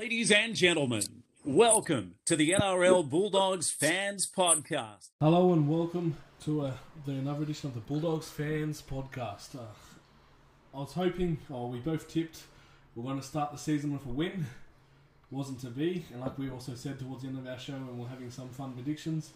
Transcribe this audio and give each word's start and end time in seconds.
Ladies 0.00 0.30
and 0.32 0.56
gentlemen, 0.56 1.02
welcome 1.44 2.14
to 2.24 2.34
the 2.34 2.52
NRL 2.52 3.06
Bulldogs 3.10 3.70
Fans 3.70 4.26
Podcast. 4.26 5.10
Hello 5.20 5.52
and 5.52 5.68
welcome 5.68 6.16
to 6.44 6.62
uh, 6.62 6.72
the 7.04 7.12
another 7.12 7.42
edition 7.42 7.68
of 7.68 7.74
the 7.74 7.80
Bulldogs 7.80 8.26
Fans 8.26 8.82
Podcast. 8.82 9.54
Uh, 9.54 9.64
I 10.72 10.78
was 10.78 10.94
hoping, 10.94 11.36
or 11.50 11.68
we 11.68 11.80
both 11.80 12.08
tipped, 12.08 12.44
we're 12.94 13.02
going 13.02 13.20
to 13.20 13.26
start 13.26 13.52
the 13.52 13.58
season 13.58 13.92
with 13.92 14.06
a 14.06 14.08
win. 14.08 14.46
Wasn't 15.30 15.60
to 15.60 15.66
be, 15.66 16.06
and 16.12 16.22
like 16.22 16.38
we 16.38 16.48
also 16.48 16.74
said 16.74 16.98
towards 16.98 17.20
the 17.20 17.28
end 17.28 17.36
of 17.36 17.46
our 17.46 17.58
show, 17.58 17.74
when 17.74 17.98
we're 17.98 18.08
having 18.08 18.30
some 18.30 18.48
fun 18.48 18.72
predictions, 18.72 19.32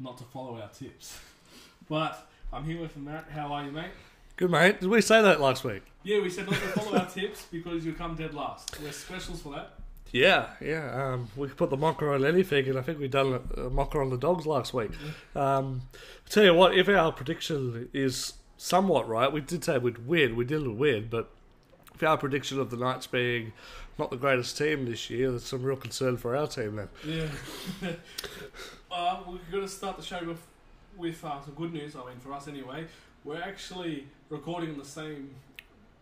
not 0.00 0.18
to 0.18 0.24
follow 0.24 0.60
our 0.60 0.70
tips. 0.70 1.20
But 1.88 2.28
I'm 2.52 2.64
here 2.64 2.80
with 2.80 2.96
Matt. 2.96 3.28
How 3.32 3.52
are 3.52 3.64
you, 3.64 3.70
mate? 3.70 3.92
Good 4.36 4.50
mate. 4.50 4.80
Did 4.80 4.88
we 4.88 5.02
say 5.02 5.22
that 5.22 5.40
last 5.40 5.62
week? 5.62 5.82
Yeah, 6.02 6.20
we 6.20 6.30
said 6.30 6.50
not 6.50 6.58
to 6.60 6.68
follow 6.68 6.98
our 6.98 7.06
tips 7.10 7.46
because 7.52 7.86
you'll 7.86 7.94
come 7.94 8.16
dead 8.16 8.34
last. 8.34 8.76
We're 8.80 8.90
specials 8.90 9.42
for 9.42 9.52
that. 9.54 9.74
Yeah, 10.12 10.46
yeah. 10.60 11.12
Um, 11.12 11.28
we 11.36 11.48
could 11.48 11.56
put 11.56 11.70
the 11.70 11.76
mocker 11.76 12.12
on 12.12 12.24
anything, 12.24 12.68
and 12.68 12.78
I 12.78 12.82
think 12.82 12.98
we've 12.98 13.10
done 13.10 13.40
a 13.56 13.70
mocker 13.70 14.02
on 14.02 14.10
the 14.10 14.16
dogs 14.16 14.46
last 14.46 14.74
week. 14.74 14.90
Um, 15.34 15.82
tell 16.28 16.44
you 16.44 16.54
what, 16.54 16.76
if 16.76 16.88
our 16.88 17.12
prediction 17.12 17.88
is 17.92 18.34
somewhat 18.56 19.08
right, 19.08 19.32
we 19.32 19.40
did 19.40 19.64
say 19.64 19.78
we'd 19.78 20.06
win. 20.06 20.36
We 20.36 20.44
did 20.44 20.66
win, 20.66 21.08
but 21.10 21.30
if 21.94 22.02
our 22.02 22.16
prediction 22.16 22.58
of 22.58 22.70
the 22.70 22.76
Knights 22.76 23.06
being 23.06 23.52
not 23.98 24.10
the 24.10 24.16
greatest 24.16 24.56
team 24.58 24.86
this 24.86 25.10
year, 25.10 25.30
there's 25.30 25.44
some 25.44 25.62
real 25.62 25.76
concern 25.76 26.16
for 26.16 26.36
our 26.36 26.46
team 26.46 26.76
then. 26.76 26.88
Yeah. 27.04 27.28
uh, 28.90 29.20
we're 29.26 29.38
going 29.52 29.64
to 29.64 29.68
start 29.68 29.96
the 29.96 30.02
show 30.02 30.24
with, 30.24 30.40
with 30.96 31.24
uh, 31.24 31.40
some 31.42 31.54
good 31.54 31.72
news, 31.72 31.94
I 31.94 32.04
mean, 32.06 32.18
for 32.18 32.32
us 32.32 32.48
anyway. 32.48 32.86
We're 33.24 33.42
actually 33.42 34.06
recording 34.30 34.70
in 34.70 34.78
the 34.78 34.84
same 34.84 35.34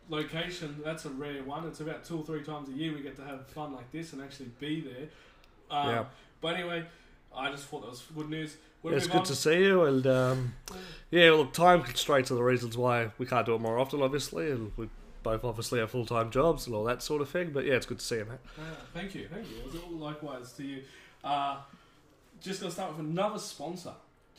location. 0.09 0.80
That's 0.85 1.05
a 1.05 1.11
rare 1.11 1.43
one. 1.45 1.67
It's 1.67 1.80
about 1.80 2.05
two 2.05 2.19
or 2.19 2.25
three 2.25 2.43
times 2.43 2.69
a 2.69 2.73
year 2.73 2.93
we 2.93 3.01
get 3.03 3.16
to 3.16 3.25
have 3.25 3.47
fun 3.49 3.73
like 3.75 3.91
this 3.93 4.12
and 4.12 4.23
actually 4.23 4.51
be 4.59 4.80
there. 4.80 5.09
Um, 5.71 5.89
Yeah. 5.89 6.05
But 6.41 6.55
anyway, 6.55 6.85
I 7.37 7.51
just 7.51 7.65
thought 7.66 7.83
that 7.83 7.91
was 7.91 8.02
good 8.15 8.30
news. 8.30 8.57
We'll 8.82 8.93
Yeah, 8.93 8.99
it's 8.99 9.07
good 9.09 9.16
on. 9.16 9.24
to 9.24 9.35
see 9.35 9.60
you, 9.65 9.82
and 9.85 10.07
um, 10.07 10.55
yeah, 11.10 11.32
look, 11.32 11.52
time 11.52 11.82
constraints 11.82 12.30
are 12.30 12.37
the 12.37 12.43
reasons 12.45 12.77
why 12.77 13.10
we 13.19 13.27
can't 13.27 13.45
do 13.45 13.55
it 13.57 13.60
more 13.60 13.77
often, 13.79 14.01
obviously, 14.02 14.52
and 14.52 14.71
we 14.77 14.88
both 15.24 15.43
obviously 15.45 15.80
have 15.80 15.91
full 15.91 16.07
time 16.07 16.30
jobs 16.30 16.66
and 16.66 16.77
all 16.77 16.85
that 16.85 17.02
sort 17.02 17.21
of 17.21 17.29
thing. 17.29 17.51
But 17.51 17.65
yeah, 17.65 17.75
it's 17.75 17.87
good 17.87 17.99
to 17.99 18.04
see 18.04 18.16
you, 18.19 18.25
mate. 18.27 18.38
Ah, 18.57 18.63
thank 18.95 19.16
you, 19.16 19.27
thank 19.32 19.51
you. 19.51 19.57
It 19.59 19.65
was 19.66 19.75
all 19.82 19.91
likewise 19.99 20.52
to 20.52 20.65
you. 20.65 20.82
Uh, 21.25 21.57
just 22.41 22.60
going 22.60 22.71
to 22.71 22.75
start 22.75 22.97
with 22.97 23.04
another 23.04 23.41
sponsor. 23.41 23.93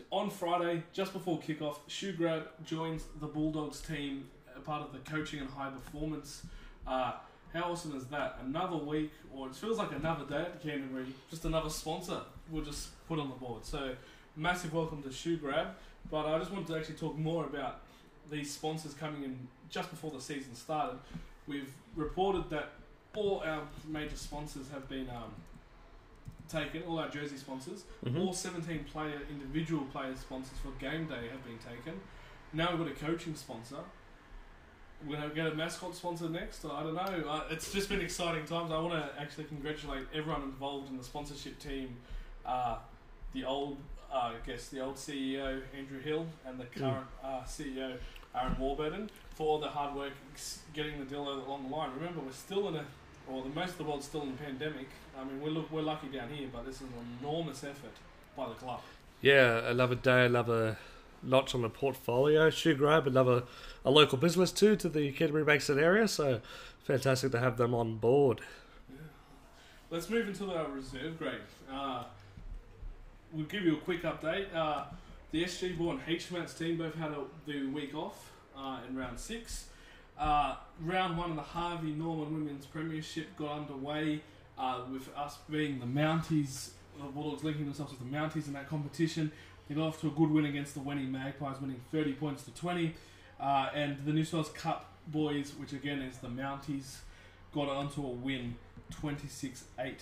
On 0.10 0.30
Friday, 0.30 0.84
just 0.94 1.12
before 1.12 1.38
kickoff, 1.40 1.80
Shoe 1.88 2.14
Grab 2.14 2.44
joins 2.66 3.04
the 3.20 3.28
Bulldogs 3.28 3.82
team, 3.82 4.26
part 4.70 4.84
of 4.84 4.94
the 4.94 5.00
coaching 5.00 5.40
and 5.40 5.50
high 5.50 5.72
performance. 5.72 6.44
Uh, 6.86 7.14
how 7.56 7.72
awesome 7.72 7.96
is 7.96 8.06
that? 8.06 8.38
Another 8.46 8.78
week, 8.78 9.12
or 9.34 9.48
it 9.48 9.56
feels 9.56 9.80
like 9.80 9.92
another 9.94 10.26
day 10.26 10.42
at 10.42 10.62
Canterbury, 10.62 11.08
just 11.32 11.44
another 11.44 11.72
sponsor 11.72 12.22
we'll 12.52 12.64
just 12.64 12.90
put 13.08 13.18
on 13.18 13.30
the 13.30 13.36
board. 13.36 13.66
So, 13.66 13.96
massive 14.36 14.72
welcome 14.72 15.02
to 15.02 15.12
Shoe 15.12 15.38
Grab. 15.38 15.70
But 16.12 16.28
I 16.28 16.38
just 16.38 16.52
wanted 16.52 16.68
to 16.68 16.78
actually 16.78 16.96
talk 16.98 17.18
more 17.18 17.46
about 17.46 17.80
these 18.30 18.52
sponsors 18.54 18.94
coming 18.94 19.24
in 19.24 19.48
just 19.72 19.90
before 19.90 20.12
the 20.12 20.22
season 20.22 20.54
started. 20.54 21.00
We've 21.48 21.72
reported 21.96 22.52
that 22.52 22.70
all 23.16 23.42
our 23.44 23.64
major 23.88 24.18
sponsors 24.18 24.70
have 24.70 24.88
been 24.88 25.10
um, 25.10 25.34
taken, 26.48 26.84
all 26.84 27.00
our 27.00 27.10
jersey 27.10 27.38
sponsors, 27.38 27.86
Mhm. 28.06 28.20
all 28.20 28.34
17 28.34 28.84
player 28.84 29.20
individual 29.32 29.86
player 29.86 30.16
sponsors 30.16 30.58
for 30.60 30.70
game 30.80 31.08
day 31.08 31.28
have 31.30 31.44
been 31.44 31.58
taken. 31.58 32.00
Now 32.54 32.70
we've 32.76 32.80
got 32.80 32.88
a 32.88 33.06
coaching 33.12 33.34
sponsor. 33.36 33.78
We're 35.08 35.18
going 35.18 35.30
to 35.30 35.36
get 35.36 35.48
a 35.48 35.56
mascot 35.56 35.96
sponsor 35.96 36.28
next. 36.28 36.66
I 36.66 36.84
don't 36.84 36.96
know. 36.96 37.30
Uh, 37.30 37.44
it's 37.50 37.72
just 37.72 37.88
been 37.88 38.02
exciting 38.02 38.46
times. 38.46 38.72
I 38.72 38.80
want 38.80 38.94
to 38.94 39.22
actually 39.22 39.46
congratulate 39.46 40.08
everyone 40.14 40.44
involved 40.44 40.90
in 40.90 40.98
the 40.98 41.04
sponsorship 41.04 41.58
team. 41.60 41.96
Uh, 42.46 42.78
the 43.34 43.46
old, 43.46 43.78
uh, 44.12 44.34
I 44.34 44.34
guess, 44.46 44.68
the 44.68 44.82
old 44.82 44.96
CEO 44.96 45.62
Andrew 45.78 46.02
Hill 46.02 46.26
and 46.46 46.60
the 46.60 46.66
current 46.66 47.06
uh, 47.24 47.42
CEO 47.46 47.98
Aaron 48.36 48.56
Warburton 48.60 49.10
for 49.36 49.48
all 49.48 49.60
the 49.60 49.70
hard 49.70 49.96
work 49.96 50.14
getting 50.74 51.00
the 51.00 51.06
deal 51.06 51.28
along 51.30 51.70
the 51.70 51.76
line. 51.76 51.92
Remember, 51.96 52.20
we're 52.20 52.32
still 52.32 52.68
in 52.68 52.76
a, 52.76 52.86
or 53.28 53.42
the 53.44 53.50
most 53.50 53.72
of 53.72 53.78
the 53.78 53.84
world's 53.86 54.06
still 54.06 54.24
in 54.24 54.30
a 54.30 54.34
pandemic. 54.34 54.88
I 55.18 55.24
mean, 55.24 55.42
we're 55.42 55.50
look, 55.50 55.72
we're 55.72 55.82
lucky 55.82 56.08
down 56.08 56.30
here, 56.30 56.48
but 56.52 56.66
this 56.66 56.76
is 56.76 56.82
an 56.82 57.18
enormous 57.22 57.64
effort 57.64 57.94
by 58.36 58.50
the 58.50 58.56
club. 58.56 58.82
Yeah, 59.22 59.70
another 59.70 59.96
day, 59.96 60.26
another 60.26 60.78
notch 61.24 61.54
on 61.56 61.62
the 61.62 61.70
portfolio. 61.70 62.50
Shoe 62.50 62.76
Grab, 62.76 63.08
another 63.08 63.44
a 63.86 63.92
local 63.92 64.18
business 64.18 64.52
too 64.52 64.76
to 64.78 64.90
the 64.90 65.12
Canterbury 65.12 65.46
Bankstown 65.46 65.82
area. 65.82 66.08
So 66.08 66.42
fantastic 66.84 67.32
to 67.32 67.40
have 67.40 67.58
them 67.58 67.74
on 67.74 67.98
board. 67.98 68.42
Let's 69.90 70.10
move 70.10 70.28
into 70.28 70.52
our 70.54 70.68
reserve 70.70 71.18
grade. 71.18 71.42
Uh, 71.72 72.04
we'll 73.34 73.46
give 73.46 73.64
you 73.64 73.74
a 73.74 73.80
quick 73.80 74.04
update. 74.04 74.54
Uh, 74.54 74.86
the 75.32 75.44
SG 75.44 75.78
Ball 75.78 75.92
and 75.92 76.06
HMAT's 76.06 76.54
team 76.54 76.78
both 76.78 76.96
had 76.96 77.12
a, 77.12 77.24
the 77.48 77.68
week 77.68 77.96
off 77.96 78.32
uh, 78.58 78.80
in 78.88 78.96
round 78.96 79.20
six. 79.20 79.68
Uh, 80.18 80.56
round 80.82 81.18
one 81.18 81.30
of 81.30 81.36
the 81.36 81.42
Harvey 81.42 81.92
Norman 81.92 82.34
Women's 82.34 82.66
Premiership 82.66 83.36
got 83.38 83.60
underway 83.60 84.22
uh, 84.58 84.82
with 84.92 85.10
us 85.16 85.38
being 85.50 85.80
the 85.80 85.86
Mounties, 85.86 86.72
the 86.98 87.06
Bulldogs 87.06 87.44
linking 87.44 87.66
themselves 87.66 87.92
with 87.92 88.00
the 88.00 88.18
Mounties 88.18 88.48
in 88.48 88.54
that 88.54 88.68
competition. 88.68 89.32
They 89.70 89.76
got 89.76 89.88
off 89.88 90.02
to 90.02 90.08
a 90.08 90.12
good 90.12 90.32
win 90.32 90.46
against 90.46 90.74
the 90.74 90.80
Wenny 90.80 91.10
Magpies, 91.10 91.62
winning 91.62 91.80
30 91.92 92.14
points 92.14 92.44
to 92.44 92.52
20. 92.52 92.96
Uh, 93.40 93.70
and 93.74 94.04
the 94.04 94.12
New 94.12 94.26
South 94.26 94.54
Cup 94.56 94.92
boys, 95.08 95.54
which 95.60 95.74
again 95.74 96.02
is 96.02 96.18
the 96.18 96.28
Mounties, 96.28 96.98
got 97.54 97.70
onto 97.70 98.04
a 98.04 98.10
win 98.10 98.56
26 98.90 99.66
8 99.80 100.02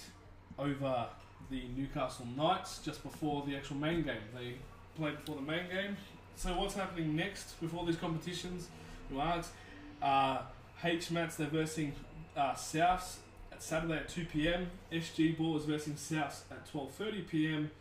over 0.57 1.07
the 1.51 1.63
Newcastle 1.75 2.25
Knights 2.35 2.79
just 2.79 3.03
before 3.03 3.43
the 3.45 3.57
actual 3.57 3.75
main 3.75 4.03
game. 4.03 4.21
They 4.33 4.55
played 4.95 5.17
before 5.17 5.35
the 5.35 5.41
main 5.41 5.69
game. 5.69 5.97
So, 6.35 6.57
what's 6.57 6.75
happening 6.75 7.15
next 7.15 7.59
before 7.59 7.85
these 7.85 7.97
competitions? 7.97 8.69
You 9.11 9.19
ask. 9.19 9.53
Uh, 10.01 10.39
HMATs, 10.83 11.37
they're 11.37 11.47
versing 11.47 11.93
uh, 12.35 12.53
Souths 12.53 13.17
at 13.51 13.63
Saturday 13.63 13.95
at 13.95 14.09
2 14.09 14.25
pm. 14.25 14.69
SG 14.91 15.57
is 15.57 15.65
versing 15.65 15.93
Souths 15.93 16.41
at 16.51 16.71
12.30 16.71 17.27
pm. 17.27 17.71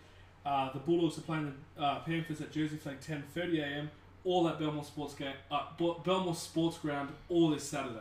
Uh, 0.46 0.72
the 0.72 0.78
Bulldogs 0.78 1.18
are 1.18 1.22
playing 1.22 1.52
the 1.76 1.82
uh, 1.82 1.98
Panthers 2.00 2.40
at 2.40 2.52
Jersey 2.52 2.76
Flag 2.76 3.00
10.30 3.00 3.78
am. 3.78 3.90
All 4.24 4.48
at 4.48 4.58
Belmore 4.58 4.84
Sports 4.84 5.14
Game, 5.14 5.34
uh, 5.52 5.62
Belmore 6.04 6.34
Sports 6.34 6.78
Ground, 6.78 7.10
all 7.28 7.50
this 7.50 7.62
Saturday. 7.62 7.98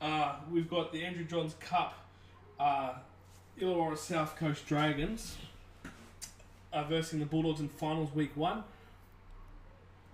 Uh, 0.00 0.34
we've 0.50 0.68
got 0.68 0.92
the 0.92 1.02
Andrew 1.04 1.24
Johns 1.24 1.54
Cup, 1.60 1.94
uh, 2.60 2.94
Illawarra 3.58 3.96
South 3.96 4.36
Coast 4.36 4.66
Dragons 4.66 5.36
uh, 6.70 6.84
the 6.84 7.26
Bulldogs 7.30 7.60
in 7.60 7.68
finals 7.68 8.14
week 8.14 8.36
one. 8.36 8.64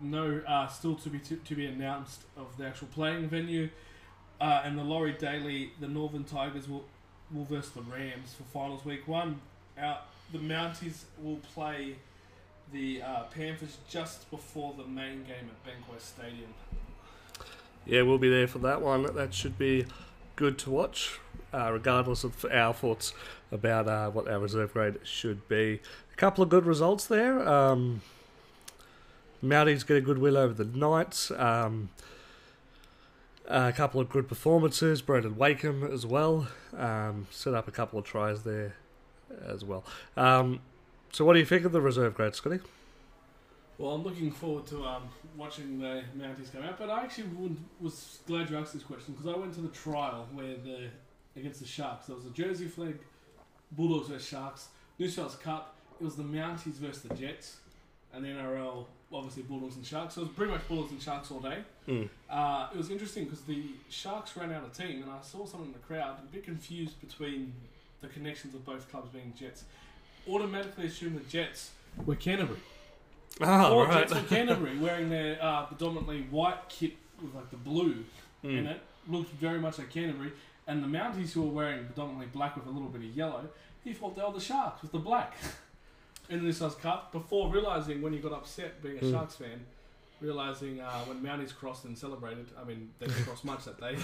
No, 0.00 0.40
still 0.70 0.94
to 0.94 1.08
be 1.08 1.18
to, 1.18 1.36
to 1.36 1.54
be 1.56 1.66
announced 1.66 2.22
of 2.36 2.56
the 2.56 2.66
actual 2.66 2.88
playing 2.94 3.28
venue. 3.28 3.70
And 4.40 4.78
the 4.78 4.84
Laurie 4.84 5.16
Daley, 5.18 5.72
the 5.80 5.88
Northern 5.88 6.22
Tigers 6.24 6.68
will 6.68 6.84
will 7.32 7.44
verse 7.44 7.70
the 7.70 7.82
Rams 7.82 8.34
for 8.34 8.44
finals 8.44 8.84
week 8.84 9.08
one. 9.08 9.40
Our, 9.76 9.98
the 10.32 10.38
Mounties 10.38 11.04
will 11.22 11.40
play 11.54 11.96
the 12.72 13.02
uh, 13.02 13.22
Panthers 13.34 13.78
just 13.88 14.30
before 14.30 14.74
the 14.76 14.84
main 14.84 15.24
game 15.24 15.48
at 15.48 15.64
Bankwest 15.64 16.02
Stadium. 16.02 16.52
Yeah, 17.86 18.02
we'll 18.02 18.18
be 18.18 18.28
there 18.28 18.46
for 18.46 18.58
that 18.58 18.82
one. 18.82 19.14
That 19.14 19.32
should 19.32 19.58
be 19.58 19.86
good 20.36 20.58
to 20.58 20.70
watch, 20.70 21.18
uh, 21.52 21.72
regardless 21.72 22.24
of 22.24 22.44
our 22.52 22.74
thoughts 22.74 23.14
about 23.50 23.88
uh, 23.88 24.10
what 24.10 24.28
our 24.28 24.38
reserve 24.38 24.74
grade 24.74 24.98
should 25.04 25.48
be. 25.48 25.80
A 26.12 26.16
couple 26.16 26.44
of 26.44 26.50
good 26.50 26.66
results 26.66 27.06
there. 27.06 27.48
Um, 27.48 28.02
Mounties 29.42 29.86
get 29.86 29.96
a 29.96 30.00
good 30.00 30.18
win 30.18 30.36
over 30.36 30.52
the 30.52 30.64
Knights. 30.64 31.30
Um, 31.30 31.88
a 33.46 33.72
couple 33.72 34.00
of 34.00 34.10
good 34.10 34.28
performances. 34.28 35.00
Brendan 35.00 35.36
Wakeham 35.36 35.84
as 35.84 36.04
well. 36.04 36.48
Um, 36.76 37.28
set 37.30 37.54
up 37.54 37.66
a 37.66 37.70
couple 37.70 37.98
of 37.98 38.04
tries 38.04 38.42
there 38.42 38.74
as 39.46 39.64
well. 39.64 39.84
Um, 40.16 40.60
so, 41.12 41.24
what 41.24 41.34
do 41.34 41.38
you 41.38 41.46
think 41.46 41.64
of 41.64 41.72
the 41.72 41.80
reserve 41.80 42.14
grade, 42.14 42.34
Scotty? 42.34 42.60
Well, 43.78 43.92
I'm 43.92 44.02
looking 44.02 44.32
forward 44.32 44.66
to 44.68 44.84
um, 44.84 45.04
watching 45.36 45.78
the 45.78 46.02
Mounties 46.16 46.52
come 46.52 46.64
out, 46.64 46.78
but 46.78 46.90
I 46.90 47.02
actually 47.04 47.28
was 47.80 48.18
glad 48.26 48.50
you 48.50 48.58
asked 48.58 48.74
this 48.74 48.82
question 48.82 49.14
because 49.14 49.32
I 49.32 49.38
went 49.38 49.54
to 49.54 49.60
the 49.60 49.68
trial 49.68 50.26
where 50.32 50.56
the 50.56 50.88
against 51.36 51.60
the 51.60 51.66
Sharks. 51.66 52.06
There 52.06 52.16
was 52.16 52.26
a 52.26 52.30
Jersey 52.30 52.66
flag, 52.66 52.98
Bulldogs 53.72 54.08
versus 54.08 54.26
Sharks, 54.26 54.68
New 54.98 55.08
South 55.08 55.26
Wales 55.26 55.36
Cup. 55.36 55.76
It 56.00 56.04
was 56.04 56.16
the 56.16 56.24
Mounties 56.24 56.74
versus 56.74 57.02
the 57.02 57.14
Jets, 57.14 57.58
and 58.12 58.24
the 58.24 58.28
NRL 58.28 58.86
obviously 59.12 59.44
Bulldogs 59.44 59.76
and 59.76 59.86
Sharks. 59.86 60.14
So 60.14 60.22
it 60.22 60.24
was 60.24 60.34
pretty 60.34 60.52
much 60.52 60.66
Bulldogs 60.68 60.90
and 60.90 61.00
Sharks 61.00 61.30
all 61.30 61.40
day. 61.40 61.58
Mm. 61.86 62.08
Uh, 62.28 62.68
it 62.72 62.76
was 62.76 62.90
interesting 62.90 63.24
because 63.24 63.42
the 63.42 63.62
Sharks 63.88 64.36
ran 64.36 64.52
out 64.52 64.64
of 64.64 64.76
team, 64.76 65.02
and 65.02 65.10
I 65.10 65.20
saw 65.22 65.46
someone 65.46 65.68
in 65.68 65.72
the 65.72 65.78
crowd 65.78 66.16
a 66.18 66.32
bit 66.32 66.44
confused 66.44 67.00
between 67.00 67.52
the 68.00 68.08
connections 68.08 68.54
of 68.54 68.64
both 68.64 68.90
clubs 68.90 69.08
being 69.10 69.32
Jets. 69.38 69.64
Automatically 70.28 70.86
assumed 70.86 71.16
the 71.18 71.24
Jets 71.28 71.70
were 72.04 72.14
Canterbury. 72.14 72.58
Oh, 73.40 73.70
Four 73.70 73.86
right. 73.86 73.98
Jets 74.08 74.12
from 74.12 74.26
Canterbury 74.26 74.76
wearing 74.78 75.08
their 75.10 75.38
uh, 75.42 75.66
predominantly 75.66 76.22
white 76.30 76.68
kit 76.68 76.94
with 77.22 77.34
like 77.34 77.50
the 77.50 77.56
blue 77.56 78.04
in 78.42 78.50
Mm. 78.64 78.70
it. 78.72 78.80
Looked 79.08 79.30
very 79.32 79.58
much 79.58 79.78
like 79.78 79.90
Canterbury. 79.90 80.32
And 80.66 80.82
the 80.82 80.86
Mounties 80.88 81.32
who 81.32 81.42
were 81.42 81.48
wearing 81.52 81.86
predominantly 81.86 82.26
black 82.26 82.54
with 82.56 82.66
a 82.66 82.70
little 82.70 82.88
bit 82.88 83.00
of 83.00 83.16
yellow, 83.16 83.48
he 83.82 83.92
thought 83.94 84.14
they 84.16 84.22
were 84.22 84.32
the 84.32 84.40
Sharks 84.40 84.82
with 84.82 84.92
the 84.92 84.98
black. 84.98 85.34
in 86.28 86.38
the 86.40 86.44
New 86.44 86.52
South 86.52 86.80
Cup, 86.82 87.10
before 87.10 87.50
realising 87.50 88.02
when 88.02 88.12
he 88.12 88.18
got 88.18 88.32
upset 88.32 88.82
being 88.82 88.98
a 88.98 89.00
Mm. 89.00 89.12
Sharks 89.12 89.36
fan, 89.36 89.64
realising 90.20 90.78
uh, 90.80 91.04
when 91.06 91.22
Mounties 91.22 91.54
crossed 91.54 91.84
and 91.86 91.96
celebrated, 91.96 92.46
I 92.60 92.64
mean, 92.64 92.90
they 92.98 93.06
didn't 93.06 93.24
cross 93.24 93.44
much 93.44 93.64
that 93.64 93.80
day, 93.80 93.96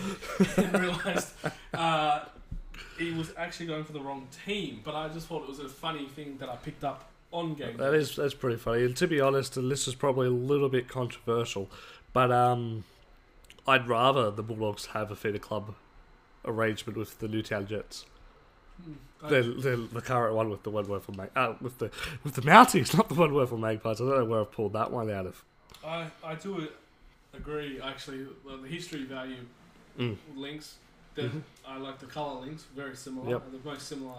and 0.65 0.81
realised 0.81 1.33
uh, 1.75 2.21
he 2.99 3.13
was 3.13 3.33
actually 3.37 3.67
going 3.67 3.85
for 3.85 3.93
the 3.93 4.01
wrong 4.01 4.27
team. 4.45 4.81
But 4.85 4.95
I 4.95 5.09
just 5.09 5.27
thought 5.27 5.43
it 5.43 5.49
was 5.49 5.59
a 5.61 5.69
funny 5.69 6.07
thing 6.07 6.37
that 6.39 6.49
I 6.49 6.57
picked 6.57 6.85
up 6.85 7.09
on 7.33 7.55
game. 7.55 7.77
That 7.77 7.95
is 7.95 8.17
that's 8.17 8.35
pretty 8.35 8.57
funny. 8.57 8.85
And 8.85 8.97
to 8.97 9.07
be 9.07 9.21
honest, 9.21 9.57
and 9.57 9.71
this 9.71 9.87
is 9.89 9.95
probably 9.95 10.27
a 10.29 10.31
little 10.31 10.69
bit 10.69 10.89
controversial, 10.89 11.71
but 12.13 12.31
um, 12.31 12.85
I'd 13.67 13.89
rather 13.89 14.31
the 14.31 14.43
Bulldogs 14.43 14.87
have 14.87 15.11
a 15.11 15.17
feeder 15.17 15.39
club 15.39 15.75
arrangement 16.45 16.99
with 16.99 17.19
the 17.19 17.29
Newtown 17.29 17.67
Jets 17.67 18.07
Mm, 18.83 19.29
than, 19.31 19.61
than 19.61 19.89
the 19.93 20.01
current 20.03 20.35
one 20.35 20.51
with 20.51 20.65
the 20.65 20.71
Wentworth 20.71 21.09
Mag- 21.17 21.31
uh, 21.37 21.55
with 21.61 21.79
the 21.79 21.93
with 22.25 22.35
the 22.35 22.43
Mounties, 22.43 22.93
not 22.97 23.09
the 23.09 23.15
Wentworth 23.15 23.53
Magpies. 23.53 24.01
I 24.01 24.05
don't 24.05 24.19
know 24.19 24.25
where 24.25 24.41
I've 24.41 24.51
pulled 24.51 24.73
that 24.73 24.91
one 24.91 25.09
out 25.13 25.27
of. 25.27 25.45
I, 25.87 26.09
I 26.25 26.35
do 26.35 26.67
agree. 27.33 27.81
Actually, 27.81 28.25
the 28.45 28.57
the 28.57 28.67
history 28.69 29.05
value 29.05 29.37
Mm. 29.97 30.17
links. 30.35 30.79
The, 31.15 31.23
Mhm. 31.23 31.43
I 31.67 31.77
like 31.79 31.99
the 31.99 32.07
color 32.07 32.41
links. 32.41 32.65
Very 32.75 32.97
similar. 32.97 33.31
Yep. 33.31 33.43
They're 33.53 33.73
most 33.73 33.87
similar. 33.89 34.15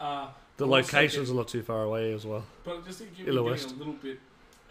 Uh, 0.00 0.28
The 0.56 0.66
locations 0.66 1.30
are 1.30 1.34
not 1.34 1.48
too 1.48 1.62
far 1.62 1.82
away 1.84 2.12
as 2.12 2.24
well. 2.26 2.44
but 2.64 2.84
just 2.86 2.98
to 2.98 3.04
give 3.06 3.26
you 3.26 3.32
a 3.32 3.40
little 3.40 3.92
bit 3.94 4.20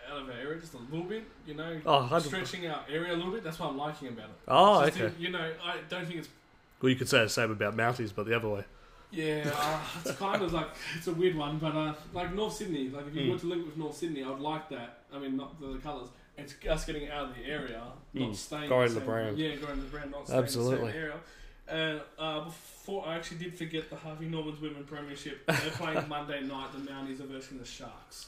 out 0.09 0.21
of 0.21 0.27
our 0.30 0.36
area, 0.36 0.59
just 0.59 0.74
a 0.74 0.77
little 0.77 1.03
bit. 1.06 1.24
You 1.45 1.53
know, 1.56 1.81
Oh, 1.86 2.19
stretching 2.19 2.68
our 2.68 2.83
area 2.89 3.13
a 3.13 3.18
little 3.18 3.31
bit. 3.31 3.44
That's 3.44 3.59
what 3.59 3.69
I'm 3.69 3.77
liking 3.77 4.09
about 4.09 4.25
it. 4.30 4.36
Oh, 4.48 4.86
Just 4.86 4.98
to- 4.98 5.06
okay. 5.07 5.15
you 5.19 5.30
know, 5.30 5.53
I 5.63 5.77
don't 5.89 6.06
think 6.06 6.19
it's 6.19 6.30
Well, 6.81 6.89
you 6.89 6.95
could 6.95 7.07
say 7.09 7.19
the 7.24 7.30
same 7.30 7.51
about 7.51 7.75
Mounties, 7.77 8.12
but 8.15 8.25
the 8.25 8.36
other 8.36 8.50
way. 8.50 8.63
Yeah, 9.12 9.51
uh, 9.56 9.80
it's 10.04 10.18
kind 10.18 10.42
of 10.42 10.51
like 10.54 10.68
it's 10.97 11.06
a 11.07 11.13
weird 11.13 11.36
one, 11.36 11.59
but 11.59 11.75
uh, 11.75 11.94
like 12.13 12.33
North 12.33 12.54
Sydney, 12.54 12.89
like 12.89 13.06
if 13.07 13.13
you 13.15 13.21
Mm. 13.24 13.31
were 13.33 13.39
to 13.39 13.45
link 13.47 13.65
with 13.65 13.77
North 13.77 13.95
Sydney, 13.97 14.24
I 14.24 14.30
would 14.30 14.39
like 14.39 14.69
that. 14.69 15.04
I 15.13 15.19
mean, 15.19 15.36
not 15.38 15.59
the, 15.59 15.68
the 15.74 15.80
colours. 15.80 16.07
It's 16.38 16.56
us 16.68 16.86
getting 16.86 17.09
out 17.09 17.30
of 17.30 17.36
the 17.36 17.44
area, 17.45 17.83
not 18.13 18.30
Mm. 18.30 18.36
staying. 18.36 18.68
Growing 18.69 18.88
in 18.88 18.94
the 18.95 19.00
same, 19.01 19.06
brand. 19.09 19.38
Yeah, 19.38 19.56
growing 19.57 19.80
the 19.81 19.86
brand, 19.88 20.12
not 20.12 20.25
staying 20.27 20.42
Absolutely. 20.42 20.75
in 20.80 20.86
the 20.86 20.92
same 20.94 21.01
area. 21.01 21.19
And 21.67 22.01
uh, 22.19 22.45
before 22.45 23.05
I 23.07 23.15
actually 23.15 23.37
did 23.37 23.57
forget 23.57 23.89
the 23.89 23.95
Harvey 23.95 24.25
Norman's 24.27 24.59
Women 24.59 24.83
Premiership. 24.83 25.45
They're 25.47 25.57
playing 25.71 26.07
Monday 26.09 26.41
night. 26.41 26.71
The 26.73 26.79
Mounties 26.91 27.19
are 27.21 27.25
versing 27.27 27.59
the 27.59 27.65
Sharks 27.65 28.27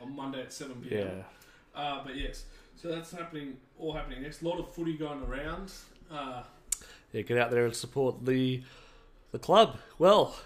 on 0.00 0.14
Monday 0.14 0.42
at 0.42 0.52
seven 0.52 0.76
pm. 0.76 1.08
Yeah. 1.08 1.22
Uh, 1.80 2.04
but 2.04 2.16
yes, 2.16 2.44
so 2.76 2.88
that's 2.88 3.10
happening. 3.10 3.56
All 3.78 3.92
happening 3.92 4.22
next. 4.22 4.42
A 4.42 4.48
lot 4.48 4.58
of 4.60 4.72
footy 4.72 4.96
going 4.96 5.22
around. 5.24 5.72
Uh, 6.10 6.42
Yeah, 7.12 7.22
get 7.22 7.38
out 7.38 7.50
there 7.50 7.64
and 7.64 7.74
support 7.74 8.24
the 8.24 8.62
the 9.32 9.38
club. 9.40 9.78
Well, 9.98 10.36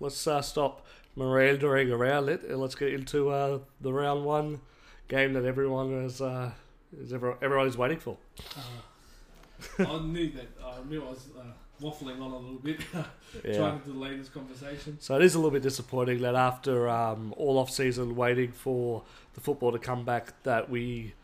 let's 0.00 0.26
uh, 0.26 0.40
stop 0.40 0.86
meandering 1.16 1.90
around 1.90 2.28
it 2.30 2.42
and 2.44 2.58
let's 2.58 2.74
get 2.76 2.94
into 2.94 3.28
uh, 3.30 3.58
the 3.80 3.92
round 3.92 4.24
one 4.24 4.60
game 5.08 5.32
that 5.34 5.44
everyone 5.44 5.92
is 6.04 6.22
uh, 6.22 6.52
is 6.98 7.12
everyone, 7.12 7.38
everyone 7.42 7.66
is 7.66 7.76
waiting 7.76 7.98
for. 7.98 8.16
Uh, 8.56 9.84
I 9.84 9.98
knew 10.00 10.30
that. 10.30 10.46
I 10.64 10.88
knew 10.88 11.02
I 11.04 11.08
was 11.10 11.26
uh, 11.38 11.42
waffling 11.80 12.20
on 12.20 12.30
a 12.32 12.36
little 12.38 12.58
bit, 12.58 12.80
Yeah. 13.44 13.56
trying 13.56 13.80
to 13.80 13.92
delay 13.92 14.16
this 14.16 14.28
conversation. 14.28 14.96
So 15.00 15.16
it 15.16 15.22
is 15.22 15.34
a 15.34 15.38
little 15.38 15.50
bit 15.50 15.62
disappointing 15.62 16.20
that 16.22 16.34
after 16.34 16.88
um, 16.88 17.34
all 17.36 17.58
off 17.58 17.70
season 17.70 18.16
waiting 18.16 18.52
for 18.52 19.02
the 19.34 19.40
football 19.40 19.72
to 19.72 19.78
come 19.78 20.04
back, 20.04 20.42
that 20.42 20.68
we 20.70 21.14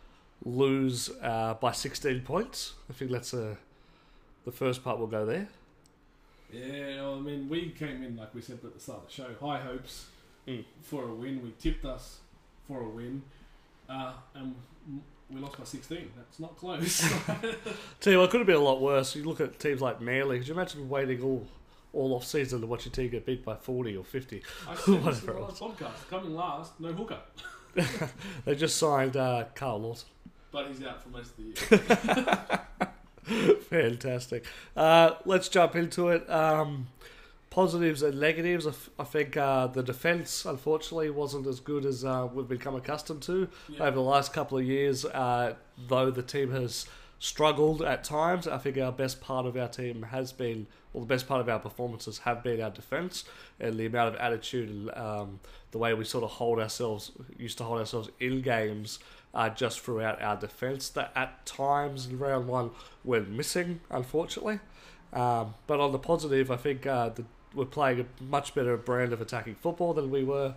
lose 0.45 1.11
uh, 1.23 1.55
by 1.55 1.73
16 1.73 2.21
points. 2.23 2.75
I 2.91 2.93
think 2.93 3.11
that's 3.11 3.33
uh, 3.35 3.57
the 4.45 4.53
first 4.53 4.85
part. 4.85 4.99
We'll 4.99 5.07
go 5.09 5.25
there. 5.27 5.49
Yeah, 6.53 7.01
well, 7.03 7.17
I 7.17 7.21
mean, 7.21 7.49
we 7.49 7.71
came 7.71 8.03
in 8.05 8.17
like 8.17 8.33
we 8.35 8.41
said 8.41 8.59
at 8.63 8.75
the 8.75 8.81
start 8.81 9.01
of 9.01 9.07
the 9.07 9.13
show, 9.13 9.29
high 9.41 9.61
hopes 9.61 10.07
Mm. 10.47 10.63
for 10.83 11.05
a 11.05 11.15
win. 11.15 11.43
We 11.43 11.55
tipped 11.59 11.87
us 11.87 12.19
for 12.69 12.83
a 12.83 12.89
win, 12.89 13.23
uh, 13.89 14.13
and 14.35 14.55
we 15.31 15.41
lost 15.41 15.59
by 15.59 15.65
sixteen. 15.65 16.11
That's 16.17 16.39
not 16.41 16.57
close. 16.57 17.01
Tell 18.01 18.13
you 18.13 18.19
what, 18.19 18.27
it 18.27 18.31
could 18.31 18.41
have 18.41 18.47
been 18.47 18.57
a 18.57 18.61
lot 18.61 18.81
worse. 18.81 19.15
You 19.17 19.25
look 19.25 19.41
at 19.41 19.59
teams 19.59 19.81
like 19.81 20.01
Manly. 20.01 20.39
Could 20.39 20.49
you 20.49 20.55
imagine 20.55 20.89
waiting 20.89 21.23
all 21.23 21.47
all 21.93 22.15
off 22.15 22.25
season 22.27 22.61
to 22.61 22.67
watch 22.67 22.85
your 22.87 22.93
team 22.93 23.09
get 23.11 23.25
beat 23.25 23.45
by 23.45 23.55
40 23.55 23.97
or 23.97 24.05
50? 24.05 24.43
I 24.69 24.75
said 24.75 24.85
this 24.85 25.05
Whatever 25.23 25.41
last 25.41 25.61
podcast. 25.63 26.09
Coming 26.11 26.35
last, 26.35 26.81
no 26.81 26.93
hooker, 26.93 27.19
They 28.45 28.55
just 28.57 28.77
signed 28.77 29.17
uh, 29.17 29.45
Karl 29.55 29.81
Lawton. 29.81 30.09
but 30.51 30.67
he's 30.69 30.83
out 30.85 31.03
for 31.03 31.09
most 31.11 31.31
of 31.31 31.37
the 31.37 32.59
year. 33.27 33.59
Fantastic. 33.71 34.45
Uh, 34.77 35.13
let's 35.25 35.49
jump 35.49 35.77
into 35.77 36.09
it. 36.09 36.29
Um, 36.29 36.89
positives 37.59 38.03
and 38.03 38.19
negatives. 38.19 38.67
I, 38.67 38.71
f- 38.71 38.91
I 38.99 39.05
think 39.05 39.37
uh, 39.37 39.69
the 39.69 39.83
defence, 39.83 40.45
unfortunately, 40.45 41.09
wasn't 41.11 41.47
as 41.47 41.61
good 41.61 41.85
as 41.87 42.05
uh, 42.05 42.27
we've 42.35 42.49
become 42.49 42.75
accustomed 42.75 43.23
to 43.23 43.49
Yeah. 43.69 43.85
over 43.85 43.95
the 43.95 44.03
last 44.03 44.33
couple 44.33 44.59
of 44.59 44.65
years. 44.65 45.05
Uh, 45.05 45.55
though 45.89 46.11
the 46.11 46.23
team 46.23 46.51
has 46.51 46.87
struggled 47.21 47.81
at 47.81 48.03
times, 48.03 48.49
I 48.49 48.59
think 48.59 48.77
our 48.79 48.91
best 48.91 49.21
part 49.21 49.47
of 49.47 49.57
our 49.57 49.69
team 49.69 50.03
has 50.11 50.33
been, 50.33 50.67
or 50.93 51.01
the 51.03 51.07
best 51.07 51.29
part 51.29 51.41
of 51.41 51.49
our 51.49 51.61
performances 51.61 52.19
have 52.19 52.43
been 52.43 52.61
our 52.61 52.71
defence 52.71 53.23
and 53.61 53.79
the 53.79 53.87
amount 53.87 54.15
of 54.15 54.21
attitude 54.21 54.69
and 54.69 54.91
um, 54.99 55.39
the 55.71 55.79
way 55.79 55.95
we 55.95 56.05
sort 56.05 56.25
of 56.25 56.31
hold 56.31 56.59
ourselves, 56.59 57.13
used 57.39 57.57
to 57.59 57.65
hold 57.65 57.79
ourselves 57.79 58.11
in 58.19 58.43
games. 58.43 58.99
Uh, 59.33 59.49
just 59.49 59.81
throughout 59.81 60.23
our 60.23 60.37
defence, 60.37 60.89
that 60.91 61.11
at 61.17 61.45
times 61.45 62.07
in 62.07 62.17
round 62.21 62.47
one 62.47 62.71
went 63.03 63.29
missing, 63.29 63.81
unfortunately. 63.91 64.61
Um, 65.13 65.55
but 65.67 65.81
on 65.81 65.91
the 65.91 65.99
positive, 65.99 66.53
I 66.53 66.57
think 66.57 66.87
uh, 66.87 67.09
the, 67.09 67.25
we're 67.55 67.65
playing 67.65 68.01
a 68.01 68.23
much 68.23 68.55
better 68.55 68.77
brand 68.77 69.13
of 69.13 69.21
attacking 69.21 69.55
football 69.57 69.95
than 69.95 70.11
we 70.11 70.25
were 70.25 70.55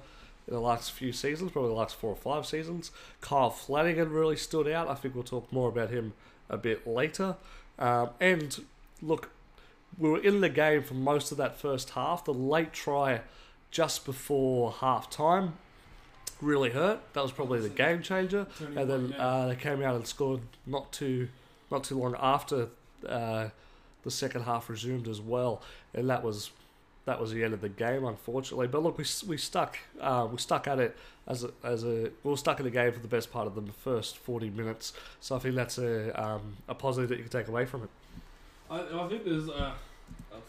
in 0.47 0.53
the 0.53 0.59
last 0.59 0.91
few 0.91 1.11
seasons, 1.11 1.51
probably 1.51 1.69
the 1.69 1.75
last 1.75 1.95
four 1.95 2.11
or 2.11 2.15
five 2.15 2.45
seasons. 2.45 2.91
Kyle 3.21 3.49
Flanagan 3.49 4.11
really 4.11 4.37
stood 4.37 4.67
out. 4.67 4.87
I 4.87 4.95
think 4.95 5.13
we'll 5.13 5.23
talk 5.23 5.51
more 5.51 5.69
about 5.69 5.89
him 5.89 6.13
a 6.49 6.57
bit 6.57 6.87
later. 6.87 7.35
Um, 7.77 8.09
and 8.19 8.63
look, 9.01 9.31
we 9.97 10.09
were 10.09 10.21
in 10.21 10.41
the 10.41 10.49
game 10.49 10.83
for 10.83 10.93
most 10.93 11.31
of 11.31 11.37
that 11.37 11.59
first 11.59 11.91
half. 11.91 12.25
The 12.25 12.33
late 12.33 12.73
try 12.73 13.21
just 13.71 14.05
before 14.05 14.71
half 14.71 15.09
time 15.09 15.53
really 16.41 16.69
hurt. 16.69 16.99
That 17.13 17.23
was 17.23 17.31
probably 17.31 17.59
the 17.59 17.69
game 17.69 18.01
changer 18.01 18.47
and 18.75 18.89
then 18.89 19.15
uh, 19.17 19.47
they 19.47 19.55
came 19.55 19.81
out 19.81 19.95
and 19.95 20.07
scored 20.07 20.41
not 20.65 20.91
too 20.91 21.29
not 21.69 21.83
too 21.83 21.99
long 21.99 22.15
after 22.19 22.69
uh, 23.07 23.49
the 24.03 24.11
second 24.11 24.43
half 24.43 24.69
resumed 24.69 25.07
as 25.07 25.19
well, 25.19 25.61
and 25.93 26.09
that 26.09 26.23
was 26.23 26.51
that 27.07 27.21
was 27.21 27.31
the 27.31 27.41
end 27.41 27.53
of 27.53 27.61
the 27.61 27.69
game, 27.69 28.03
unfortunately. 28.03 28.67
But 28.67 28.83
look, 28.83 28.97
we 28.97 29.05
we 29.25 29.37
stuck 29.37 29.77
uh, 30.01 30.27
we 30.29 30.37
stuck 30.37 30.67
at 30.67 30.77
it 30.77 30.95
as 31.25 31.45
a, 31.45 31.51
as 31.63 31.85
a 31.85 32.11
we 32.23 32.31
were 32.31 32.35
stuck 32.35 32.59
in 32.59 32.65
the 32.65 32.71
game 32.71 32.91
for 32.91 32.99
the 32.99 33.07
best 33.07 33.31
part 33.31 33.47
of 33.47 33.55
the 33.55 33.61
first 33.71 34.17
forty 34.17 34.49
minutes. 34.49 34.91
So 35.21 35.37
I 35.37 35.39
think 35.39 35.55
that's 35.55 35.77
a 35.77 36.21
um, 36.21 36.57
a 36.67 36.75
positive 36.75 37.09
that 37.09 37.17
you 37.17 37.23
can 37.23 37.31
take 37.31 37.47
away 37.47 37.65
from 37.65 37.83
it. 37.83 37.89
I, 38.69 39.05
I 39.05 39.07
think 39.07 39.23
there's 39.23 39.47
a, 39.47 39.73
a 40.33 40.39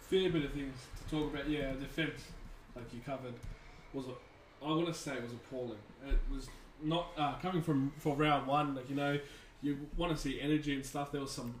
fair 0.00 0.30
bit 0.30 0.46
of 0.46 0.52
things 0.52 0.74
to 0.96 1.14
talk 1.14 1.34
about. 1.34 1.46
Yeah, 1.46 1.72
defence, 1.72 2.22
like 2.74 2.86
you 2.94 3.00
covered, 3.04 3.34
was 3.92 4.06
a, 4.06 4.64
I 4.64 4.68
want 4.70 4.86
to 4.86 4.94
say 4.94 5.12
it 5.12 5.22
was 5.22 5.32
appalling. 5.32 5.78
It 6.08 6.18
was 6.34 6.48
not 6.82 7.08
uh, 7.18 7.34
coming 7.42 7.60
from 7.60 7.92
for 7.98 8.16
round 8.16 8.46
one. 8.46 8.74
Like 8.74 8.88
you 8.88 8.96
know, 8.96 9.20
you 9.60 9.76
want 9.98 10.16
to 10.16 10.18
see 10.18 10.40
energy 10.40 10.74
and 10.74 10.86
stuff. 10.86 11.12
There 11.12 11.20
was 11.20 11.32
some 11.32 11.54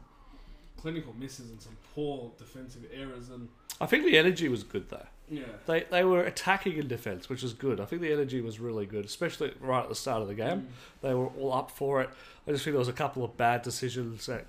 clinical 0.80 1.12
misses 1.18 1.50
and 1.50 1.60
some 1.60 1.76
poor 1.94 2.30
defensive 2.38 2.86
errors, 2.94 3.28
and 3.28 3.50
I 3.80 3.86
think 3.86 4.04
the 4.04 4.18
energy 4.18 4.48
was 4.48 4.64
good 4.64 4.88
though. 4.90 5.06
yeah, 5.30 5.44
They 5.66 5.84
they 5.90 6.04
were 6.04 6.22
attacking 6.24 6.76
in 6.78 6.88
defence, 6.88 7.28
which 7.28 7.42
was 7.42 7.52
good. 7.52 7.80
I 7.80 7.84
think 7.84 8.02
the 8.02 8.12
energy 8.12 8.40
was 8.40 8.58
really 8.58 8.86
good, 8.86 9.04
especially 9.04 9.52
right 9.60 9.82
at 9.82 9.88
the 9.88 9.94
start 9.94 10.22
of 10.22 10.28
the 10.28 10.34
game. 10.34 10.60
Mm. 10.62 10.66
They 11.02 11.14
were 11.14 11.26
all 11.28 11.52
up 11.52 11.70
for 11.70 12.00
it. 12.02 12.10
I 12.46 12.52
just 12.52 12.64
think 12.64 12.72
there 12.74 12.78
was 12.78 12.88
a 12.88 12.92
couple 12.92 13.24
of 13.24 13.36
bad 13.36 13.62
decisions 13.62 14.28
at 14.28 14.46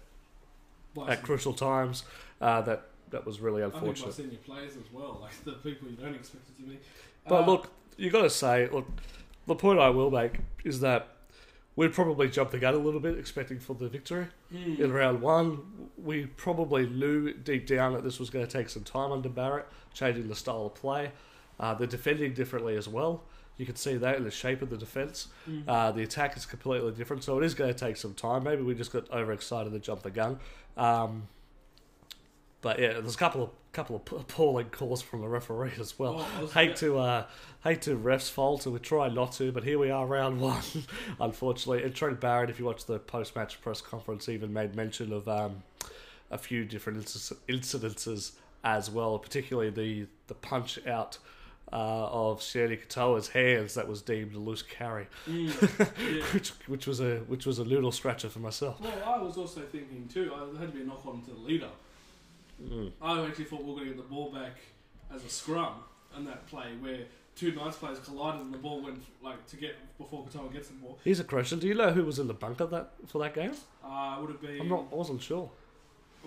at 1.07 1.21
crucial 1.21 1.53
times 1.53 2.03
uh, 2.41 2.61
that 2.61 2.83
that 3.11 3.25
was 3.25 3.39
really 3.39 3.61
unfortunate. 3.61 4.09
I 4.09 4.11
think 4.11 4.27
by 4.27 4.31
unfortunate. 4.31 4.45
senior 4.45 4.57
players 4.71 4.77
as 4.77 4.91
well, 4.93 5.19
like 5.21 5.43
the 5.43 5.53
people 5.53 5.89
you 5.89 5.95
don't 5.95 6.15
expect 6.15 6.43
it 6.49 6.61
to 6.61 6.69
be. 6.69 6.79
But 7.27 7.43
Uh, 7.43 7.45
look, 7.45 7.71
you 7.97 8.09
got 8.09 8.21
to 8.23 8.29
say, 8.29 8.67
look, 8.69 8.87
the 9.47 9.55
point 9.55 9.79
I 9.79 9.89
will 9.89 10.11
make 10.11 10.39
is 10.63 10.79
that 10.81 11.07
we 11.75 11.87
probably 11.87 12.29
jumped 12.29 12.51
the 12.51 12.59
gun 12.59 12.73
a 12.73 12.77
little 12.77 12.99
bit, 12.99 13.17
expecting 13.17 13.59
for 13.59 13.73
the 13.73 13.87
victory 13.87 14.27
mm, 14.53 14.79
in 14.79 14.91
round 14.91 15.21
one. 15.21 15.59
We 15.97 16.25
probably 16.25 16.87
knew 16.87 17.33
deep 17.33 17.67
down 17.67 17.93
that 17.93 18.03
this 18.03 18.19
was 18.19 18.29
going 18.29 18.45
to 18.45 18.51
take 18.51 18.69
some 18.69 18.83
time 18.83 19.11
under 19.11 19.29
Barrett, 19.29 19.67
changing 19.93 20.27
the 20.27 20.35
style 20.35 20.65
of 20.65 20.75
play. 20.75 21.11
Uh, 21.59 21.73
they're 21.73 21.87
defending 21.87 22.33
differently 22.33 22.75
as 22.75 22.87
well. 22.87 23.23
You 23.57 23.65
can 23.65 23.75
see 23.75 23.97
that 23.97 24.15
in 24.15 24.23
the 24.23 24.31
shape 24.31 24.61
of 24.61 24.69
the 24.69 24.77
defence. 24.77 25.27
mm. 25.49 25.63
Uh, 25.67 25.91
the 25.91 26.01
attack 26.03 26.37
is 26.37 26.45
completely 26.45 26.91
different, 26.93 27.23
so 27.23 27.37
it 27.37 27.45
is 27.45 27.53
going 27.53 27.73
to 27.73 27.77
take 27.77 27.97
some 27.97 28.13
time. 28.13 28.43
Maybe 28.43 28.61
we 28.61 28.73
just 28.73 28.91
got 28.93 29.09
overexcited 29.11 29.71
and 29.71 29.81
jumped 29.81 30.03
the 30.03 30.11
gun. 30.11 30.39
Um, 30.77 31.27
but 32.61 32.79
yeah, 32.79 32.93
there's 32.93 33.15
a 33.15 33.17
couple 33.17 33.43
of 33.43 33.49
couple 33.71 33.95
of 33.95 34.01
appalling 34.21 34.65
calls 34.71 35.01
from 35.01 35.21
the 35.21 35.27
referee 35.27 35.71
as 35.79 35.97
well. 35.99 36.19
I 36.19 36.45
hate 36.65 36.75
to 36.77 36.97
uh, 36.97 37.25
hate 37.63 37.81
to 37.83 37.95
refs 37.95 38.29
fault, 38.29 38.65
and 38.65 38.73
we 38.73 38.79
try 38.79 39.09
not 39.09 39.31
to, 39.33 39.51
but 39.51 39.63
here 39.63 39.77
we 39.79 39.91
are, 39.91 40.05
round 40.05 40.41
one, 40.41 40.61
unfortunately. 41.19 41.83
And 41.83 41.93
Trent 41.93 42.19
Barrett, 42.19 42.49
if 42.49 42.59
you 42.59 42.65
watch 42.65 42.85
the 42.85 42.99
post 42.99 43.35
match 43.35 43.61
press 43.61 43.81
conference, 43.81 44.29
even 44.29 44.51
made 44.53 44.75
mention 44.75 45.13
of 45.13 45.27
um, 45.27 45.63
a 46.31 46.37
few 46.37 46.65
different 46.65 46.99
inci- 46.99 47.35
incidences 47.47 48.31
as 48.63 48.89
well, 48.89 49.17
particularly 49.19 49.69
the 49.69 50.07
the 50.27 50.33
punch 50.33 50.79
out 50.87 51.17
uh, 51.71 51.75
of 52.11 52.41
Shandy 52.41 52.75
Katoa's 52.77 53.29
hands 53.29 53.75
that 53.75 53.87
was 53.87 54.01
deemed 54.01 54.33
a 54.33 54.39
loose 54.39 54.63
carry, 54.63 55.07
Mm, 55.27 55.49
yeah. 56.17 56.23
which 56.33 56.49
which 56.67 56.87
was 56.87 56.99
a 56.99 57.17
which 57.27 57.45
was 57.45 57.59
a 57.59 57.63
noodle 57.65 57.91
scratcher 57.91 58.29
for 58.29 58.39
myself. 58.39 58.81
Well, 58.81 58.91
I 59.05 59.19
was 59.21 59.37
also 59.37 59.61
thinking 59.61 60.07
too. 60.11 60.31
I 60.35 60.45
there 60.51 60.61
had 60.61 60.71
to 60.71 60.75
be 60.77 60.81
a 60.81 60.85
knock 60.87 61.05
on 61.05 61.21
to 61.21 61.31
the 61.31 61.37
leader. 61.39 61.69
Mm. 62.63 62.91
I 63.01 63.25
actually 63.25 63.45
thought 63.45 63.63
we 63.63 63.69
were 63.71 63.75
going 63.79 63.89
to 63.89 63.93
get 63.95 63.97
the 63.97 64.09
ball 64.13 64.31
back 64.31 64.57
as 65.13 65.23
a 65.23 65.29
scrum 65.29 65.75
in 66.17 66.25
that 66.25 66.45
play 66.47 66.67
where 66.79 66.99
two 67.35 67.51
Knights 67.53 67.77
players 67.77 67.99
collided 67.99 68.41
and 68.41 68.53
the 68.53 68.57
ball 68.57 68.81
went 68.81 69.01
like 69.23 69.45
to 69.47 69.55
get 69.55 69.75
before 69.97 70.25
Katoa 70.25 70.51
gets 70.51 70.67
the 70.67 70.73
ball. 70.75 70.99
Here's 71.03 71.19
a 71.19 71.23
question: 71.23 71.59
Do 71.59 71.67
you 71.67 71.75
know 71.75 71.91
who 71.91 72.03
was 72.03 72.19
in 72.19 72.27
the 72.27 72.33
bunker 72.33 72.65
that 72.67 72.91
for 73.07 73.19
that 73.19 73.33
game? 73.33 73.53
Uh, 73.83 74.17
would 74.19 74.29
have 74.31 74.41
been. 74.41 74.61
I'm 74.61 74.69
not. 74.69 74.85
I 74.91 74.95
wasn't 74.95 75.21
sure. 75.21 75.49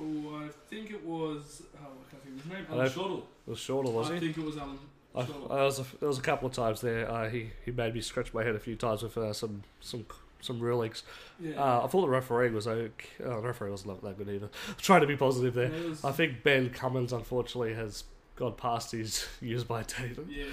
Oh, 0.00 0.42
I 0.44 0.48
think 0.70 0.90
it 0.90 1.04
was. 1.04 1.62
Oh, 1.76 1.86
I 1.86 2.10
can't 2.10 2.22
think 2.22 2.36
of 2.36 2.42
his 2.44 2.52
name. 2.52 2.66
I 2.70 2.72
Alan 2.74 2.92
don't- 2.94 3.18
It 3.46 3.50
was 3.50 3.58
shorter, 3.58 3.90
was 3.90 4.10
I 4.10 4.14
he? 4.14 4.20
think 4.20 4.38
it 4.38 4.44
was 4.44 4.56
Alan 4.56 4.78
I, 5.14 5.20
I 5.50 5.62
was 5.64 5.78
a, 5.78 5.84
there 6.00 6.08
was 6.08 6.18
a 6.18 6.22
couple 6.22 6.48
of 6.48 6.54
times 6.54 6.80
there. 6.80 7.10
Uh, 7.10 7.28
he 7.28 7.50
he 7.66 7.70
made 7.70 7.92
me 7.94 8.00
scratch 8.00 8.32
my 8.32 8.42
head 8.42 8.54
a 8.54 8.58
few 8.58 8.76
times 8.76 9.02
with 9.02 9.18
uh, 9.18 9.34
some 9.34 9.62
some 9.80 10.06
some 10.42 10.60
rulings. 10.60 11.02
yeah. 11.40 11.54
Uh, 11.54 11.84
I 11.84 11.86
thought 11.86 12.02
the 12.02 12.08
referee 12.08 12.50
was 12.50 12.66
okay. 12.68 12.90
Oh, 13.24 13.40
the 13.40 13.46
referee 13.48 13.70
wasn't 13.70 14.02
that 14.02 14.18
good 14.18 14.28
either. 14.28 14.50
trying 14.78 15.00
to 15.00 15.06
be 15.06 15.16
positive 15.16 15.54
there. 15.54 15.72
It 15.72 15.88
was- 15.88 16.04
I 16.04 16.12
think 16.12 16.42
Ben 16.42 16.68
Cummins 16.70 17.12
unfortunately 17.14 17.72
has 17.74 18.04
gone 18.36 18.54
past 18.54 18.92
his 18.92 19.26
use 19.40 19.64
by 19.64 19.82
date. 19.84 20.18
Yeah, 20.28 20.44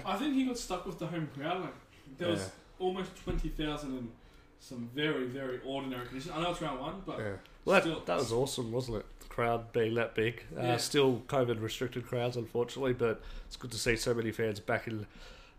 I 0.04 0.16
think 0.16 0.34
he 0.34 0.44
got 0.46 0.58
stuck 0.58 0.84
with 0.86 0.98
the 0.98 1.06
home 1.06 1.28
crowd. 1.36 1.60
Like 1.60 1.74
there 2.18 2.28
was 2.28 2.40
Yeah. 2.40 2.46
almost 2.86 3.10
twenty 3.22 3.48
thousand 3.50 3.96
in 3.98 4.08
some 4.58 4.88
very 4.94 5.26
very 5.26 5.60
ordinary 5.64 6.06
conditions. 6.06 6.34
I 6.36 6.42
know 6.42 6.50
it's 6.52 6.60
round 6.62 6.80
one, 6.80 7.02
but 7.06 7.18
Yeah. 7.18 7.32
Well, 7.64 7.80
Still- 7.80 7.94
that, 7.96 8.06
that 8.06 8.18
was 8.18 8.32
awesome, 8.32 8.72
wasn't 8.72 8.98
it? 8.98 9.06
The 9.20 9.26
crowd 9.26 9.72
being 9.72 9.94
that 9.94 10.14
big. 10.14 10.42
Uh, 10.56 10.62
Yeah. 10.62 10.76
Still 10.78 11.22
COVID 11.28 11.60
restricted 11.62 12.06
crowds, 12.06 12.36
unfortunately, 12.36 12.92
but 12.92 13.20
it's 13.46 13.56
good 13.56 13.70
to 13.72 13.78
see 13.78 13.94
so 13.96 14.14
many 14.14 14.32
fans 14.32 14.58
back 14.60 14.86
in 14.88 15.06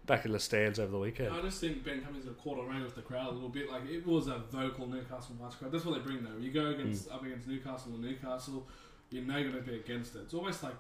back 0.06 0.26
in 0.26 0.32
the 0.32 0.40
stands 0.40 0.80
over 0.80 0.92
the 0.92 1.00
weekend. 1.00 1.34
I 1.34 1.42
just 1.42 1.62
think 1.62 1.84
Ben 1.84 2.02
Cummins 2.02 2.26
got 2.26 2.38
caught 2.38 2.60
around 2.60 2.84
with 2.84 2.96
the 2.96 3.02
crowd 3.02 3.30
a 3.30 3.32
little 3.32 3.50
bit. 3.50 3.70
Like 3.72 3.88
it 3.90 4.06
was 4.06 4.28
a 4.28 4.40
vocal 4.52 4.88
Newcastle 4.88 5.36
Knights 5.42 5.56
crowd. 5.56 5.72
That's 5.72 5.86
what 5.86 5.96
they 5.96 6.02
bring 6.02 6.24
though. 6.24 6.38
You 6.40 6.52
go 6.52 6.68
against 6.68 7.10
Mm. 7.10 7.16
up 7.16 7.24
against 7.26 7.48
Newcastle 7.48 7.94
and 7.94 8.02
Newcastle, 8.02 8.68
you're 9.10 9.24
going 9.24 9.52
to 9.54 9.62
be 9.62 9.76
against 9.76 10.16
it. 10.16 10.20
It's 10.24 10.34
almost 10.34 10.64
like 10.64 10.74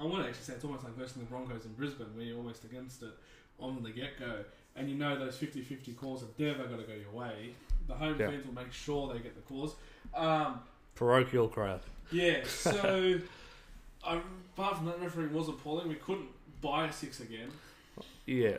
I 0.00 0.04
want 0.04 0.22
to 0.24 0.28
actually 0.28 0.44
say 0.44 0.52
it's 0.54 0.64
almost 0.64 0.84
like 0.84 0.94
versus 0.94 1.14
the 1.14 1.24
Broncos 1.24 1.64
in 1.66 1.72
Brisbane, 1.74 2.06
where 2.14 2.24
you're 2.24 2.36
almost 2.38 2.64
against 2.64 3.02
it 3.02 3.10
on 3.58 3.82
the 3.82 3.90
get 3.90 4.18
go, 4.18 4.44
and 4.74 4.88
you 4.88 4.96
know 4.96 5.18
those 5.18 5.36
50-50 5.36 5.94
calls 5.96 6.22
have 6.22 6.30
never 6.38 6.64
got 6.66 6.78
to 6.78 6.84
go 6.84 6.94
your 6.94 7.10
way. 7.10 7.54
The 7.86 7.94
home 7.94 8.18
Yeah. 8.18 8.28
fans 8.30 8.46
will 8.46 8.54
make 8.54 8.72
sure 8.72 9.12
they 9.12 9.18
get 9.20 9.34
the 9.34 9.42
calls. 9.42 9.76
Um, 10.14 10.60
Parochial 10.94 11.48
crowd. 11.48 11.80
yeah, 12.10 12.42
so 12.46 13.18
um, 14.04 14.22
apart 14.56 14.78
from 14.78 14.86
that, 14.86 15.00
referee 15.00 15.26
was 15.28 15.48
appalling. 15.48 15.88
We 15.88 15.96
couldn't 15.96 16.28
buy 16.62 16.86
a 16.86 16.92
six 16.92 17.20
again. 17.20 17.50
Yeah. 18.30 18.56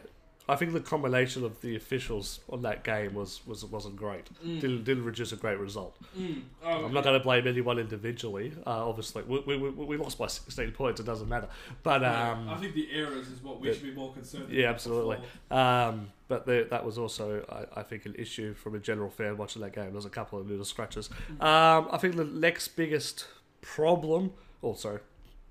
I 0.50 0.56
think 0.56 0.74
the 0.74 0.82
combination 0.82 1.46
of 1.46 1.62
the 1.62 1.76
officials 1.78 2.42
on 2.50 2.64
that 2.64 2.84
game 2.84 3.14
was, 3.14 3.40
was 3.46 3.64
wasn't 3.64 3.96
great. 3.96 4.26
Mm. 4.46 4.60
Didn't, 4.60 4.84
didn't 4.84 5.04
produce 5.04 5.32
a 5.32 5.36
great 5.38 5.60
result. 5.60 5.96
Mm. 6.20 6.42
Oh, 6.66 6.86
I'm 6.86 6.94
not 6.94 7.04
going 7.06 7.18
to 7.18 7.24
blame 7.24 7.48
anyone 7.48 7.78
individually. 7.80 8.52
Uh, 8.66 8.90
obviously, 8.90 9.22
we, 9.24 9.40
we, 9.42 9.56
we, 9.56 9.70
we 9.70 9.98
lost 9.98 10.18
by 10.18 10.28
16 10.28 10.72
points. 10.72 11.00
It 11.00 11.06
doesn't 11.06 11.30
matter. 11.30 11.48
But 11.84 12.02
Yeah, 12.02 12.32
um, 12.32 12.50
I 12.50 12.58
think 12.58 12.74
the 12.74 12.90
errors 12.92 13.28
is 13.30 13.42
what 13.42 13.62
we 13.62 13.70
the- 13.70 13.76
should 13.76 13.84
be 13.84 13.92
more 13.94 14.12
concerned. 14.12 14.50
Yeah, 14.52 14.70
absolutely. 14.70 15.20
Um, 15.52 16.10
but 16.28 16.46
there, 16.46 16.66
that 16.66 16.84
was 16.86 16.98
also, 16.98 17.46
I, 17.76 17.80
I 17.80 17.84
think, 17.84 18.06
an 18.06 18.16
issue 18.16 18.54
from 18.54 18.76
a 18.76 18.80
general 18.80 19.10
fan 19.12 19.38
watching 19.38 19.62
that 19.62 19.74
game. 19.74 19.86
There 19.86 19.94
was 19.94 20.06
a 20.06 20.10
couple 20.10 20.40
of 20.40 20.50
little 20.50 20.66
scratches. 20.66 21.10
Um, 21.40 21.88
I 21.92 21.98
think 22.02 22.16
the 22.18 22.26
next 22.26 22.70
biggest 22.70 23.26
problem, 23.62 24.34
or 24.62 24.76
sorry, 24.76 25.00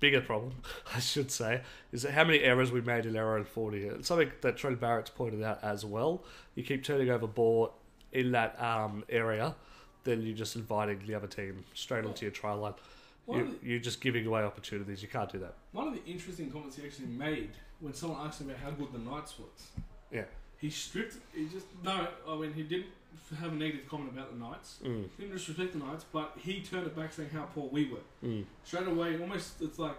bigger 0.01 0.19
problem, 0.19 0.55
I 0.95 0.99
should 0.99 1.31
say, 1.31 1.61
is 1.93 2.03
how 2.03 2.25
many 2.25 2.41
errors 2.41 2.73
we 2.73 2.81
made 2.81 3.05
in 3.05 3.15
error 3.15 3.37
and 3.37 3.47
40. 3.47 3.83
It's 3.85 4.07
something 4.09 4.29
that 4.41 4.57
Trent 4.57 4.81
Barrett's 4.81 5.09
pointed 5.11 5.41
out 5.41 5.59
as 5.63 5.85
well. 5.85 6.23
You 6.55 6.63
keep 6.63 6.83
turning 6.83 7.09
over 7.09 7.27
ball 7.27 7.73
in 8.11 8.31
that 8.33 8.61
um, 8.61 9.05
area, 9.07 9.55
then 10.03 10.21
you're 10.23 10.35
just 10.35 10.57
inviting 10.57 11.01
the 11.07 11.15
other 11.15 11.27
team 11.27 11.63
straight 11.73 12.03
onto 12.03 12.25
your 12.25 12.31
try 12.33 12.51
line. 12.51 12.73
You, 13.31 13.55
the, 13.61 13.69
you're 13.69 13.79
just 13.79 14.01
giving 14.01 14.25
away 14.25 14.41
opportunities. 14.41 15.01
You 15.01 15.07
can't 15.07 15.31
do 15.31 15.37
that. 15.39 15.53
one 15.71 15.87
of 15.87 15.93
the 15.93 16.03
interesting 16.11 16.51
comments 16.51 16.75
he 16.75 16.83
actually 16.85 17.07
made 17.07 17.51
when 17.79 17.93
someone 17.93 18.27
asked 18.27 18.41
him 18.41 18.49
about 18.49 18.61
how 18.61 18.71
good 18.71 18.91
the 18.91 18.99
Knights 18.99 19.35
was, 19.39 19.67
Yeah. 20.11 20.23
he 20.59 20.69
stripped. 20.69 21.15
He 21.33 21.47
just 21.47 21.67
no. 21.83 22.07
I 22.27 22.35
mean, 22.35 22.51
he 22.53 22.63
didn't 22.63 22.87
have 23.39 23.53
a 23.53 23.55
negative 23.55 23.87
comment 23.89 24.11
about 24.11 24.31
the 24.31 24.37
Knights. 24.43 24.79
Mm, 24.83 25.07
Didn't 25.17 25.33
disrespect 25.33 25.73
the 25.73 25.79
Knights, 25.79 26.05
but 26.11 26.33
he 26.37 26.61
turned 26.61 26.87
it 26.87 26.95
back 26.95 27.13
saying 27.13 27.29
how 27.29 27.43
poor 27.43 27.69
we 27.71 27.89
were. 27.89 28.27
mm. 28.27 28.43
Straight 28.63 28.87
away, 28.87 29.19
almost 29.19 29.61
it's 29.61 29.79
like, 29.79 29.95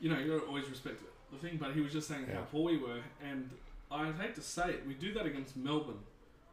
you 0.00 0.10
know, 0.10 0.18
you 0.18 0.38
always 0.46 0.68
respect 0.68 1.00
the 1.32 1.38
thing, 1.38 1.58
but 1.58 1.72
he 1.72 1.80
was 1.80 1.92
just 1.92 2.08
saying 2.08 2.26
how 2.32 2.40
poor 2.50 2.64
we 2.70 2.78
were, 2.78 3.00
and 3.22 3.50
I'd 3.90 4.14
hate 4.14 4.34
to 4.36 4.42
say 4.42 4.70
it, 4.70 4.86
we 4.86 4.94
do 4.94 5.12
that 5.14 5.26
against 5.26 5.56
Melbourne, 5.56 6.00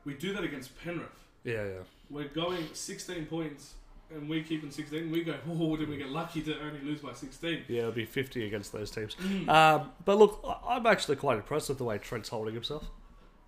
we 0.04 0.14
do 0.14 0.34
that 0.34 0.44
against 0.44 0.78
Penrith. 0.84 1.08
Yeah, 1.44 1.64
yeah. 1.66 1.72
We're 2.10 2.28
going 2.28 2.68
16 2.74 3.26
points, 3.28 3.76
and 4.14 4.28
we 4.28 4.44
keep 4.44 4.64
in 4.64 4.72
16. 4.72 5.12
We 5.12 5.24
go, 5.24 5.36
oh, 5.50 5.76
did 5.78 5.90
we 5.90 5.98
get 5.98 6.10
lucky 6.10 6.42
to 6.44 6.60
only 6.62 6.82
lose 6.82 7.00
by 7.02 7.14
16? 7.14 7.64
Yeah, 7.68 7.80
it'll 7.82 7.92
be 7.92 8.06
50 8.06 8.46
against 8.46 8.72
those 8.74 8.92
teams. 8.92 9.16
Mm. 9.16 9.48
Um, 9.50 9.92
but 10.04 10.18
look, 10.18 10.44
I'm 10.68 10.86
actually 10.86 11.16
quite 11.16 11.38
impressed 11.38 11.70
with 11.70 11.78
the 11.78 11.84
way 11.84 11.98
Trent's 11.98 12.30
holding 12.30 12.54
himself 12.54 12.90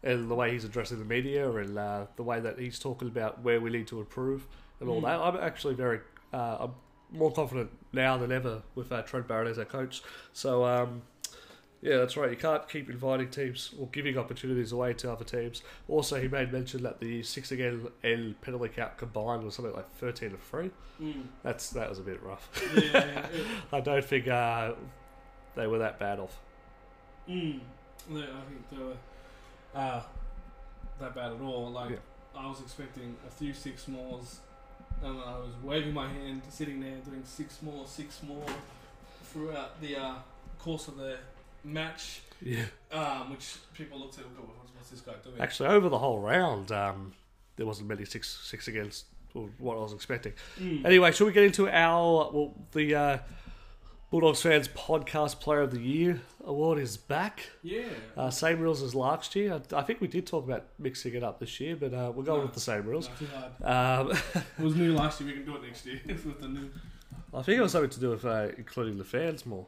and 0.08 0.32
the 0.32 0.36
way 0.36 0.52
he's 0.52 0.64
addressing 0.64 1.00
the 1.00 1.06
media 1.06 1.52
and 1.52 1.78
uh, 1.78 2.06
the 2.16 2.24
way 2.24 2.40
that 2.40 2.58
he's 2.58 2.80
talking 2.80 3.08
about 3.08 3.42
where 3.44 3.60
we 3.60 3.70
need 3.70 3.88
to 3.88 4.00
improve 4.00 4.48
and 4.80 4.90
all 4.90 5.02
Mm. 5.02 5.06
that. 5.06 5.20
I'm 5.20 5.38
actually 5.38 5.74
very, 5.76 6.00
uh, 6.34 6.58
I'm 6.62 6.72
more 7.12 7.32
confident 7.32 7.70
now 7.94 8.18
than 8.18 8.32
ever 8.32 8.62
with 8.76 8.92
uh, 8.92 9.02
Trent 9.02 9.28
Barrett 9.28 9.48
as 9.50 9.60
our 9.60 9.66
coach. 9.66 10.02
So, 10.34 10.64
um, 10.66 11.02
yeah, 11.82 11.98
that's 11.98 12.16
right. 12.18 12.30
You 12.32 12.38
can't 12.38 12.68
keep 12.70 12.90
inviting 12.90 13.30
teams 13.30 13.74
or 13.80 13.88
giving 13.92 14.18
opportunities 14.18 14.72
away 14.72 14.94
to 14.94 15.12
other 15.12 15.24
teams. 15.24 15.62
Also, 15.88 16.20
he 16.20 16.28
made 16.28 16.52
mention 16.52 16.84
that 16.84 17.00
the 17.00 17.22
six 17.24 17.52
again 17.52 17.88
and 18.04 18.40
penalty 18.42 18.70
count 18.70 18.98
combined 18.98 19.44
was 19.44 19.56
something 19.56 19.74
like 19.76 19.90
13 19.98 20.32
to 20.32 20.38
3. 20.38 20.72
Mm. 21.02 21.24
That's 21.44 21.70
That 21.72 21.90
was 21.90 22.00
a 22.00 22.02
bit 22.04 22.22
rough. 22.24 22.50
Yeah, 22.76 23.06
yeah, 23.06 23.26
I 23.74 23.80
don't 23.82 24.04
think 24.04 24.28
uh, 24.28 24.74
they 25.56 25.68
were 25.68 25.80
that 25.80 26.00
bad 26.00 26.20
off. 26.20 26.40
Mm. 27.30 27.60
Yeah, 28.10 28.22
I 28.22 28.50
think 28.50 28.70
they 28.72 28.78
were 28.84 28.94
uh, 29.78 30.02
that 31.00 31.16
bad 31.16 31.32
at 31.34 31.42
all. 31.42 31.70
Like, 31.72 31.92
Yeah. 31.92 31.98
I 32.36 32.48
was 32.48 32.62
expecting 32.62 33.16
a 33.28 33.32
few 33.32 33.54
six 33.54 33.88
mores, 33.88 34.40
and 35.02 35.18
I 35.20 35.38
was 35.38 35.54
waving 35.64 35.94
my 35.94 36.08
hand, 36.08 36.42
sitting 36.50 36.80
there 36.80 36.98
doing 37.06 37.24
six 37.26 37.62
more, 37.62 37.86
six 37.86 38.22
more 38.24 38.46
throughout 39.24 39.80
the 39.82 39.96
uh, 39.96 40.16
course 40.60 40.88
of 40.88 40.98
the 40.98 41.18
match, 41.64 42.22
Yeah. 42.42 42.66
um, 42.92 43.32
which 43.32 43.56
people 43.74 44.00
looked 44.00 44.18
at 44.20 44.26
and 44.26 44.36
go, 44.38 44.44
what's, 44.76 44.90
this 44.90 45.02
guy 45.02 45.14
doing? 45.24 45.40
Actually, 45.42 45.70
over 45.70 45.90
the 45.90 45.98
whole 45.98 46.20
round, 46.20 46.72
um, 46.72 47.14
there 47.58 47.66
wasn't 47.66 47.90
many 47.90 48.06
six 48.06 48.40
six 48.44 48.68
against 48.68 49.06
what 49.60 49.78
I 49.78 49.82
was 49.82 49.94
expecting. 49.94 50.34
Mm. 50.60 50.86
Anyway, 50.86 51.12
should 51.12 51.26
we 51.28 51.34
get 51.34 51.44
into 51.44 51.68
our 51.70 52.32
well 52.32 52.54
the 52.72 52.96
uh, 52.96 53.18
Bulldogs 54.10 54.42
fans 54.42 54.70
podcast 54.70 55.42
Player 55.42 55.62
of 55.62 55.72
the 55.72 55.82
Year 55.82 56.22
award 56.46 56.80
is 56.80 56.96
back. 56.96 57.50
Yeah. 57.62 57.82
Uh, 58.16 58.30
same 58.30 58.60
rules 58.60 58.82
as 58.82 58.96
last 58.96 59.36
year. 59.36 59.60
I, 59.74 59.76
I 59.80 59.82
think 59.84 60.00
we 60.00 60.08
did 60.08 60.26
talk 60.26 60.46
about 60.46 60.66
mixing 60.80 61.14
it 61.14 61.24
up 61.24 61.40
this 61.40 61.60
year, 61.60 61.76
but 61.76 61.94
uh, 61.94 62.12
we're 62.16 62.24
going 62.24 62.40
No. 62.40 62.46
with 62.46 62.54
the 62.54 62.62
same 62.62 62.86
rules. 62.86 63.10
Um, 63.62 64.12
It 64.58 64.64
was 64.64 64.76
new 64.76 64.94
last 64.94 65.20
year. 65.20 65.28
We 65.30 65.36
can 65.36 65.46
do 65.46 65.58
it 65.58 65.64
next 65.64 65.86
year 65.86 66.00
with 66.08 66.40
the 66.40 66.48
new. 66.48 66.70
I 67.34 67.42
think 67.42 67.58
it 67.60 67.62
was 67.62 67.74
something 67.74 67.90
to 67.90 68.00
do 68.00 68.12
with 68.12 68.24
uh, 68.24 68.48
including 68.58 68.98
the 68.98 69.04
fans 69.04 69.46
more. 69.46 69.68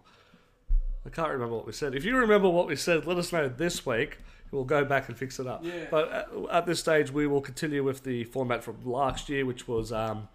I 1.06 1.10
can't 1.10 1.30
remember 1.32 1.56
what 1.56 1.66
we 1.68 1.74
said. 1.74 1.94
If 1.94 2.06
you 2.06 2.16
remember 2.16 2.50
what 2.50 2.68
we 2.68 2.78
said, 2.78 3.06
let 3.06 3.18
us 3.18 3.34
know 3.34 3.50
this 3.50 3.86
week. 3.86 4.20
We'll 4.52 4.64
go 4.64 4.86
back 4.86 5.10
and 5.10 5.18
fix 5.18 5.38
it 5.40 5.48
up. 5.48 5.66
Yeah. 5.66 5.86
But 5.92 6.12
at, 6.12 6.28
at 6.52 6.66
this 6.66 6.80
stage, 6.80 7.12
we 7.12 7.28
will 7.28 7.42
continue 7.42 7.84
with 7.84 8.04
the 8.06 8.24
format 8.24 8.64
from 8.64 8.78
last 8.86 9.28
year, 9.28 9.46
which 9.46 9.68
was 9.68 9.92
um, 9.92 10.30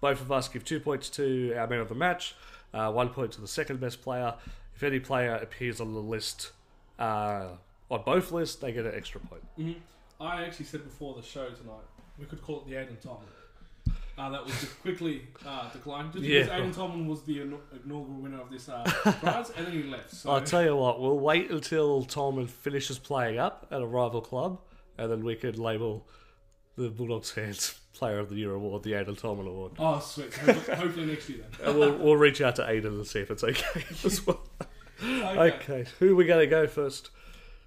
both 0.00 0.20
of 0.20 0.32
us 0.32 0.48
give 0.48 0.64
two 0.64 0.80
points 0.80 1.08
to 1.10 1.54
our 1.56 1.66
man 1.68 1.78
of 1.78 1.88
the 1.88 1.94
match, 1.94 2.34
uh, 2.76 2.92
one 2.92 3.08
point 3.08 3.32
to 3.32 3.40
the 3.40 3.48
second 3.48 3.80
best 3.80 4.02
player. 4.02 4.34
If 4.74 4.82
any 4.82 5.00
player 5.00 5.34
appears 5.36 5.80
on 5.80 5.94
the 5.94 6.00
list, 6.00 6.52
uh, 6.98 7.48
on 7.90 8.02
both 8.04 8.30
lists, 8.32 8.56
they 8.56 8.72
get 8.72 8.84
an 8.86 8.94
extra 8.94 9.20
point. 9.20 9.42
hmm 9.56 9.72
I 10.20 10.44
actually 10.44 10.64
said 10.66 10.82
before 10.84 11.14
the 11.14 11.22
show 11.22 11.46
tonight 11.50 11.84
we 12.18 12.24
could 12.24 12.40
call 12.42 12.60
it 12.62 12.68
the 12.68 12.74
Aiden 12.76 12.98
Tom. 13.02 13.18
Uh, 14.18 14.30
that 14.30 14.42
was 14.42 14.58
just 14.60 14.80
quickly 14.80 15.22
uh, 15.46 15.68
declined. 15.70 16.10
Just 16.12 16.24
because 16.24 16.46
Yeah. 16.48 16.58
Aiden 16.58 16.74
Tolman 16.74 17.06
was 17.06 17.22
the 17.24 17.38
inau- 17.40 17.60
inaugural 17.84 18.18
winner 18.20 18.40
of 18.40 18.50
this 18.50 18.68
uh, 18.70 18.82
prize, 18.84 19.50
and 19.50 19.66
then 19.66 19.74
he 19.74 19.82
left. 19.82 20.10
So 20.14 20.30
I'll 20.30 20.40
tell 20.40 20.64
you 20.64 20.74
what, 20.74 21.00
we'll 21.02 21.18
wait 21.18 21.50
until 21.50 22.02
Tolman 22.04 22.46
finishes 22.46 22.98
playing 22.98 23.38
up 23.38 23.66
at 23.70 23.82
a 23.82 23.86
rival 23.86 24.22
club, 24.22 24.58
and 24.96 25.10
then 25.12 25.22
we 25.22 25.34
could 25.36 25.58
label 25.58 26.06
the 26.76 26.88
Bulldogs 26.90 27.30
fans 27.30 27.78
Player 27.94 28.18
of 28.18 28.28
the 28.28 28.36
Year 28.36 28.52
award 28.52 28.82
the 28.82 28.92
Aiden 28.92 29.18
Tolman 29.18 29.46
award. 29.46 29.72
oh 29.78 29.98
sweet. 30.00 30.34
Hopefully, 30.34 31.06
next 31.06 31.28
year 31.28 31.38
then. 31.58 31.66
And 31.68 31.78
we'll, 31.78 31.96
we'll 31.96 32.16
reach 32.16 32.40
out 32.42 32.56
to 32.56 32.68
Aidan 32.68 32.92
and 32.94 33.06
see 33.06 33.20
if 33.20 33.30
it's 33.30 33.42
okay 33.44 33.84
as 34.04 34.26
well. 34.26 34.42
Okay. 35.02 35.38
Okay, 35.54 35.84
who 35.98 36.12
are 36.12 36.14
we 36.16 36.26
going 36.26 36.40
to 36.40 36.46
go 36.46 36.66
first? 36.66 37.10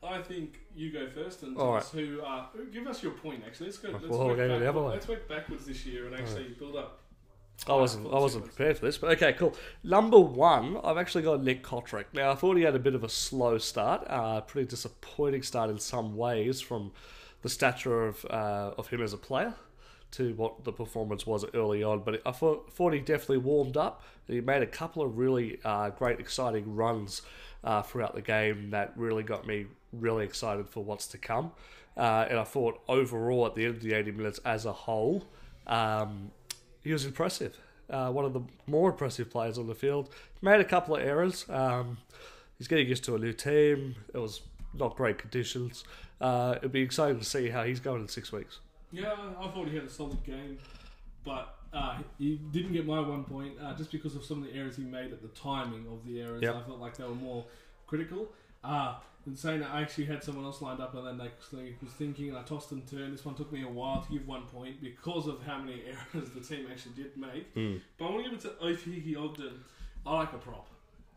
I 0.03 0.21
think 0.21 0.59
you 0.75 0.91
go 0.93 1.07
first 1.09 1.43
and 1.43 1.57
All 1.57 1.63
tell 1.63 1.73
right. 1.73 1.81
us 1.83 1.91
who. 1.91 2.21
Uh, 2.21 2.45
give 2.71 2.87
us 2.87 3.03
your 3.03 3.11
point. 3.13 3.43
Actually, 3.45 3.67
let's 3.67 3.77
go. 3.79 3.89
Let's 3.89 4.05
Well, 4.07 4.27
work 4.27 4.37
going 4.37 4.59
the 4.59 4.69
other 4.69 4.81
way. 4.81 4.91
Let's 4.93 5.07
work 5.07 5.27
backwards 5.27 5.65
this 5.65 5.85
year 5.85 6.05
and 6.05 6.15
actually 6.15 6.49
build 6.59 6.75
up. 6.75 7.01
I 7.67 7.73
wasn't. 7.73 8.07
I 8.07 8.19
wasn't 8.19 8.45
prepared 8.45 8.77
for 8.77 8.85
this, 8.85 8.97
but 8.97 9.11
okay, 9.11 9.33
cool. 9.33 9.53
Number 9.83 10.19
one, 10.19 10.77
I've 10.83 10.97
actually 10.97 11.23
got 11.23 11.43
Nick 11.43 11.61
Cotric. 11.63 12.05
Now, 12.13 12.31
I 12.31 12.35
thought 12.35 12.55
he 12.55 12.63
had 12.63 12.75
a 12.75 12.79
bit 12.79 12.95
of 12.95 13.03
a 13.03 13.09
slow 13.09 13.57
start, 13.57 14.05
uh, 14.07 14.39
pretty 14.41 14.69
disappointing 14.69 15.41
start 15.43 15.69
in 15.69 15.77
some 15.79 16.15
ways 16.15 16.61
from 16.61 16.93
the 17.41 17.49
stature 17.49 18.07
of 18.07 18.25
uh, 18.25 18.71
of 18.77 18.89
him 18.89 19.01
as 19.01 19.13
a 19.13 19.17
player 19.17 19.53
to 20.11 20.33
what 20.35 20.63
the 20.63 20.71
performance 20.71 21.25
was 21.25 21.45
early 21.53 21.83
on. 21.83 22.01
But 22.01 22.21
I 22.25 22.31
thought, 22.31 22.73
thought 22.73 22.93
he 22.93 22.99
definitely 22.99 23.37
warmed 23.37 23.77
up. 23.77 24.03
He 24.27 24.41
made 24.41 24.63
a 24.63 24.67
couple 24.67 25.03
of 25.03 25.17
really 25.17 25.59
uh, 25.63 25.89
great, 25.91 26.19
exciting 26.19 26.75
runs 26.75 27.21
uh, 27.63 27.81
throughout 27.81 28.15
the 28.15 28.21
game 28.21 28.71
that 28.71 28.93
really 28.95 29.23
got 29.23 29.45
me 29.45 29.67
really 29.93 30.25
excited 30.25 30.67
for 30.67 30.83
what's 30.83 31.07
to 31.07 31.17
come. 31.17 31.51
Uh, 31.97 32.25
and 32.29 32.39
I 32.39 32.43
thought 32.43 32.81
overall, 32.87 33.45
at 33.45 33.55
the 33.55 33.65
end 33.65 33.75
of 33.75 33.81
the 33.81 33.93
80 33.93 34.11
minutes 34.11 34.39
as 34.45 34.65
a 34.65 34.71
whole, 34.71 35.25
um, 35.67 36.31
he 36.81 36.93
was 36.93 37.05
impressive. 37.05 37.57
Uh, 37.89 38.11
one 38.11 38.23
of 38.23 38.33
the 38.33 38.41
more 38.67 38.91
impressive 38.91 39.29
players 39.29 39.57
on 39.57 39.67
the 39.67 39.75
field. 39.75 40.09
Made 40.41 40.61
a 40.61 40.65
couple 40.65 40.95
of 40.95 41.01
errors. 41.01 41.45
Um, 41.49 41.97
he's 42.57 42.67
getting 42.67 42.87
used 42.87 43.03
to 43.05 43.15
a 43.15 43.19
new 43.19 43.33
team. 43.33 43.95
It 44.13 44.19
was 44.19 44.41
not 44.73 44.95
great 44.95 45.17
conditions. 45.17 45.83
Uh, 46.21 46.55
it'd 46.57 46.71
be 46.71 46.81
exciting 46.81 47.19
to 47.19 47.25
see 47.25 47.49
how 47.49 47.63
he's 47.63 47.79
going 47.79 48.01
in 48.01 48.07
six 48.07 48.31
weeks. 48.31 48.59
Yeah, 48.91 49.13
I 49.39 49.47
thought 49.49 49.67
he 49.67 49.75
had 49.75 49.85
a 49.85 49.89
solid 49.89 50.23
game, 50.23 50.57
but 51.23 51.55
uh, 51.73 51.99
he 52.17 52.39
didn't 52.51 52.73
get 52.73 52.85
my 52.85 52.99
one 52.99 53.23
point 53.23 53.53
uh, 53.61 53.75
just 53.75 53.91
because 53.91 54.15
of 54.15 54.23
some 54.23 54.43
of 54.43 54.49
the 54.49 54.57
errors 54.57 54.75
he 54.75 54.83
made 54.83 55.11
at 55.11 55.21
the 55.21 55.27
timing 55.29 55.85
of 55.91 56.05
the 56.05 56.21
errors. 56.21 56.41
Yep. 56.41 56.55
I 56.55 56.61
felt 56.63 56.79
like 56.79 56.97
they 56.97 57.03
were 57.03 57.15
more 57.15 57.45
critical. 57.87 58.29
Uh, 58.63 58.95
in 59.27 59.35
saying 59.35 59.59
that, 59.59 59.69
I 59.69 59.81
actually 59.81 60.05
had 60.05 60.23
someone 60.23 60.45
else 60.45 60.61
lined 60.61 60.79
up, 60.79 60.95
and 60.95 61.05
then 61.05 61.25
actually 61.25 61.75
was 61.81 61.91
thinking, 61.91 62.29
and 62.29 62.37
I 62.37 62.41
tossed 62.43 62.71
and 62.71 62.87
this 62.87 63.25
one 63.25 63.35
took 63.35 63.51
me 63.51 63.63
a 63.63 63.67
while 63.67 64.01
to 64.01 64.11
give 64.11 64.27
one 64.27 64.43
point 64.43 64.81
because 64.81 65.27
of 65.27 65.43
how 65.43 65.59
many 65.59 65.83
errors 66.13 66.29
the 66.31 66.41
team 66.41 66.67
actually 66.71 66.93
did 66.95 67.15
make. 67.15 67.53
But 67.53 68.05
I 68.05 68.09
want 68.09 68.23
to 68.23 68.29
give 68.29 68.39
it 68.39 68.41
to 68.41 68.49
Ofahiki 68.63 69.17
Ogden. 69.17 69.63
I 70.05 70.13
like 70.15 70.33
a 70.33 70.37
prop. 70.37 70.69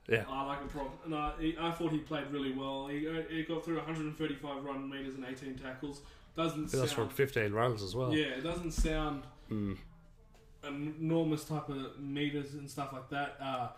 Yeah. 0.09 0.25
I 0.29 0.47
like 0.47 0.61
a 0.63 0.67
prop, 0.67 1.05
and 1.05 1.15
I, 1.15 1.33
he, 1.41 1.57
I 1.59 1.71
thought 1.71 1.93
he 1.93 1.99
played 1.99 2.27
really 2.33 2.53
well. 2.53 2.89
He, 2.89 3.07
uh, 3.09 3.23
he 3.31 3.45
got 3.45 3.65
through 3.65 3.77
135 3.77 4.65
run 4.65 4.91
meters 4.91 5.15
and 5.15 5.25
18 5.25 5.57
tackles. 5.59 6.01
Doesn't 6.37 6.71
That's 6.73 6.93
from 6.93 7.09
15 7.09 7.53
runs 7.53 7.83
as 7.83 7.95
well. 7.95 8.13
yeah, 8.13 8.27
it 8.27 8.43
doesn't 8.43 8.73
sound 8.73 9.23
Mm. 9.51 9.77
enormous 10.67 11.45
type 11.45 11.69
of 11.69 11.99
meters 12.01 12.55
and 12.55 12.71
stuff 12.71 12.93
like 12.93 13.09
that. 13.11 13.37
Uh, 13.41 13.69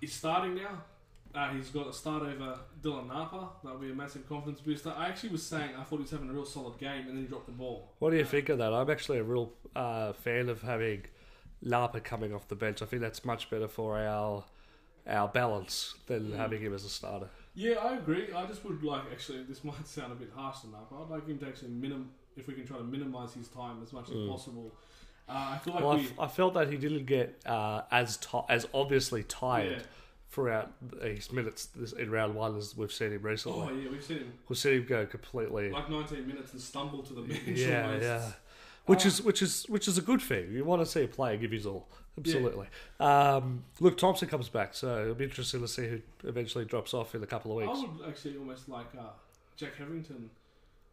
he's 0.00 0.12
starting 0.14 0.54
now. 0.54 0.82
Uh, 1.34 1.50
he's 1.50 1.68
got 1.70 1.86
a 1.88 1.92
start 1.92 2.22
over 2.22 2.58
Dylan 2.82 3.08
Napa. 3.08 3.48
That'll 3.62 3.78
be 3.78 3.90
a 3.90 3.94
massive 3.94 4.28
confidence 4.28 4.60
booster. 4.60 4.92
I 4.96 5.08
actually 5.08 5.30
was 5.30 5.42
saying 5.44 5.70
I 5.78 5.82
thought 5.84 5.96
he 5.96 6.02
was 6.02 6.10
having 6.10 6.30
a 6.30 6.32
real 6.32 6.44
solid 6.44 6.78
game, 6.78 7.00
and 7.06 7.08
then 7.10 7.18
he 7.18 7.22
dropped 7.24 7.46
the 7.46 7.52
ball. 7.52 7.92
What 7.98 8.10
do 8.10 8.16
you 8.16 8.24
think 8.24 8.48
of 8.48 8.58
that? 8.58 8.72
I'm 8.72 8.88
actually 8.90 9.18
a 9.18 9.24
real 9.24 9.52
uh, 9.76 10.12
fan 10.14 10.48
of 10.48 10.62
having 10.62 11.04
Napa 11.62 12.00
coming 12.00 12.34
off 12.34 12.48
the 12.48 12.54
bench. 12.56 12.80
I 12.80 12.86
think 12.86 13.02
that's 13.02 13.24
much 13.24 13.50
better 13.50 13.68
for 13.68 13.98
our 13.98 14.44
our 15.08 15.28
balance 15.28 15.94
than 16.06 16.32
having 16.32 16.60
him 16.60 16.74
as 16.74 16.84
a 16.84 16.88
starter. 16.88 17.28
Yeah, 17.54 17.74
I 17.76 17.96
agree. 17.96 18.28
I 18.32 18.46
just 18.46 18.64
would 18.64 18.82
like 18.82 19.02
actually. 19.10 19.42
This 19.44 19.64
might 19.70 19.86
sound 19.86 20.12
a 20.12 20.14
bit 20.14 20.30
harsh 20.34 20.60
to 20.60 20.68
Napa. 20.70 20.94
I'd 21.02 21.10
like 21.10 21.26
him 21.26 21.38
to 21.38 21.46
actually 21.46 21.70
minim 21.70 22.10
if 22.36 22.46
we 22.46 22.54
can 22.54 22.66
try 22.66 22.76
to 22.78 22.84
minimize 22.84 23.34
his 23.34 23.48
time 23.48 23.82
as 23.82 23.92
much 23.92 24.10
as 24.10 24.28
possible. 24.28 24.70
Uh, 25.28 25.32
I 25.54 25.58
feel 25.58 25.74
like 25.74 25.82
Well, 25.82 25.92
I, 25.92 25.96
we. 25.96 26.02
f- 26.04 26.20
I 26.20 26.26
felt 26.28 26.54
that 26.54 26.70
he 26.70 26.76
didn't 26.76 27.06
get 27.06 27.40
uh, 27.44 27.82
as 27.90 28.16
ti 28.16 28.38
as 28.48 28.66
obviously 28.72 29.24
tired 29.24 29.72
Yeah. 29.80 29.86
throughout 30.30 30.72
his 31.02 31.32
minutes 31.32 31.66
this, 31.66 31.92
in 31.92 32.10
round 32.10 32.34
one 32.34 32.56
as 32.56 32.76
we've 32.76 32.92
seen 32.92 33.12
him 33.12 33.22
recently. 33.22 33.60
Oh 33.60 33.74
yeah, 33.76 33.90
we've 33.90 34.04
seen 34.04 34.18
him 34.18 34.32
We've 34.48 34.58
seen 34.58 34.74
him 34.74 34.86
go 34.86 35.04
completely. 35.06 35.70
like 35.70 35.90
19 35.90 36.26
minutes 36.26 36.52
and 36.52 36.60
stumble 36.62 37.02
to 37.02 37.12
the 37.14 37.22
bench. 37.22 37.42
yeah, 37.46 37.86
almost. 37.86 38.02
yeah. 38.04 38.30
Which 38.88 39.04
Uh, 39.04 39.08
is 39.08 39.22
which 39.22 39.42
is 39.42 39.64
which 39.68 39.86
is 39.86 39.96
a 39.98 40.02
good 40.02 40.20
thing. 40.20 40.50
You 40.52 40.64
want 40.64 40.82
to 40.82 40.86
see 40.86 41.04
a 41.04 41.08
player 41.08 41.36
give 41.36 41.52
his 41.52 41.66
all. 41.66 41.88
Absolutely. 42.18 42.66
Um, 42.98 43.64
Luke 43.80 43.96
Thompson 43.96 44.26
comes 44.28 44.48
back, 44.48 44.74
so 44.74 45.02
it'll 45.02 45.14
be 45.14 45.24
interesting 45.24 45.60
to 45.60 45.68
see 45.68 45.86
who 45.88 46.00
eventually 46.24 46.64
drops 46.64 46.92
off 46.92 47.14
in 47.14 47.22
a 47.22 47.26
couple 47.26 47.52
of 47.52 47.58
weeks. 47.58 47.78
I 47.78 47.86
would 47.86 48.08
actually 48.08 48.36
almost 48.38 48.68
like 48.68 48.86
uh, 48.98 49.02
Jack 49.56 49.76
Hetherington 49.76 50.30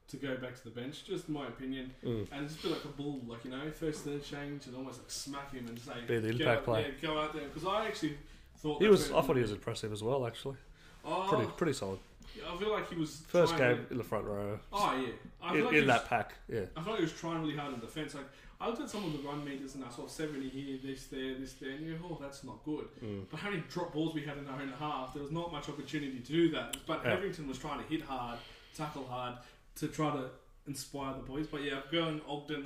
to 0.10 0.18
go 0.18 0.38
back 0.38 0.54
to 0.56 0.64
the 0.66 0.70
bench, 0.70 1.04
just 1.04 1.28
my 1.30 1.48
opinion, 1.48 1.92
Mm. 2.04 2.28
and 2.32 2.48
just 2.48 2.62
be 2.62 2.70
like 2.70 2.86
a 2.86 2.90
bull, 2.90 3.22
like 3.28 3.44
you 3.44 3.50
know, 3.50 3.72
first 3.72 4.04
third 4.04 4.24
change 4.24 4.68
and 4.68 4.76
almost 4.76 5.00
like 5.00 5.10
smack 5.10 5.52
him 5.52 5.66
and 5.68 5.80
say, 5.80 5.94
Be 6.08 6.20
the 6.20 6.28
"Go 6.34 6.38
impact 6.38 6.58
out- 6.60 6.64
player." 6.66 6.94
Yeah, 7.02 7.08
go 7.08 7.20
out 7.20 7.34
there 7.34 7.48
because 7.48 7.66
I 7.66 7.88
actually 7.88 8.18
thought 8.58 8.82
He 8.82 8.88
was. 8.88 9.12
I 9.12 9.22
thought 9.22 9.36
he 9.36 9.42
was 9.42 9.52
impressive 9.52 9.92
as 9.92 10.04
well. 10.04 10.28
Actually, 10.28 10.58
Oh, 11.04 11.26
pretty 11.30 11.52
pretty 11.58 11.74
solid. 11.74 12.00
I 12.48 12.58
feel 12.58 12.72
like 12.72 12.90
he 12.90 12.96
was 12.96 13.22
First 13.28 13.56
trying 13.58 13.76
game 13.78 13.88
in 13.92 13.98
the 13.98 14.04
front 14.04 14.26
row. 14.26 14.60
oh 14.74 14.96
yeah, 15.02 15.08
I 15.42 15.50
feel 15.54 15.58
In, 15.60 15.66
like 15.66 15.74
in 15.76 15.82
he 15.82 15.88
that 15.88 16.02
was, 16.02 16.08
pack, 16.10 16.34
yeah. 16.48 16.62
I 16.76 16.82
feel 16.82 16.92
like 16.94 17.00
he 17.00 17.04
was 17.06 17.14
trying 17.14 17.42
really 17.42 17.56
hard 17.56 17.74
in 17.74 17.80
defence. 17.80 18.16
Like 18.16 18.26
I 18.60 18.68
looked 18.68 18.82
at 18.82 18.90
some 18.90 19.04
of 19.06 19.12
the 19.14 19.20
run 19.20 19.44
meters 19.44 19.76
and 19.76 19.84
I 19.84 19.90
saw 19.90 20.08
seventy 20.08 20.50
here, 20.50 20.78
this 20.84 21.06
there, 21.08 21.36
this 21.36 21.54
there, 21.54 21.72
and 21.72 21.86
you 21.86 21.96
go, 21.96 22.06
oh, 22.12 22.18
that's 22.22 22.44
not 22.44 22.64
good. 22.64 22.88
Mm. 23.04 23.26
But 23.30 23.40
how 23.40 23.50
many 23.50 23.64
drop 23.70 23.94
balls 23.94 24.14
we 24.14 24.22
had 24.22 24.38
in 24.38 24.48
our 24.48 24.62
own 24.62 24.74
half, 24.80 25.14
there 25.14 25.24
was 25.24 25.32
not 25.32 25.52
much 25.52 25.68
opportunity 25.70 26.20
to 26.20 26.26
do 26.32 26.50
that. 26.52 26.78
But 26.88 27.02
Yeah. 27.04 27.12
Hetherington 27.12 27.48
was 27.48 27.58
trying 27.58 27.84
to 27.84 27.90
hit 27.90 28.02
hard, 28.02 28.38
tackle 28.76 29.06
hard, 29.06 29.36
to 29.76 29.88
try 29.88 30.12
to 30.12 30.30
inspire 30.68 31.14
the 31.14 31.24
boys. 31.24 31.48
But 31.48 31.64
yeah, 31.64 31.80
going 31.92 32.22
Ogden 32.28 32.66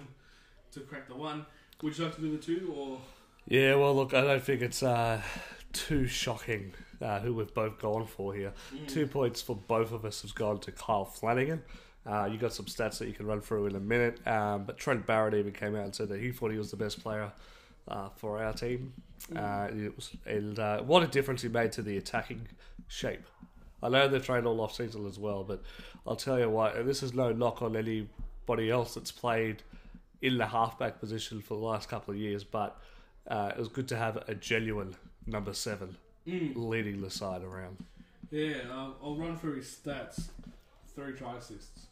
to 0.73 0.79
crack 0.81 1.07
the 1.07 1.15
one. 1.15 1.45
Would 1.81 1.97
you 1.97 2.05
like 2.05 2.15
to 2.15 2.21
do 2.21 2.31
the 2.31 2.37
two 2.43 2.73
or? 2.75 2.99
Yeah, 3.49 3.75
well, 3.75 3.95
look, 3.95 4.13
I 4.13 4.21
don't 4.21 4.43
think 4.43 4.61
it's 4.61 4.83
uh, 4.83 5.23
too 5.73 6.05
shocking 6.05 6.71
uh, 7.01 7.19
who 7.19 7.33
we've 7.33 7.51
both 7.51 7.79
gone 7.79 8.05
for 8.05 8.31
here. 8.35 8.53
Two 8.87 9.07
points 9.07 9.41
for 9.41 9.55
both 9.55 9.91
of 9.91 10.05
us 10.05 10.21
has 10.21 10.31
gone 10.31 10.59
to 10.59 10.71
Kyle 10.71 11.05
Flanagan. 11.05 11.63
Uh, 12.05 12.25
you 12.31 12.37
got 12.37 12.53
some 12.53 12.67
stats 12.67 12.99
that 12.99 13.07
you 13.07 13.13
can 13.15 13.25
run 13.25 13.41
through 13.41 13.65
in 13.65 13.75
a 13.75 13.79
minute, 13.79 14.25
um, 14.27 14.65
but 14.65 14.77
Trent 14.77 15.07
Barrett 15.07 15.33
even 15.33 15.51
came 15.51 15.75
out 15.75 15.83
and 15.83 15.95
said 15.95 16.09
that 16.09 16.21
he 16.21 16.31
thought 16.31 16.51
he 16.51 16.59
was 16.59 16.69
the 16.69 16.77
best 16.77 17.01
player 17.01 17.31
uh, 17.87 18.09
for 18.17 18.41
our 18.41 18.53
team. 18.53 18.93
Uh, 19.35 19.67
it 19.71 19.95
was, 19.95 20.11
and 20.27 20.59
uh, 20.59 20.81
what 20.83 21.01
a 21.01 21.07
difference 21.07 21.41
he 21.41 21.49
made 21.49 21.71
to 21.71 21.81
the 21.81 21.97
attacking 21.97 22.47
shape. 22.87 23.25
I 23.81 23.89
know 23.89 24.07
they've 24.07 24.23
trained 24.23 24.45
all 24.45 24.61
off 24.61 24.75
season 24.75 25.07
as 25.07 25.17
well, 25.17 25.43
but 25.43 25.63
I'll 26.05 26.15
tell 26.15 26.37
you 26.37 26.51
what, 26.51 26.85
this 26.85 27.01
is 27.01 27.15
no 27.15 27.31
knock 27.31 27.63
on 27.63 27.75
anybody 27.75 28.69
else 28.69 28.93
that's 28.93 29.11
played 29.11 29.63
in 30.21 30.37
the 30.37 30.45
halfback 30.45 30.99
position 30.99 31.41
for 31.41 31.55
the 31.55 31.65
last 31.65 31.89
couple 31.89 32.13
of 32.13 32.19
years, 32.19 32.43
but 32.43 32.79
uh, 33.29 33.51
it 33.55 33.59
was 33.59 33.67
good 33.69 33.87
to 33.89 33.95
have 33.97 34.17
a 34.27 34.35
genuine 34.35 34.95
number 35.25 35.53
seven 35.53 35.97
Mm. 36.27 36.53
leading 36.55 37.01
the 37.01 37.09
side 37.09 37.41
around. 37.43 37.77
Yeah, 38.29 38.57
I'll, 38.71 38.95
I'll 39.01 39.15
run 39.15 39.35
through 39.37 39.55
his 39.55 39.67
stats. 39.83 40.29
Three 40.93 41.13
try 41.13 41.37
assists. 41.37 41.87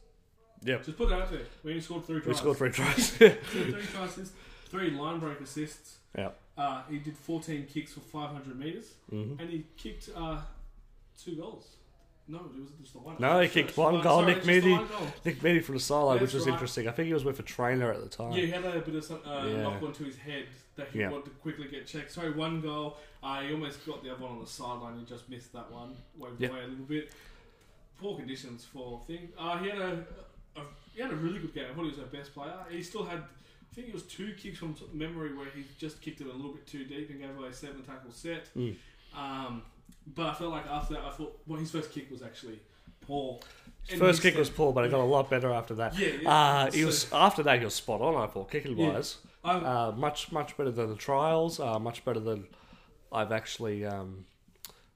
Yep. 0.62 0.84
Just 0.84 0.98
put 0.98 1.08
that 1.08 1.22
out 1.22 1.30
there. 1.30 1.40
We 1.64 1.70
only 1.72 1.80
scored 1.80 2.04
three 2.04 2.20
tries. 2.20 2.26
We 2.26 2.34
scored 2.34 2.56
three 2.58 2.70
tries. 2.72 3.10
three 3.10 3.30
try 3.92 4.04
assists, 4.04 4.34
three 4.66 4.90
line 4.90 5.18
break 5.18 5.40
assists. 5.40 5.96
yeah. 6.16 6.30
Uh, 6.56 6.82
he 6.90 6.98
did 6.98 7.16
14 7.16 7.66
kicks 7.72 7.92
for 7.94 8.00
500 8.00 8.58
meters, 8.58 8.92
hmm 9.08 9.32
and 9.38 9.48
he 9.48 9.64
kicked 9.76 10.10
uh, 10.16 10.40
two 11.20 11.36
goals. 11.36 11.66
No, 12.30 12.38
it 12.38 12.60
was 12.60 12.70
just 12.80 12.92
the 12.92 12.98
one. 12.98 13.16
No, 13.18 13.40
he 13.40 13.48
kicked 13.48 13.76
one 13.76 14.02
goal, 14.02 14.22
Nick 14.22 14.36
just 14.36 14.46
the 14.46 14.60
Meaney. 14.60 14.72
one 14.78 14.86
goal. 14.88 15.06
Nick 15.24 15.40
Meaney 15.40 15.64
from 15.64 15.76
the 15.76 15.80
sideline, 15.80 16.20
which 16.20 16.34
was 16.34 16.44
right. 16.46 16.52
interesting. 16.52 16.86
I 16.86 16.92
think 16.92 17.06
he 17.06 17.14
was 17.14 17.24
with 17.24 17.38
a 17.40 17.42
trainer 17.42 17.90
at 17.90 18.02
the 18.02 18.08
time. 18.08 18.32
Yeah, 18.32 18.42
he 18.44 18.50
had 18.50 18.64
a 18.64 18.80
bit 18.80 18.94
of 18.94 19.04
some, 19.04 19.20
uh, 19.26 19.46
Yeah. 19.46 19.62
knock 19.62 19.82
onto 19.82 20.04
his 20.04 20.16
head 20.16 20.44
that 20.76 20.88
he 20.90 20.98
Yeah. 21.00 21.10
wanted 21.10 21.24
to 21.24 21.30
quickly 21.30 21.68
get 21.68 21.86
checked. 21.86 22.12
Sorry, 22.12 22.30
one 22.30 22.60
goal. 22.60 22.98
Uh, 23.22 23.40
he 23.40 23.52
almost 23.52 23.84
got 23.86 24.02
the 24.04 24.12
other 24.12 24.22
one 24.22 24.32
on 24.32 24.40
the 24.40 24.46
sideline. 24.46 24.98
He 24.98 25.04
just 25.06 25.28
missed 25.30 25.52
that 25.54 25.70
one. 25.72 25.96
Waved 26.18 26.40
Yeah. 26.40 26.50
away 26.50 26.64
a 26.64 26.66
little 26.66 26.84
bit. 26.84 27.12
Poor 27.98 28.16
conditions 28.18 28.64
for 28.64 29.00
thing. 29.06 29.30
Uh, 29.38 29.58
he 29.58 29.70
had 29.70 29.78
a, 29.78 30.06
a 30.56 30.60
he 30.94 31.00
had 31.02 31.10
a 31.10 31.16
really 31.16 31.38
good 31.38 31.54
game. 31.54 31.66
I 31.70 31.74
thought 31.74 31.84
he 31.84 31.90
was 31.90 31.98
our 31.98 32.04
best 32.06 32.34
player. 32.34 32.54
He 32.70 32.82
still 32.82 33.04
had. 33.04 33.18
I 33.20 33.74
think 33.74 33.88
it 33.88 33.94
was 33.94 34.02
two 34.04 34.34
kicks 34.34 34.58
from 34.58 34.74
memory 34.92 35.34
where 35.34 35.46
he 35.50 35.64
just 35.78 36.00
kicked 36.02 36.20
it 36.20 36.26
a 36.26 36.32
little 36.32 36.52
bit 36.52 36.66
too 36.66 36.84
deep 36.84 37.10
and 37.10 37.20
gave 37.20 37.36
away 37.36 37.48
a 37.48 37.52
seven 37.52 37.82
tackle 37.82 38.10
set. 38.12 38.48
Mm. 38.56 38.76
Um, 39.14 39.62
but 40.14 40.26
I 40.26 40.34
felt 40.34 40.50
like 40.50 40.66
after 40.66 40.94
that, 40.94 41.04
I 41.04 41.10
thought 41.10 41.38
well, 41.46 41.58
his 41.60 41.70
first 41.70 41.92
kick 41.92 42.10
was 42.10 42.22
actually 42.22 42.60
poor. 43.00 43.38
His 43.86 43.98
first 43.98 44.20
kick 44.22 44.36
was 44.36 44.50
poor, 44.50 44.72
but 44.72 44.84
it 44.84 44.90
got 44.90 45.00
a 45.00 45.04
lot 45.04 45.30
better 45.30 45.50
after 45.52 45.74
that. 45.76 45.98
Yeah, 45.98 46.08
yeah. 46.20 46.30
Uh, 46.30 46.70
he 46.70 46.80
So- 46.80 46.86
was 46.86 47.12
after 47.12 47.42
that. 47.44 47.58
He 47.58 47.64
was 47.64 47.74
spot 47.74 48.00
on. 48.00 48.14
I 48.16 48.26
thought 48.26 48.50
kicking 48.50 48.76
Yeah. 48.76 48.92
wise, 48.94 49.18
I, 49.44 49.52
uh, 49.56 49.92
much 49.92 50.30
much 50.32 50.56
better 50.56 50.70
than 50.70 50.90
the 50.90 50.96
trials. 50.96 51.58
Uh, 51.60 51.78
much 51.78 52.04
better 52.04 52.20
than 52.20 52.46
I've 53.12 53.32
actually. 53.32 53.84
Um, 53.86 54.26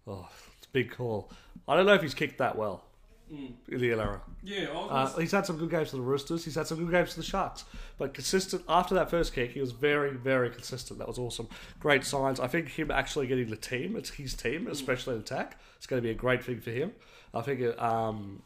oh, 0.06 0.28
it's 0.58 0.66
a 0.66 0.70
big 0.72 0.90
call. 0.90 1.30
I 1.66 1.76
don't 1.76 1.86
know 1.86 1.94
if 1.94 2.02
he's 2.02 2.14
kicked 2.14 2.38
that 2.38 2.56
well 2.56 2.84
mm, 3.32 3.52
the 3.68 3.90
era. 3.90 4.20
yeah, 4.42 4.66
Uh, 4.70 5.16
he's 5.18 5.32
had 5.32 5.46
some 5.46 5.56
good 5.56 5.70
games 5.70 5.90
for 5.90 5.96
the 5.96 6.02
Roosters. 6.02 6.44
He's 6.44 6.54
had 6.54 6.66
some 6.66 6.78
good 6.78 6.90
games 6.90 7.10
for 7.14 7.20
the 7.20 7.26
Sharks. 7.26 7.64
But 7.98 8.14
consistent 8.14 8.62
after 8.68 8.94
that 8.96 9.10
first 9.10 9.32
kick, 9.34 9.52
he 9.52 9.60
was 9.60 9.72
very, 9.72 10.10
very 10.16 10.50
consistent. 10.50 10.98
That 10.98 11.08
was 11.08 11.18
awesome. 11.18 11.48
Great 11.80 12.04
signs. 12.04 12.38
I 12.40 12.46
think 12.46 12.68
him 12.68 12.90
actually 12.90 13.26
getting 13.26 13.48
the 13.50 13.56
team, 13.56 13.96
it's 13.96 14.10
his 14.10 14.34
team, 14.34 14.66
especially 14.68 15.14
in 15.14 15.20
attack. 15.20 15.58
It's 15.76 15.86
going 15.86 16.02
to 16.02 16.06
be 16.06 16.10
a 16.10 16.14
great 16.14 16.44
thing 16.44 16.60
for 16.60 16.70
him. 16.70 16.92
I 17.34 17.40
think 17.40 17.60
it, 17.60 17.80
um, 17.82 18.42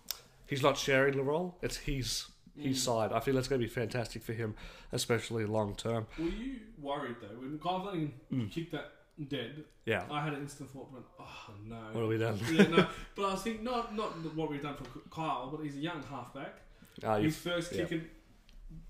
he's 0.46 0.62
not 0.62 0.76
sharing 0.78 1.16
the 1.16 1.22
role. 1.24 1.58
It's 1.62 1.76
his 1.78 2.26
his 2.58 2.82
side. 2.82 3.12
I 3.12 3.20
think 3.20 3.34
that's 3.34 3.48
going 3.48 3.60
to 3.60 3.66
be 3.66 3.70
fantastic 3.72 4.22
for 4.22 4.32
him, 4.32 4.54
especially 4.90 5.44
long 5.44 5.74
term. 5.74 6.06
Were 6.18 6.24
you 6.24 6.56
worried 6.80 7.16
though 7.20 7.38
when 7.38 7.58
Flanagan 7.58 8.14
Mm. 8.32 8.50
kicked 8.50 8.72
that 8.72 8.92
dead? 9.28 9.64
Yeah. 9.84 10.04
I 10.10 10.22
had 10.22 10.34
an 10.34 10.40
instant 10.42 10.70
thought, 10.70 10.92
went, 10.92 11.04
oh 11.20 11.50
no. 11.66 11.76
What 11.92 12.00
have 12.00 12.08
we 12.08 12.18
done? 12.18 12.38
yeah, 12.52 12.76
no. 12.76 12.86
But 13.14 13.24
I 13.24 13.32
was 13.32 13.42
thinking 13.42 13.64
not 13.64 13.94
not 13.94 14.10
what 14.34 14.50
we've 14.50 14.62
done 14.62 14.76
for 14.76 14.84
Kyle, 15.10 15.48
but 15.50 15.62
he's 15.64 15.76
a 15.76 15.80
young 15.80 16.02
halfback. 16.08 16.56
Uh, 17.02 17.18
his 17.18 17.36
first 17.36 17.72
yeah. 17.72 17.82
kick 17.84 17.92
in 17.92 18.08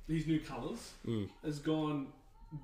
his 0.09 0.27
new 0.27 0.39
colours 0.41 0.93
mm, 1.07 1.29
has 1.45 1.59
gone 1.59 2.09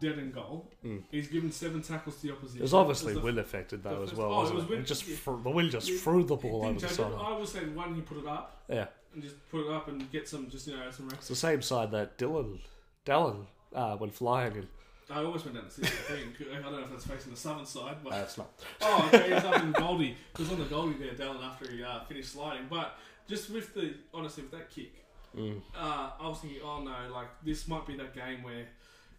dead 0.01 0.17
in 0.19 0.31
goal. 0.31 0.71
He's 1.11 1.27
given 1.27 1.51
seven 1.51 1.83
tackles 1.83 2.17
to 2.21 2.29
the 2.29 2.33
opposition. 2.33 2.61
It 2.61 2.63
was 2.63 2.73
obviously 2.75 3.17
wind 3.17 3.39
affected 3.39 3.83
though 3.83 4.03
as 4.03 4.15
well, 4.15 4.29
oh, 4.29 4.33
it 4.33 4.37
wasn't 4.37 4.55
was 4.57 4.65
it? 4.65 4.71
wind- 4.71 4.83
It 4.85 4.87
just 4.87 5.09
yeah. 5.09 5.17
fr- 5.17 5.43
the 5.43 5.51
wind 5.51 5.71
just 5.73 5.89
Yeah. 5.89 5.99
threw 5.99 6.23
the 6.25 6.37
ball 6.37 6.65
over 6.65 6.79
the 6.79 6.89
sideline. 6.89 7.21
I 7.25 7.37
will 7.37 7.47
say 7.47 7.65
one, 7.67 7.95
he 7.97 8.01
put 8.01 8.19
it 8.19 8.27
up 8.27 8.65
Yeah, 8.69 8.87
and 9.13 9.23
just 9.23 9.35
put 9.51 9.67
it 9.67 9.73
up 9.73 9.89
and 9.89 10.11
get 10.13 10.29
some, 10.29 10.49
just 10.49 10.69
you 10.69 10.77
know, 10.77 10.89
some 10.93 11.07
rest. 11.09 11.19
it's 11.19 11.29
the 11.29 11.35
same 11.37 11.61
side 11.63 11.91
that 11.91 12.17
Dylan, 12.17 12.61
Dallin, 13.05 13.47
uh, 13.75 13.97
went 13.99 14.15
flying 14.15 14.55
in. 14.55 14.69
I 15.13 15.25
always 15.25 15.45
went 15.45 15.57
down 15.57 15.65
to 15.67 15.71
see 15.71 15.83
the 15.83 15.89
thing. 15.89 16.35
I 16.51 16.61
don't 16.63 16.73
know 16.73 16.79
if 16.85 16.91
that's 16.91 17.07
facing 17.07 17.31
the 17.33 17.39
southern 17.39 17.67
side, 17.67 17.97
but 18.03 18.11
That's 18.11 18.39
not. 18.39 18.51
Oh, 18.81 19.11
okay, 19.13 19.35
he's 19.35 19.45
up 19.45 19.63
in 19.63 19.73
Goldie. 19.73 20.17
He 20.37 20.43
was 20.43 20.51
on 20.53 20.59
the 20.59 20.65
Goldie 20.67 20.95
there, 20.99 21.15
Dallin, 21.15 21.43
after 21.43 21.71
he 21.71 21.83
uh, 21.83 22.01
finished 22.05 22.33
sliding. 22.33 22.67
But 22.71 22.97
just 23.29 23.51
with 23.51 23.75
the, 23.75 23.95
honestly, 24.15 24.43
with 24.45 24.53
that 24.53 24.71
kick, 24.71 24.93
Mm. 25.37 25.63
uh, 25.75 26.11
I 26.21 26.29
was 26.29 26.41
thinking, 26.41 26.61
oh 26.63 26.83
no, 26.83 26.95
like 27.11 27.29
this 27.43 27.67
might 27.67 27.87
be 27.87 27.97
that 27.97 28.15
game 28.15 28.43
where, 28.43 28.67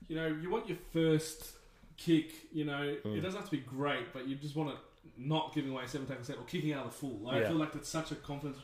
you 0.08 0.16
know, 0.16 0.28
you 0.28 0.48
want 0.52 0.70
your 0.70 0.78
first 0.92 1.54
kick, 1.98 2.32
you 2.54 2.66
know, 2.66 2.96
Mm. 3.04 3.18
it 3.18 3.22
doesn't 3.22 3.40
have 3.42 3.50
to 3.50 3.56
be 3.58 3.64
great, 3.64 4.14
but 4.14 4.28
you 4.28 4.36
just 4.36 4.56
want 4.56 4.70
it 4.70 4.76
not 5.18 5.56
giving 5.56 5.72
away 5.72 5.88
seven 5.88 6.06
tackles 6.06 6.28
set 6.28 6.38
or 6.38 6.44
kicking 6.44 6.72
out 6.72 6.86
of 6.86 6.92
the 6.92 6.98
full. 6.98 7.18
Like, 7.24 7.44
I 7.44 7.48
feel 7.48 7.56
like 7.58 7.72
that's 7.74 7.90
such 7.90 8.12
a 8.12 8.16
confidence. 8.16 8.60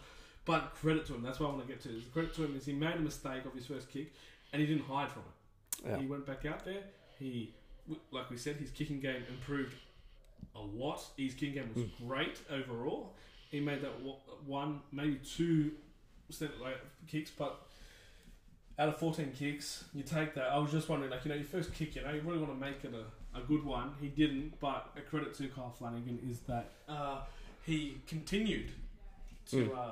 But 0.46 0.76
credit 0.76 1.08
to 1.08 1.16
him, 1.16 1.24
that's 1.24 1.40
what 1.40 1.48
I 1.48 1.54
want 1.56 1.68
to 1.68 1.74
get 1.74 1.82
to. 1.84 2.02
Credit 2.14 2.34
to 2.36 2.44
him 2.46 2.56
is 2.56 2.66
he 2.66 2.74
made 2.74 2.96
a 2.96 3.00
mistake 3.00 3.44
of 3.46 3.54
his 3.56 3.66
first 3.66 3.90
kick 3.92 4.14
and 4.54 4.62
he 4.62 4.68
didn't 4.68 4.84
hide 4.86 5.12
from 5.12 5.24
it. 5.24 5.90
Yeah. 5.90 5.98
He 5.98 6.06
went 6.06 6.26
back 6.28 6.46
out 6.46 6.64
there. 6.66 6.84
He, 7.20 7.54
like 8.12 8.30
we 8.30 8.38
said, 8.38 8.56
his 8.58 8.72
kicking 8.72 9.00
game 9.00 9.24
improved 9.30 9.76
a 10.56 10.60
lot. 10.60 11.04
His 11.18 11.34
kicking 11.34 11.56
game 11.56 11.70
was 11.76 11.86
great 12.08 12.40
overall. 12.50 13.14
He 13.52 13.60
made 13.60 13.82
that 13.82 13.94
one, 14.46 14.82
maybe 14.92 15.20
two 15.26 15.72
like, 16.62 16.78
kicks, 17.08 17.32
but 17.32 17.60
out 18.78 18.90
of 18.90 18.98
14 18.98 19.32
kicks, 19.38 19.84
you 19.94 20.04
take 20.04 20.34
that. 20.36 20.46
I 20.52 20.58
was 20.60 20.72
just 20.72 20.88
wondering, 20.88 21.12
like, 21.12 21.26
you 21.26 21.30
know, 21.30 21.36
your 21.36 21.44
first 21.46 21.74
kick, 21.74 21.96
you 21.96 22.04
know, 22.04 22.12
you 22.14 22.22
really 22.22 22.38
want 22.38 22.52
to 22.54 22.60
make 22.66 22.84
it 22.84 22.94
a, 22.94 23.38
a 23.38 23.42
good 23.42 23.66
one. 23.66 23.92
He 24.00 24.08
didn't, 24.08 24.60
but 24.60 24.90
a 24.96 25.02
credit 25.02 25.34
to 25.36 25.48
Kyle 25.50 25.74
Flanagan 25.78 26.20
is 26.30 26.40
that 26.42 26.70
uh, 26.88 27.22
he 27.66 27.98
continued 28.08 28.72
to, 29.50 29.56
Mm. 29.66 29.78
uh, 29.78 29.92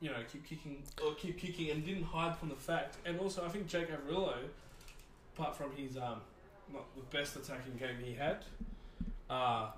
you 0.00 0.10
know, 0.10 0.16
keep 0.30 0.44
kicking 0.44 0.82
or 1.02 1.14
keep 1.14 1.38
kicking 1.38 1.70
and 1.70 1.84
didn't 1.86 2.02
hide 2.02 2.36
from 2.36 2.48
the 2.48 2.56
fact. 2.56 2.96
And 3.06 3.18
also, 3.20 3.46
I 3.46 3.48
think 3.48 3.68
Jake 3.68 3.88
Averillo, 3.88 4.34
apart 5.36 5.56
from 5.56 5.70
his 5.76 5.96
um, 5.96 6.20
not 6.72 6.84
the 6.94 7.16
best 7.16 7.36
attacking 7.36 7.76
game 7.78 7.96
he 8.04 8.14
had, 8.14 8.44
uh, 9.30 9.70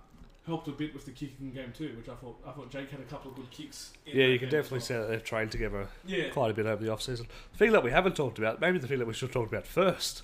helped 0.47 0.69
a 0.69 0.73
bit 0.73 0.93
with 0.93 1.05
the 1.05 1.11
kicking 1.13 1.51
game 1.53 1.73
too, 1.77 1.95
which 1.97 2.09
I 2.09 2.15
thought 2.15 2.37
I 2.47 2.51
thought 2.53 2.71
Jake 2.71 2.91
had 2.91 3.01
a 3.01 3.05
couple 3.05 3.31
of 3.31 3.37
good 3.37 3.51
kicks. 3.51 3.93
in 4.07 4.19
Yeah, 4.19 4.27
you 4.27 4.39
can 4.39 4.49
definitely 4.49 4.79
well. 4.79 4.87
say 4.87 4.95
that 4.99 5.09
they've 5.09 5.25
trained 5.25 5.53
together 5.53 5.89
Yeah, 6.07 6.29
quite 6.31 6.51
a 6.51 6.55
bit 6.55 6.67
over 6.67 6.85
the 6.85 6.93
off 6.93 7.03
season. 7.03 7.27
The 7.53 7.59
thing 7.59 7.73
that 7.73 7.83
we 7.83 7.91
haven't 7.91 8.17
talked 8.17 8.39
about, 8.39 8.61
maybe 8.61 8.79
the 8.79 8.87
thing 8.89 8.99
that 8.99 9.07
we 9.07 9.15
should 9.15 9.29
have 9.29 9.35
talked 9.35 9.53
about 9.53 9.67
first, 9.67 10.23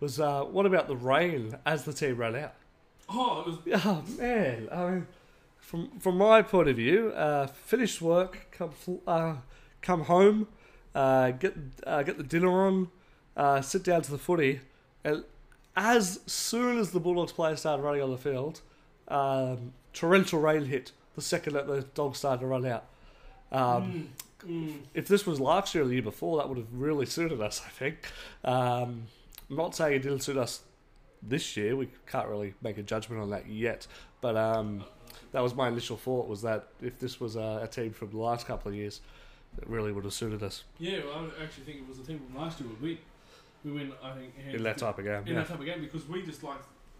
was 0.00 0.20
uh, 0.20 0.42
what 0.44 0.66
about 0.66 0.88
the 0.88 0.96
rain 0.96 1.56
as 1.64 1.84
the 1.84 1.92
team 1.92 2.16
ran 2.16 2.36
out? 2.36 2.54
Oh, 3.08 3.40
it 3.40 3.46
was 3.46 3.82
Oh 3.84 4.04
man, 4.18 4.68
I 4.72 4.90
mean, 4.90 5.06
from 5.58 5.98
from 6.00 6.18
my 6.18 6.42
point 6.42 6.68
of 6.68 6.76
view, 6.76 7.10
uh, 7.10 7.46
finish 7.46 8.00
work, 8.00 8.48
come 8.52 8.72
uh, 9.06 9.36
come 9.80 10.02
home, 10.04 10.48
uh, 10.94 11.30
get 11.30 11.54
uh, 11.86 12.02
get 12.02 12.16
the 12.18 12.24
dinner 12.24 12.66
on, 12.66 12.88
uh, 13.36 13.60
sit 13.62 13.82
down 13.84 14.02
to 14.02 14.10
the 14.10 14.18
footy, 14.18 14.60
and 15.04 15.24
as 15.76 16.20
soon 16.26 16.78
as 16.78 16.90
the 16.90 17.00
Bulldogs 17.00 17.32
players 17.32 17.60
started 17.60 17.82
running 17.82 18.02
on 18.02 18.10
the 18.10 18.18
field, 18.18 18.60
um, 19.08 19.72
torrential 19.92 20.40
rain 20.40 20.66
hit 20.66 20.92
the 21.14 21.22
second 21.22 21.54
that 21.54 21.66
the 21.66 21.82
dogs 21.94 22.18
started 22.18 22.40
to 22.40 22.46
run 22.46 22.66
out. 22.66 22.84
Um, 23.50 24.08
mm, 24.44 24.50
mm. 24.50 24.78
if 24.94 25.08
this 25.08 25.26
was 25.26 25.40
last 25.40 25.74
year 25.74 25.84
or 25.84 25.86
the 25.86 25.94
year 25.94 26.02
before, 26.02 26.38
that 26.38 26.48
would 26.48 26.58
have 26.58 26.72
really 26.72 27.06
suited 27.06 27.40
us, 27.40 27.62
I 27.64 27.68
think. 27.70 27.96
Um, 28.44 29.04
I'm 29.50 29.56
not 29.56 29.74
saying 29.74 29.94
it 29.94 30.02
didn't 30.02 30.20
suit 30.20 30.36
us 30.36 30.62
this 31.22 31.56
year. 31.56 31.76
We 31.76 31.88
can't 32.06 32.28
really 32.28 32.54
make 32.62 32.78
a 32.78 32.82
judgment 32.82 33.20
on 33.20 33.30
that 33.30 33.48
yet. 33.48 33.86
But 34.20 34.36
um, 34.36 34.84
that 35.32 35.42
was 35.42 35.54
my 35.54 35.68
initial 35.68 35.96
thought 35.96 36.28
was 36.28 36.42
that 36.42 36.68
if 36.80 36.98
this 36.98 37.20
was 37.20 37.36
a, 37.36 37.60
a 37.62 37.68
team 37.68 37.92
from 37.92 38.10
the 38.10 38.18
last 38.18 38.46
couple 38.46 38.70
of 38.70 38.74
years, 38.74 39.00
it 39.60 39.68
really 39.68 39.92
would 39.92 40.04
have 40.04 40.14
suited 40.14 40.42
us 40.42 40.64
yeah. 40.78 41.00
Well, 41.04 41.30
I 41.38 41.44
actually 41.44 41.64
think 41.64 41.78
it 41.78 41.88
was 41.88 41.98
the 41.98 42.04
team 42.04 42.20
from 42.20 42.40
last 42.40 42.58
year 42.58 42.68
would 42.70 42.80
win. 42.80 42.98
We 43.64 43.72
win, 43.72 43.92
I 44.02 44.12
think, 44.14 44.34
in 44.52 44.62
that 44.64 44.78
type 44.78 44.98
of 44.98 45.04
game. 45.04 45.22
in 45.22 45.26
Yeah. 45.28 45.34
that 45.40 45.48
type 45.48 45.60
of 45.60 45.64
game 45.66 45.80
because 45.80 46.06
we 46.08 46.22
just 46.22 46.42
like 46.42 46.58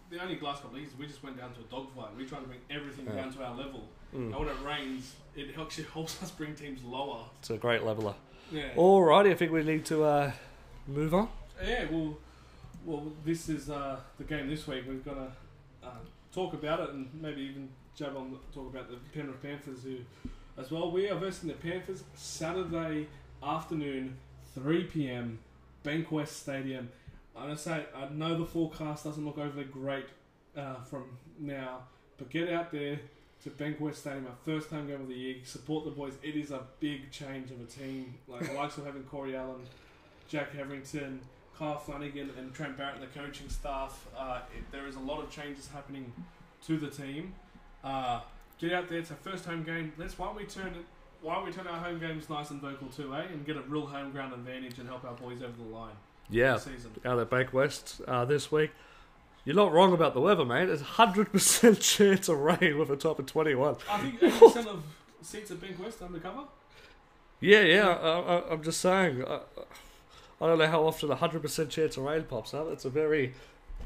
the 0.09 0.21
only 0.21 0.39
last 0.39 0.61
couple 0.61 0.77
of 0.77 0.81
years 0.83 0.93
we 0.97 1.07
just 1.07 1.23
went 1.23 1.37
down 1.37 1.51
to 1.53 1.59
a 1.61 1.63
dogfight. 1.63 2.15
We 2.15 2.25
tried 2.25 2.41
to 2.41 2.47
bring 2.47 2.59
everything 2.69 3.05
Yeah. 3.05 3.15
down 3.15 3.33
to 3.33 3.43
our 3.43 3.55
level. 3.55 3.89
Mm. 4.13 4.27
And 4.27 4.35
when 4.35 4.47
it 4.47 4.61
rains, 4.63 5.15
it 5.35 5.57
actually 5.59 5.85
helps 5.85 6.21
us 6.23 6.31
bring 6.31 6.55
teams 6.55 6.83
lower. 6.83 7.25
It's 7.39 7.49
a 7.49 7.57
great 7.57 7.83
leveler. 7.83 8.13
Yeah. 8.51 8.73
Alrighty, 8.75 9.31
I 9.31 9.35
think 9.35 9.51
we 9.51 9.63
need 9.63 9.85
to 9.85 10.03
uh, 10.03 10.31
move 10.87 11.13
on. 11.13 11.29
Yeah, 11.65 11.85
well, 11.89 12.17
well, 12.85 13.11
this 13.25 13.49
is 13.49 13.69
uh, 13.69 13.99
the 14.17 14.23
game 14.23 14.47
this 14.49 14.67
week. 14.67 14.83
We're 14.87 14.95
gonna 14.95 15.31
uh, 15.83 15.87
talk 16.33 16.53
about 16.53 16.79
it 16.81 16.89
and 16.91 17.09
maybe 17.19 17.41
even 17.41 17.69
jab 17.95 18.15
on 18.15 18.37
talk 18.53 18.69
about 18.73 18.89
the 18.89 18.97
Penrith 19.13 19.41
Panthers 19.41 19.83
who, 19.83 19.97
as 20.57 20.69
well. 20.71 20.91
We 20.91 21.09
are 21.09 21.15
versing 21.17 21.47
the 21.49 21.55
Panthers 21.55 22.03
Saturday 22.15 23.07
afternoon, 23.41 24.17
three 24.53 24.83
p.m. 24.83 25.39
Bankwest 25.83 26.29
Stadium. 26.29 26.89
I'm 27.35 27.43
gonna 27.43 27.57
say 27.57 27.85
I 27.95 28.09
know 28.09 28.37
the 28.37 28.45
forecast 28.45 29.03
doesn't 29.03 29.25
look 29.25 29.37
overly 29.37 29.65
great 29.65 30.05
uh, 30.55 30.81
from 30.83 31.05
now, 31.39 31.79
but 32.17 32.29
get 32.29 32.51
out 32.51 32.71
there 32.71 32.99
to 33.43 33.49
Bankwest 33.49 33.95
Stadium, 33.95 34.27
our 34.27 34.35
first 34.45 34.69
home 34.69 34.87
game 34.87 35.01
of 35.01 35.07
the 35.07 35.15
year. 35.15 35.35
Support 35.43 35.85
the 35.85 35.91
boys. 35.91 36.13
It 36.23 36.35
is 36.35 36.51
a 36.51 36.61
big 36.79 37.11
change 37.11 37.51
of 37.51 37.59
a 37.59 37.65
team. 37.65 38.15
Like 38.27 38.47
the 38.47 38.53
likes 38.53 38.77
of 38.77 38.85
having 38.85 39.03
Corey 39.03 39.35
Allen, 39.35 39.61
Jack 40.29 40.53
Hetherington, 40.53 41.19
Kyle 41.57 41.77
Flanagan, 41.77 42.31
and 42.37 42.53
Trent 42.53 42.77
Barrett 42.77 42.95
and 42.95 43.03
the 43.03 43.19
coaching 43.19 43.49
staff. 43.49 44.07
Uh, 44.17 44.39
it, 44.55 44.63
there 44.71 44.87
is 44.87 44.95
a 44.95 44.99
lot 44.99 45.23
of 45.23 45.29
changes 45.29 45.67
happening 45.67 46.11
to 46.65 46.77
the 46.77 46.89
team. 46.89 47.33
Uh, 47.83 48.21
get 48.59 48.71
out 48.71 48.87
there. 48.87 48.99
It's 48.99 49.11
our 49.11 49.17
first 49.17 49.45
home 49.45 49.63
game. 49.63 49.91
Let's 49.97 50.17
why 50.17 50.27
don't 50.27 50.37
we 50.37 50.45
turn 50.45 50.67
it. 50.67 50.85
Why 51.23 51.35
don't 51.35 51.45
we 51.45 51.51
turn 51.51 51.65
our 51.67 51.79
home 51.79 51.99
games 51.99 52.29
nice 52.29 52.49
and 52.51 52.61
vocal 52.61 52.87
too, 52.89 53.15
eh? 53.15 53.23
And 53.31 53.45
get 53.45 53.55
a 53.57 53.61
real 53.61 53.85
home 53.87 54.11
ground 54.11 54.33
advantage 54.33 54.77
and 54.77 54.87
help 54.87 55.03
our 55.05 55.13
boys 55.13 55.41
over 55.41 55.53
the 55.57 55.73
line 55.75 55.93
Yeah, 56.29 56.57
season. 56.57 56.91
out 57.05 57.17
at 57.17 57.29
Bank 57.29 57.53
West 57.53 58.01
uh, 58.07 58.25
this 58.25 58.51
week. 58.51 58.71
You're 59.45 59.55
not 59.55 59.71
wrong 59.73 59.93
about 59.93 60.13
the 60.13 60.21
weather, 60.21 60.45
mate. 60.45 60.65
There's 60.67 60.81
a 60.81 60.85
hundred 60.85 61.31
percent 61.31 61.79
chance 61.81 62.27
of 62.29 62.37
rain 62.39 62.77
with 62.77 62.89
a 62.91 62.95
top 62.97 63.19
of 63.19 63.25
twenty-one. 63.25 63.77
I 63.89 63.97
think 63.99 64.19
80% 64.19 64.67
of 64.67 64.83
seats 65.21 65.49
at 65.51 65.59
Bank 65.61 65.81
West 65.81 66.01
undercover. 66.01 66.43
Yeah, 67.39 67.61
yeah. 67.61 67.87
I, 67.89 68.19
I, 68.19 68.51
I'm 68.51 68.61
just 68.63 68.79
saying. 68.81 69.23
I, 69.25 69.39
I 70.41 70.47
don't 70.47 70.57
know 70.59 70.67
how 70.67 70.85
often 70.85 71.09
a 71.11 71.15
hundred 71.15 71.41
percent 71.41 71.69
chance 71.69 71.95
of 71.97 72.03
rain 72.03 72.23
pops 72.23 72.53
up. 72.53 72.67
It's 72.71 72.85
a 72.85 72.89
very 72.89 73.33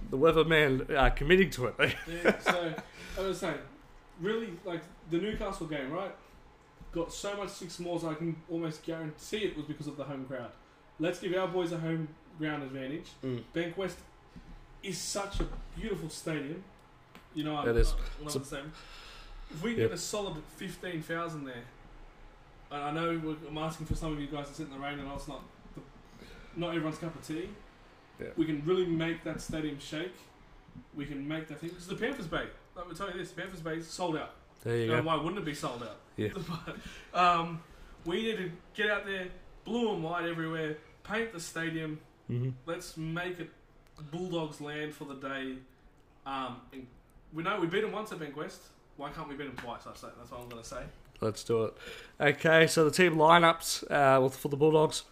the 0.09 0.17
weatherman 0.17 0.91
uh, 0.95 1.09
committing 1.11 1.49
to 1.51 1.67
it. 1.67 1.75
Yeah, 2.07 2.39
so 2.39 2.73
I 3.17 3.21
was 3.21 3.39
saying, 3.39 3.57
really, 4.21 4.53
like 4.65 4.81
the 5.11 5.17
Newcastle 5.17 5.67
game, 5.67 5.91
right? 5.91 6.15
Got 6.97 7.13
so 7.13 7.37
much 7.37 7.49
six 7.49 7.79
more, 7.79 7.99
so 7.99 8.09
I 8.09 8.15
can 8.15 8.35
almost 8.49 8.83
guarantee 8.83 9.37
it 9.45 9.55
was 9.55 9.67
because 9.67 9.85
of 9.85 9.97
the 9.97 10.03
home 10.03 10.25
crowd. 10.25 10.49
Let's 10.99 11.19
give 11.19 11.31
our 11.35 11.47
boys 11.47 11.71
a 11.71 11.77
home 11.77 12.07
ground 12.39 12.63
advantage. 12.63 13.11
Mm. 13.23 13.43
Bank 13.53 13.77
West 13.77 13.99
is 14.81 14.97
such 14.97 15.39
a 15.39 15.45
beautiful 15.79 16.09
stadium. 16.09 16.63
You 17.35 17.43
know, 17.43 17.55
I'm, 17.55 17.67
is. 17.77 17.93
I'm 18.19 18.25
It's 18.25 18.35
not 18.35 18.47
saying. 18.47 18.71
If 19.51 19.61
we 19.61 19.69
Yep. 19.71 19.77
get 19.77 19.91
a 19.91 19.97
solid 19.97 20.41
fifteen 20.55 21.03
thousand 21.03 21.45
there, 21.45 21.65
and 22.71 22.81
I 22.81 22.91
know 22.91 23.21
we're, 23.23 23.47
I'm 23.47 23.59
asking 23.59 23.85
for 23.85 23.93
some 23.93 24.13
of 24.13 24.19
you 24.19 24.25
guys 24.25 24.47
to 24.47 24.55
sit 24.55 24.65
in 24.65 24.73
the 24.73 24.79
rain, 24.79 24.97
and 24.97 25.07
it's 25.11 25.27
not 25.27 25.43
the, 25.75 25.81
not 26.55 26.69
everyone's 26.69 26.97
cup 26.97 27.13
of 27.13 27.27
tea. 27.27 27.49
Yeah. 28.19 28.29
We 28.35 28.45
can 28.45 28.65
really 28.65 28.87
make 28.87 29.23
that 29.23 29.39
stadium 29.39 29.77
shake. 29.77 30.15
We 30.95 31.05
can 31.05 31.27
make 31.27 31.47
that 31.49 31.59
thing 31.59 31.69
because 31.69 31.85
the 31.85 31.95
Panthers 31.95 32.25
Bay. 32.25 32.45
Let 32.75 32.89
me 32.89 32.95
tell 32.95 33.11
you 33.11 33.19
this: 33.19 33.29
the 33.29 33.39
Panthers 33.39 33.61
Bay 33.61 33.75
is 33.75 33.87
sold 33.87 34.17
out. 34.17 34.31
There 34.67 34.77
you 34.77 34.87
Now, 34.91 34.97
go. 35.01 35.07
why 35.07 35.15
wouldn't 35.15 35.37
it 35.37 35.45
be 35.45 35.53
sold 35.53 35.81
out? 35.83 35.97
Yeah. 36.17 36.29
but, 37.13 37.19
um, 37.19 37.61
we 38.05 38.21
need 38.23 38.37
to 38.37 38.51
get 38.73 38.89
out 38.89 39.05
there, 39.05 39.27
blue 39.63 39.93
and 39.93 40.03
white 40.03 40.25
everywhere, 40.25 40.77
paint 41.03 41.31
the 41.33 41.39
stadium. 41.39 41.99
hmm 42.27 42.49
Let's 42.65 42.97
make 42.97 43.39
it 43.39 43.49
Bulldogs 44.11 44.59
land 44.61 44.93
for 44.93 45.05
the 45.05 45.15
day. 45.15 45.55
Um, 46.25 46.57
and 46.73 46.85
we 47.33 47.43
know 47.43 47.59
we 47.59 47.67
beat 47.67 47.81
them 47.81 47.91
once 47.93 48.11
at 48.11 48.19
Bankwest. 48.19 48.57
Why 48.97 49.09
can't 49.11 49.29
we 49.29 49.35
beat 49.35 49.47
them 49.47 49.55
twice? 49.55 49.81
I 49.87 49.95
say 49.95 50.07
that's 50.17 50.31
what 50.31 50.41
I'm 50.41 50.49
going 50.49 50.61
to 50.61 50.67
say. 50.67 50.81
Let's 51.21 51.43
do 51.43 51.63
it. 51.65 51.73
Okay, 52.19 52.67
so 52.67 52.83
the 52.85 52.91
team 52.91 53.15
lineups 53.15 53.89
uh, 53.89 54.27
for 54.29 54.49
the 54.49 54.57
Bulldogs. 54.57 55.03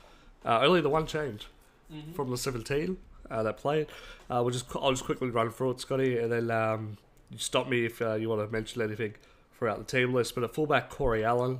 Uh, 0.44 0.60
only 0.62 0.82
the 0.82 0.90
one 0.90 1.06
change 1.08 1.48
Mm-hmm. 1.94 2.14
from 2.14 2.32
the 2.32 2.38
17 2.38 2.98
uh, 3.30 3.44
that 3.44 3.58
played. 3.58 3.86
Uh, 4.28 4.42
we'll 4.44 4.50
just 4.50 4.66
I'll 4.76 4.90
just 4.90 5.06
quickly 5.06 5.30
run 5.30 5.52
through 5.52 5.70
it, 5.72 5.80
Scotty, 5.82 6.18
and 6.18 6.32
then 6.32 6.50
um, 6.50 6.98
you 7.30 7.38
stop 7.38 7.70
me 7.70 7.86
if 7.86 8.02
uh, 8.02 8.16
you 8.16 8.28
want 8.28 8.42
to 8.42 8.52
mention 8.52 8.82
anything 8.82 9.14
throughout 9.58 9.78
the 9.78 9.84
team 9.86 10.14
list. 10.14 10.36
But 10.36 10.44
at 10.44 10.54
fullback, 10.54 10.90
Corey 10.90 11.24
Allen. 11.24 11.60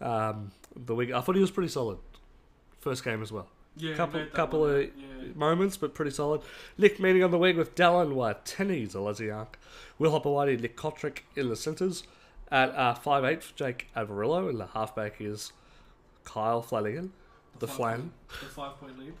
Um, 0.00 0.50
the 0.74 0.94
week 0.94 1.12
I 1.12 1.20
thought 1.20 1.34
he 1.36 1.40
was 1.40 1.50
pretty 1.50 1.68
solid. 1.70 1.98
First 2.80 3.02
game 3.04 3.22
as 3.22 3.32
well. 3.32 3.48
yeah, 3.76 3.94
couple- 3.94 4.24
couple 4.26 4.60
one, 4.60 4.70
of- 4.70 4.82
yeah. 4.82 5.32
Moments, 5.34 5.76
but 5.76 5.94
pretty 5.94 6.10
solid. 6.12 6.42
Nick 6.78 6.98
Meaney 6.98 7.24
on 7.24 7.30
the 7.32 7.38
wing 7.38 7.56
with 7.56 7.74
Dallin 7.74 8.12
Watene-Zelezniak. 8.14 9.48
Will 9.98 10.12
Hopoate, 10.12 10.60
Nick 10.60 10.76
Cotric 10.76 11.18
in 11.34 11.48
the 11.48 11.56
centres. 11.56 12.04
At 12.52 12.70
uh, 12.76 12.94
5'8", 12.94 13.54
Jake 13.56 13.88
Averillo, 13.96 14.48
and 14.48 14.60
the 14.60 14.66
halfback 14.66 15.20
is 15.20 15.52
Kyle 16.24 16.62
Flanagan. 16.62 17.12
The 17.58 17.66
five 17.66 17.76
flan. 17.76 18.12
The 18.28 18.46
five 18.46 18.78
point 18.78 18.98
lead. 18.98 19.14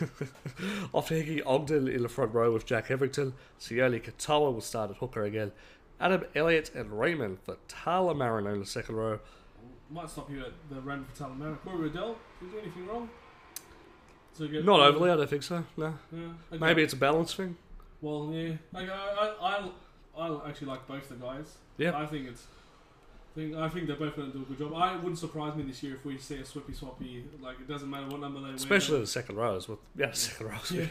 Ofahiki 0.94 1.42
Ogden 1.44 1.88
in 1.88 2.02
the 2.02 2.08
front 2.08 2.32
row 2.34 2.52
with 2.52 2.64
Jack 2.66 2.86
Hetherington, 2.88 3.34
Sioli 3.60 4.02
Katoa 4.02 4.52
will 4.52 4.60
start 4.60 4.90
at 4.90 4.96
hooker 4.96 5.22
again. 5.24 5.52
Adam 6.02 6.24
Elliott 6.34 6.72
and 6.74 6.98
Raymond 6.98 7.38
for 7.44 7.56
Tala 7.68 8.14
Marin 8.14 8.46
in 8.48 8.58
the 8.60 8.66
second 8.66 8.96
row. 8.96 9.20
Might 9.90 10.10
stop 10.10 10.30
you 10.30 10.40
at 10.40 10.52
the 10.68 10.80
run 10.80 11.04
for 11.04 11.24
Talamara. 11.24 11.56
Corey 11.60 11.88
Waddell, 11.88 12.16
did 12.40 12.46
you 12.46 12.52
do 12.52 12.58
anything 12.58 12.86
wrong? 12.86 13.08
So 14.32 14.48
get- 14.48 14.64
Not 14.64 14.80
overly, 14.80 15.10
I 15.10 15.16
don't 15.16 15.30
think 15.30 15.42
so. 15.42 15.64
No, 15.76 15.94
Yeah, 16.12 16.18
okay. 16.52 16.58
maybe 16.58 16.82
it's 16.82 16.92
a 16.94 16.96
balance 16.96 17.34
thing. 17.34 17.56
Well, 18.00 18.30
yeah. 18.32 18.54
Like, 18.72 18.88
I, 18.90 19.34
I, 19.40 19.70
I, 20.18 20.26
I 20.28 20.48
actually 20.48 20.66
like 20.68 20.86
both 20.88 21.08
the 21.08 21.14
guys. 21.14 21.56
Yeah. 21.78 21.96
I 21.96 22.06
think 22.06 22.28
it's. 22.28 22.46
I 23.34 23.34
think, 23.34 23.54
I 23.56 23.68
think 23.70 23.86
they're 23.86 23.96
both 23.96 24.14
going 24.14 24.30
to 24.30 24.36
do 24.36 24.42
a 24.42 24.46
good 24.46 24.58
job. 24.58 24.74
I 24.74 24.94
wouldn't 24.96 25.18
surprise 25.18 25.56
me 25.56 25.62
this 25.62 25.82
year 25.82 25.94
if 25.94 26.04
we 26.04 26.18
see 26.18 26.36
a 26.36 26.44
swippy 26.44 26.74
swappy. 26.74 27.22
Like 27.40 27.60
it 27.60 27.68
doesn't 27.68 27.88
matter 27.88 28.06
what 28.08 28.20
number 28.20 28.40
they 28.42 28.50
Especially 28.54 28.96
wear. 28.96 29.00
the 29.02 29.06
second 29.06 29.36
rows. 29.36 29.68
With 29.70 29.78
yeah, 29.96 30.12
second 30.12 30.48
rows. 30.50 30.70
Yeah. 30.70 30.84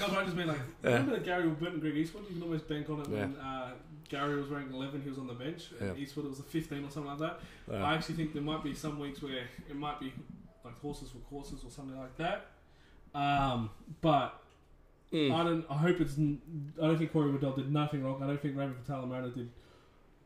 no, 0.00 0.08
but 0.08 0.18
I 0.18 0.24
just 0.24 0.36
mean 0.36 0.48
like 0.48 0.58
Yeah. 0.84 0.90
remember 0.90 1.12
that 1.12 1.24
Gary 1.24 1.48
Burton 1.48 1.80
Greg 1.80 1.96
Eastwood? 1.96 2.24
You 2.28 2.34
can 2.34 2.42
almost 2.42 2.68
bank 2.68 2.90
on 2.90 3.00
it 3.00 3.06
Yeah. 3.08 3.20
when 3.20 3.36
uh, 3.36 3.70
Gary 4.08 4.36
was 4.36 4.48
wearing 4.50 4.72
eleven, 4.72 5.00
he 5.02 5.08
was 5.08 5.18
on 5.18 5.26
the 5.26 5.34
bench. 5.34 5.70
And 5.80 5.96
Yeah. 5.96 6.02
Eastwood 6.02 6.26
it 6.26 6.30
was 6.30 6.40
a 6.40 6.42
fifteen 6.44 6.84
or 6.84 6.90
something 6.90 7.10
like 7.10 7.20
that. 7.20 7.40
Uh, 7.72 7.76
I 7.82 7.94
actually 7.94 8.16
think 8.16 8.32
there 8.32 8.42
might 8.42 8.62
be 8.62 8.74
some 8.74 8.98
weeks 8.98 9.22
where 9.22 9.44
it 9.68 9.76
might 9.76 9.98
be 10.00 10.12
like 10.64 10.78
horses 10.80 11.10
for 11.10 11.18
courses 11.30 11.64
or 11.64 11.70
something 11.70 11.98
like 11.98 12.16
that. 12.18 12.46
Um, 13.14 13.70
but 14.00 14.40
mm. 15.12 15.32
I 15.34 15.42
don't. 15.44 15.64
I 15.70 15.76
hope 15.76 16.00
it's. 16.00 16.14
I 16.14 16.86
don't 16.86 16.98
think 16.98 17.12
Corey 17.12 17.30
Waddell 17.30 17.52
did 17.52 17.72
nothing 17.72 18.02
wrong. 18.04 18.22
I 18.22 18.26
don't 18.26 18.40
think 18.40 18.56
Raymond 18.56 18.84
Talamona 18.88 19.34
did. 19.34 19.50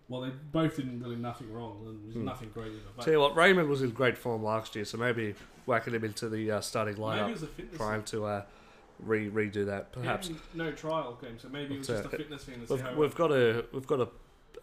Well, 0.08 0.20
they 0.20 0.30
both 0.52 0.76
didn't 0.76 1.02
really 1.02 1.16
nothing 1.16 1.52
wrong. 1.52 1.80
There 1.82 1.92
was 2.06 2.14
Hmm. 2.14 2.24
nothing 2.24 2.50
great 2.54 2.68
either. 2.68 2.78
But 2.96 3.04
Tell 3.04 3.14
you 3.14 3.18
what, 3.20 3.34
Raymond 3.34 3.68
was 3.68 3.82
in 3.82 3.90
great 3.90 4.16
form 4.16 4.44
last 4.44 4.76
year, 4.76 4.84
so 4.84 4.98
maybe 4.98 5.34
whacking 5.66 5.94
him 5.94 6.04
into 6.04 6.28
the 6.28 6.48
uh, 6.52 6.60
starting 6.60 6.94
maybe 6.94 7.02
it 7.18 7.22
lineup, 7.22 7.30
was 7.32 7.42
a 7.42 7.46
fitness. 7.48 7.76
trying 7.76 8.04
to 8.04 8.24
uh, 8.24 8.42
re 9.00 9.28
redo 9.30 9.66
that. 9.66 9.92
Perhaps 9.92 10.28
Perhaps 10.28 10.46
no 10.54 10.72
trial 10.72 11.18
game, 11.20 11.38
so 11.38 11.48
maybe 11.48 11.74
it 11.74 11.78
was 11.78 11.86
just 11.88 12.04
a 12.04 12.08
fitness 12.08 12.44
thing. 12.44 12.64
To 12.66 12.74
we've, 12.74 12.82
how 12.82 12.94
we've 12.94 13.14
got 13.14 13.32
a 13.32 13.64
we've 13.72 13.86
got 13.86 14.00
a 14.00 14.08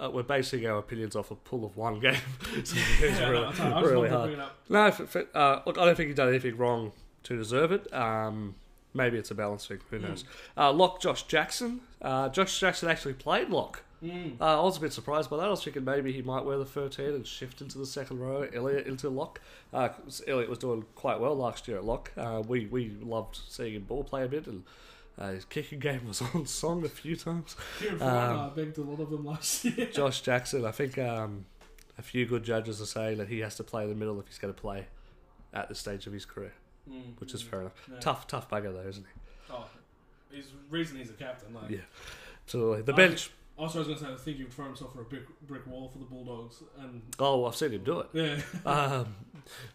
uh, 0.04 0.10
we're 0.10 0.24
basing 0.24 0.66
our 0.66 0.80
opinions 0.80 1.16
off 1.16 1.30
a 1.32 1.36
pull 1.36 1.64
of 1.66 1.78
one 1.78 2.00
game. 2.00 2.16
so 2.42 2.50
it's 2.58 2.74
yeah, 3.20 3.30
really, 3.30 3.42
no, 3.42 3.46
that's 3.52 3.60
right. 3.60 3.74
I 3.74 3.82
just 3.82 3.92
really 3.94 4.10
hard. 4.10 4.30
bring 4.30 4.40
it 4.40 4.44
up. 4.44 4.58
No, 4.70 4.86
f 4.86 5.16
f 5.16 5.26
uh, 5.36 5.60
look, 5.66 5.78
I 5.78 5.86
don't 5.86 5.96
think 5.96 6.08
he's 6.08 6.16
done 6.16 6.30
anything 6.30 6.58
wrong 6.58 6.92
to 7.24 7.38
deserve 7.38 7.72
it. 7.72 7.94
Um, 7.94 8.56
maybe 8.94 9.18
it's 9.18 9.30
a 9.32 9.36
balancing. 9.36 9.78
thing. 9.78 10.00
Who 10.02 10.06
Mm. 10.06 10.10
knows? 10.10 10.26
Uh, 10.58 10.72
lock 10.74 11.00
Josh 11.00 11.24
Jackson. 11.24 11.82
Uh, 12.02 12.30
Josh 12.30 12.60
Jackson 12.60 12.90
actually 12.90 13.14
played 13.14 13.50
lock. 13.50 13.84
Mm. 14.04 14.40
Uh, 14.42 14.60
I 14.62 14.64
was 14.64 14.78
a 14.78 14.82
bit 14.82 14.92
surprised 14.92 15.30
by 15.30 15.38
that. 15.38 15.46
I 15.46 15.50
was 15.50 15.64
thinking 15.64 15.86
maybe 15.86 16.12
he 16.12 16.22
might 16.22 16.44
wear 16.44 16.58
the 16.58 16.66
13 16.66 17.06
and 17.08 17.26
shift 17.26 17.62
into 17.62 17.78
the 17.78 17.86
second 17.86 18.20
row, 18.20 18.48
Elliott 18.54 18.86
into 18.86 19.10
lock. 19.10 19.40
Uh, 19.74 19.90
Elliott 20.28 20.50
was 20.50 20.60
doing 20.60 20.84
quite 20.96 21.20
well 21.20 21.36
last 21.36 21.68
year 21.68 21.78
at 21.78 21.86
lock. 21.86 22.12
Uh, 22.18 22.44
we, 22.46 22.66
we 22.66 22.90
loved 23.02 23.40
seeing 23.48 23.76
him 23.76 23.84
ball 23.84 24.04
play 24.04 24.24
a 24.26 24.28
bit, 24.28 24.46
and 24.48 24.64
uh, 25.18 25.32
his 25.32 25.46
kicking 25.46 25.80
game 25.88 26.08
was 26.08 26.22
on 26.22 26.46
song 26.46 26.84
a 26.84 26.90
few 26.90 27.16
times. 27.16 27.56
Kieran 27.80 28.02
Um, 28.02 28.52
begged 28.56 28.78
a 28.78 28.82
lot 28.82 29.00
of 29.00 29.10
them 29.10 29.26
last 29.26 29.64
year. 29.66 29.86
Josh 29.88 30.22
Jackson, 30.22 30.66
I 30.66 30.72
think 30.72 30.98
um, 30.98 31.46
a 31.98 32.02
few 32.02 32.26
good 32.26 32.44
judges 32.44 32.82
are 32.82 32.86
saying 32.86 33.20
that 33.20 33.30
he 33.30 33.40
has 33.40 33.56
to 33.56 33.64
play 33.64 33.84
in 33.84 33.90
the 33.90 33.96
middle 33.96 34.20
if 34.20 34.28
he's 34.28 34.38
going 34.40 34.54
to 34.54 34.60
play 34.60 34.88
at 35.54 35.70
this 35.70 35.80
stage 35.80 36.08
of 36.08 36.14
his 36.14 36.26
career, 36.26 36.52
Mm, 36.92 37.18
which 37.20 37.34
is 37.34 37.42
mm, 37.42 37.48
fair 37.48 37.62
enough. 37.62 37.74
yeah. 37.90 38.00
Tough, 38.02 38.28
tough 38.28 38.50
bugger 38.50 38.74
though, 38.74 38.90
isn't 38.90 39.06
he? 39.06 39.54
Oh, 39.54 39.66
he's 40.30 40.48
reason 40.70 40.98
he's 40.98 41.10
a 41.10 41.14
captain. 41.14 41.54
Like, 41.54 41.70
Yeah. 41.70 41.78
Absolutely. 42.46 42.82
The 42.82 42.92
I 42.94 42.96
bench. 42.98 43.30
Also, 43.58 43.78
I 43.78 43.80
was 43.82 43.88
going 43.88 44.00
to 44.00 44.06
say, 44.06 44.12
I 44.12 44.16
think 44.18 44.38
he 44.38 44.44
would 44.44 44.52
throw 44.54 44.66
himself 44.66 44.94
for 44.94 45.02
a 45.02 45.06
brick 45.06 45.24
brick 45.48 45.68
wall 45.68 45.88
for 45.92 46.00
the 46.00 46.06
Bulldogs, 46.06 46.64
and 46.80 47.02
Oh, 47.20 47.46
I've 47.46 47.56
seen 47.56 47.72
him 47.72 47.84
do 47.84 48.00
it. 48.00 48.10
yeah, 48.14 48.42
Um, 48.66 49.16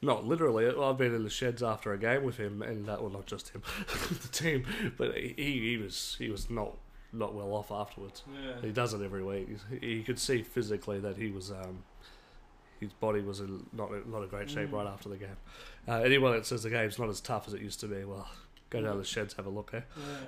not 0.02 0.26
literally. 0.26 0.66
I've 0.68 0.98
been 0.98 1.14
in 1.14 1.22
the 1.22 1.30
sheds 1.30 1.62
after 1.62 1.92
a 1.92 1.98
game 1.98 2.24
with 2.24 2.36
him, 2.38 2.60
and 2.62 2.86
that 2.86 3.00
well, 3.00 3.10
not 3.10 3.26
just 3.26 3.50
him, 3.50 3.62
the 4.22 4.28
team, 4.32 4.66
but 4.96 5.16
he, 5.16 5.34
he 5.36 5.76
was 5.76 6.16
he 6.18 6.28
was 6.28 6.50
not 6.50 6.76
not 7.12 7.34
well 7.34 7.52
off 7.54 7.70
afterwards. 7.70 8.22
yeah. 8.44 8.60
He 8.60 8.70
does 8.72 8.94
it 8.94 9.00
every 9.02 9.22
week. 9.22 9.48
He 9.80 10.02
could 10.02 10.18
see 10.18 10.42
physically 10.42 10.98
that 11.00 11.16
he 11.16 11.30
was 11.30 11.50
um, 11.52 11.84
his 12.80 12.92
body 12.94 13.20
was 13.20 13.38
in 13.40 13.64
not 13.72 13.90
not 14.08 14.22
a 14.22 14.26
great 14.26 14.50
shape 14.50 14.70
Mm. 14.70 14.72
right 14.72 14.86
after 14.88 15.08
the 15.08 15.16
game. 15.16 15.36
Uh, 15.86 16.00
anyone 16.00 16.32
that 16.32 16.46
says 16.46 16.64
the 16.64 16.70
game's 16.70 16.98
not 16.98 17.08
as 17.08 17.20
tough 17.20 17.46
as 17.46 17.54
it 17.54 17.60
used 17.62 17.78
to 17.80 17.86
be, 17.86 18.04
well, 18.04 18.28
go 18.70 18.80
down 18.82 18.92
to 18.92 18.98
the 18.98 19.04
sheds 19.04 19.34
have 19.34 19.46
a 19.46 19.50
look. 19.50 19.70
Eh? 19.72 19.80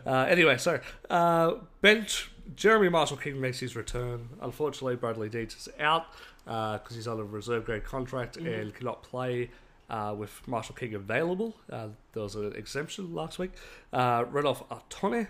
yeah. 0.07 0.13
Uh, 0.21 0.25
anyway, 0.27 0.57
so 0.57 0.81
uh, 1.11 1.55
bench 1.83 2.31
Jeremy 2.57 2.89
Marshall 2.89 3.17
King 3.17 3.41
makes 3.41 3.61
his 3.61 3.77
return. 3.77 4.29
Unfortunately, 4.41 4.97
Bradley 4.97 5.29
Deeds 5.29 5.55
is 5.55 5.69
out 5.79 6.07
because 6.45 6.95
he's 6.97 7.07
on 7.09 7.19
a 7.21 7.25
reserve 7.25 7.65
grade 7.65 7.85
contract 7.85 8.39
Mhm. 8.39 8.61
and 8.61 8.75
cannot 8.75 9.03
play 9.03 9.51
uh, 9.89 10.15
with 10.17 10.47
Marshall 10.47 10.77
King 10.77 10.95
available. 10.95 11.57
Uh, 11.69 11.89
there 12.13 12.23
was 12.23 12.37
an 12.37 12.53
exemption 12.55 13.13
last 13.13 13.39
week. 13.41 13.51
Uh, 13.93 14.25
Rudolph 14.31 14.63
Atone. 14.71 15.27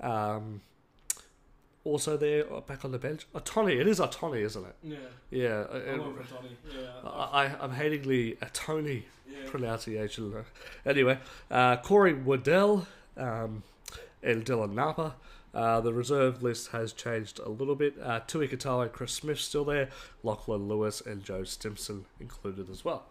Um, 0.00 0.62
also 1.84 2.16
there, 2.16 2.50
uh, 2.52 2.60
back 2.60 2.84
on 2.86 2.92
the 2.92 2.98
bench. 2.98 3.26
Atone, 3.34 3.68
it 3.70 3.86
is 3.86 4.00
Atone, 4.00 4.38
isn't 4.38 4.64
it? 4.64 4.76
yeah. 4.82 4.96
Yeah. 5.30 5.64
I 5.70 5.76
uh, 5.92 5.96
love 5.98 6.14
Rotoni. 6.14 6.50
Yeah. 6.74 7.08
I, 7.08 7.54
I'm 7.60 7.72
hating 7.72 8.08
the 8.08 8.38
Atone 8.40 8.86
yeah. 9.30 9.36
pronunciation. 9.46 10.34
Anyway, 10.86 11.18
uh, 11.50 11.76
Corey 11.76 12.14
Waddell 12.14 12.86
um, 13.16 13.62
and 14.22 14.44
Dylan 14.44 14.72
Napa. 14.72 15.16
Uh, 15.58 15.80
the 15.80 15.92
reserve 15.92 16.42
list 16.42 16.68
has 16.70 16.92
changed 16.92 17.38
a 17.40 17.48
little 17.48 17.74
bit. 17.74 17.94
Uh, 18.02 18.20
Tui 18.26 18.46
Katoa 18.48 18.82
and 18.84 18.92
Chris 18.92 19.12
Smith 19.12 19.38
still 19.40 19.64
there. 19.64 19.88
Lachlan 20.22 20.68
Lewis 20.68 21.00
and 21.00 21.24
Joe 21.24 21.42
Stimson 21.44 22.04
included 22.20 22.70
as 22.70 22.84
well. 22.84 23.04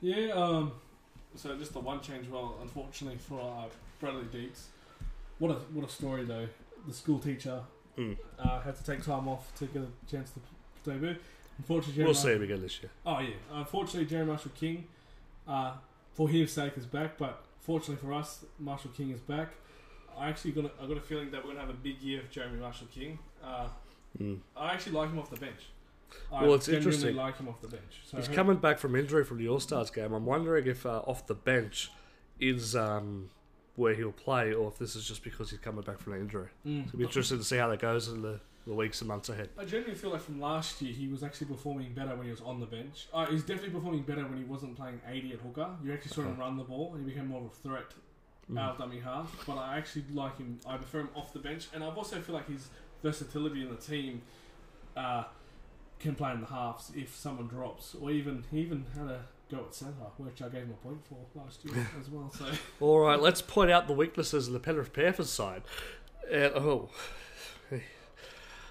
Yeah, 0.00 0.32
um, 0.32 0.72
so 1.34 1.56
just 1.56 1.72
the 1.72 1.80
one 1.80 2.00
change, 2.00 2.28
well, 2.28 2.56
unfortunately 2.62 3.18
for 3.18 3.40
uh, 3.40 3.64
Bradley 4.00 4.24
Deets. 4.24 4.64
What 5.38 5.50
a 5.50 5.54
what 5.72 5.84
a 5.84 5.88
story 5.90 6.24
though. 6.24 6.46
The 6.86 6.92
school 6.94 7.18
teacher 7.18 7.60
Mm. 7.96 8.16
uh, 8.38 8.60
had 8.60 8.76
to 8.76 8.84
take 8.84 9.02
time 9.02 9.26
off 9.26 9.52
to 9.56 9.66
get 9.66 9.82
a 9.82 10.10
chance 10.10 10.30
to 10.30 10.40
debut. 10.88 11.16
Unfortunately, 11.58 11.94
Jerry 11.94 12.04
We'll 12.04 12.14
Mar- 12.14 12.22
see 12.22 12.32
him 12.32 12.42
again 12.44 12.60
this 12.62 12.80
year. 12.80 12.90
Oh 13.04 13.18
yeah, 13.18 13.34
unfortunately, 13.52 14.06
Jerry 14.08 14.24
Marshall 14.24 14.52
King, 14.54 14.84
uh, 15.48 15.72
for 16.12 16.28
his 16.28 16.52
sake, 16.52 16.74
is 16.76 16.86
back. 16.86 17.18
But 17.18 17.42
fortunately 17.60 17.96
for 17.96 18.12
us, 18.14 18.44
Marshall 18.60 18.92
King 18.96 19.10
is 19.10 19.18
back. 19.20 19.48
I 20.18 20.28
actually 20.28 20.52
got 20.52 20.64
a, 20.66 20.70
I 20.82 20.86
got 20.86 20.96
a 20.96 21.00
feeling 21.00 21.30
that 21.30 21.44
we're 21.44 21.50
gonna 21.52 21.60
have 21.66 21.70
a 21.70 21.80
big 21.88 22.00
year 22.00 22.20
of 22.20 22.30
Jeremy 22.30 22.58
Marshall 22.60 22.88
King. 22.92 23.18
Uh, 23.42 23.68
Mm. 24.18 24.38
I 24.56 24.72
actually 24.72 24.92
like 24.92 25.10
him 25.10 25.18
off 25.18 25.30
the 25.30 25.36
bench. 25.36 25.68
I 26.32 26.42
Well, 26.42 26.54
it's 26.54 26.68
interesting. 26.68 27.14
like 27.16 27.36
him 27.36 27.48
off 27.48 27.60
the 27.60 27.68
bench. 27.68 28.00
So 28.04 28.16
He's 28.16 28.28
coming 28.28 28.56
back 28.56 28.78
from 28.78 28.96
injury 28.96 29.24
from 29.24 29.38
the 29.38 29.48
All 29.48 29.60
Stars 29.60 29.90
game. 29.90 30.12
I'm 30.12 30.24
wondering 30.26 30.66
if 30.66 30.86
uh, 30.86 31.00
off 31.06 31.26
the 31.26 31.34
bench 31.34 31.90
is 32.40 32.74
um, 32.74 33.30
where 33.76 33.94
he'll 33.94 34.12
play, 34.12 34.52
or 34.52 34.68
if 34.68 34.78
this 34.78 34.96
is 34.96 35.06
just 35.06 35.22
because 35.22 35.50
he's 35.50 35.58
coming 35.60 35.82
back 35.82 36.00
from 36.00 36.14
an 36.14 36.20
injury. 36.20 36.48
Mm. 36.66 36.86
It'll 36.86 36.98
be 36.98 37.04
interesting 37.04 37.38
to 37.38 37.44
see 37.44 37.58
how 37.58 37.68
that 37.68 37.80
goes 37.80 38.08
in 38.08 38.22
the, 38.22 38.40
the 38.66 38.72
weeks 38.74 39.00
and 39.02 39.08
months 39.08 39.28
ahead. 39.28 39.50
I 39.58 39.64
genuinely 39.64 39.94
feel 39.94 40.10
like 40.10 40.22
from 40.22 40.40
last 40.40 40.80
year 40.80 40.92
he 40.92 41.08
was 41.08 41.22
actually 41.22 41.48
performing 41.48 41.92
better 41.92 42.16
when 42.16 42.24
he 42.24 42.30
was 42.30 42.40
on 42.40 42.58
the 42.60 42.66
bench. 42.66 43.08
Uh, 43.12 43.26
he's 43.26 43.42
definitely 43.42 43.70
performing 43.70 44.02
better 44.02 44.22
when 44.26 44.38
he 44.38 44.44
wasn't 44.44 44.74
playing 44.76 45.00
80 45.06 45.34
at 45.34 45.40
hooker. 45.40 45.68
You 45.84 45.92
actually 45.92 46.12
saw 46.12 46.22
him 46.22 46.38
run 46.38 46.56
the 46.56 46.64
ball 46.64 46.94
and 46.94 47.04
he 47.04 47.12
became 47.12 47.28
more 47.28 47.40
of 47.40 47.46
a 47.46 47.50
threat. 47.54 47.92
Out 48.56 48.72
of 48.72 48.78
dummy 48.78 49.00
half. 49.00 49.44
But 49.46 49.56
I 49.58 49.76
actually 49.76 50.04
like 50.12 50.38
him. 50.38 50.60
I 50.66 50.76
prefer 50.76 51.00
him 51.00 51.10
off 51.14 51.32
the 51.32 51.38
bench, 51.38 51.68
and 51.74 51.82
I 51.82 51.88
also 51.88 52.20
feel 52.20 52.34
like 52.34 52.48
his 52.48 52.68
versatility 53.02 53.62
in 53.62 53.70
the 53.70 53.76
team 53.76 54.22
uh, 54.96 55.24
can 55.98 56.14
play 56.14 56.32
in 56.32 56.40
the 56.40 56.46
halves 56.46 56.92
if 56.96 57.14
someone 57.14 57.48
drops, 57.48 57.94
or 58.00 58.10
even 58.10 58.44
he 58.50 58.60
even 58.60 58.86
had 58.96 59.08
a 59.08 59.20
go 59.50 59.64
at 59.66 59.74
centre, 59.74 59.94
which 60.18 60.42
I 60.42 60.48
gave 60.48 60.62
him 60.62 60.70
a 60.70 60.86
point 60.86 61.00
for 61.08 61.16
last 61.38 61.64
year 61.64 61.88
as 62.00 62.10
well. 62.10 62.30
So 62.36 62.46
All 62.80 63.00
right, 63.00 63.20
let's 63.20 63.42
point 63.42 63.70
out 63.70 63.86
the 63.86 63.94
weaknesses 63.94 64.46
of 64.46 64.52
the 64.52 64.60
Penrith 64.60 64.92
Panthers 64.92 65.30
side. 65.30 65.62
And, 66.30 66.52
oh, 66.54 66.90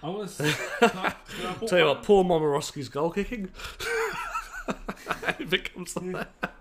I 0.03 0.09
want 0.09 0.29
to. 0.29 0.43
Can 0.79 0.89
I, 0.93 1.09
can 1.09 1.45
I 1.45 1.65
tell 1.65 1.79
you 1.79 1.85
what, 1.85 2.03
poor 2.03 2.23
Momorowski's 2.23 2.87
goal 2.87 3.09
kicking. 3.09 3.49
it 5.39 5.49
becomes 5.49 5.95
like 5.95 6.11
that. 6.13 6.53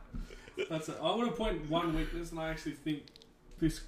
That's 0.68 0.88
it. 0.88 0.96
I 1.00 1.04
want 1.14 1.30
to 1.30 1.36
point 1.36 1.68
one 1.70 1.94
weakness, 1.94 2.30
and 2.30 2.40
I 2.40 2.48
actually 2.48 2.72
think 2.72 3.02
this 3.58 3.82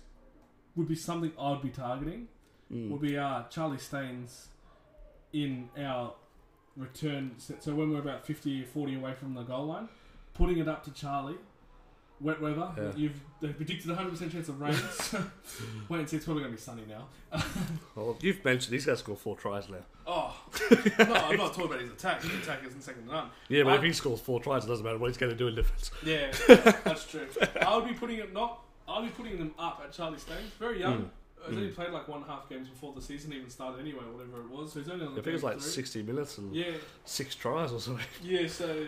would 0.76 0.88
be 0.88 0.94
something 0.94 1.32
I'd 1.38 1.62
be 1.62 1.70
targeting. 1.70 2.28
Mm. 2.72 2.90
Would 2.90 3.00
be 3.00 3.16
uh, 3.16 3.44
Charlie 3.50 3.78
Staines 3.78 4.48
in 5.32 5.68
our 5.78 6.14
return 6.76 7.32
set. 7.38 7.62
So 7.62 7.74
when 7.74 7.90
we're 7.90 7.98
about 7.98 8.26
50 8.26 8.62
or 8.62 8.66
40 8.66 8.94
away 8.94 9.14
from 9.14 9.34
the 9.34 9.42
goal 9.42 9.66
line, 9.66 9.88
putting 10.34 10.58
it 10.58 10.68
up 10.68 10.84
to 10.84 10.92
Charlie. 10.92 11.36
Wet 12.20 12.40
weather. 12.40 12.68
Yeah. 12.76 12.90
You've 12.96 13.20
they 13.40 13.48
predicted 13.48 13.90
a 13.92 13.94
100% 13.94 14.32
chance 14.32 14.48
of 14.48 14.60
rain. 14.60 14.74
so 14.74 15.22
wait 15.88 16.00
and 16.00 16.08
see. 16.08 16.16
It's 16.16 16.24
probably 16.24 16.42
going 16.42 16.52
to 16.52 16.56
be 16.58 16.62
sunny 16.62 16.82
now. 16.88 17.06
Well, 17.94 18.16
you've 18.22 18.44
mentioned 18.44 18.74
he's 18.74 18.84
going 18.86 18.96
to 18.96 19.02
score 19.02 19.16
four 19.16 19.36
tries 19.36 19.68
now. 19.68 19.76
Oh, 20.06 20.34
no, 20.98 21.14
I'm 21.14 21.36
not 21.36 21.52
talking 21.54 21.66
about 21.66 21.80
his 21.80 21.90
attack. 21.92 22.22
His 22.22 22.34
attack 22.42 22.60
isn't 22.66 22.82
second 22.82 23.06
to 23.06 23.12
none. 23.12 23.30
Yeah, 23.48 23.62
but 23.62 23.74
I- 23.74 23.76
if 23.76 23.82
he 23.82 23.92
scores 23.92 24.20
four 24.20 24.40
tries, 24.40 24.64
it 24.64 24.68
doesn't 24.68 24.84
matter 24.84 24.98
what 24.98 25.08
he's 25.08 25.16
going 25.18 25.30
to 25.32 25.36
do 25.38 25.46
in 25.48 25.54
defence. 25.54 25.90
Yeah, 26.04 26.32
that's 26.84 27.04
true. 27.06 27.28
I 27.62 27.76
would 27.76 27.86
be 27.86 27.94
putting 27.94 28.18
it 28.18 28.32
not. 28.32 28.60
I'll 28.88 29.02
be 29.02 29.10
putting 29.10 29.38
them 29.38 29.52
up 29.58 29.80
at 29.84 29.92
Charlie 29.92 30.18
Staines. 30.18 30.50
Very 30.58 30.80
young. 30.80 31.02
Mm. 31.02 31.08
He's 31.50 31.56
only 31.58 31.68
played 31.68 31.90
like 31.90 32.08
one 32.08 32.22
and 32.22 32.28
a 32.28 32.32
half 32.32 32.48
games 32.48 32.68
before 32.68 32.92
the 32.94 33.00
season 33.02 33.32
even 33.32 33.48
started 33.48 33.80
anyway, 33.80 34.00
whatever 34.10 34.40
it 34.40 34.50
was. 34.50 34.72
So 34.72 34.80
he's 34.80 34.88
only 34.88 35.06
on 35.06 35.12
I 35.12 35.14
the 35.16 35.22
think 35.22 35.28
it 35.28 35.32
was 35.34 35.42
like 35.44 35.52
game 35.54 35.60
three. 35.60 35.70
60 35.70 36.02
minutes 36.02 36.38
and 36.38 36.54
Yeah, 36.54 36.72
six 37.04 37.34
tries 37.36 37.72
or 37.72 37.78
something. 37.80 38.04
yeah. 38.24 38.48
So 38.48 38.86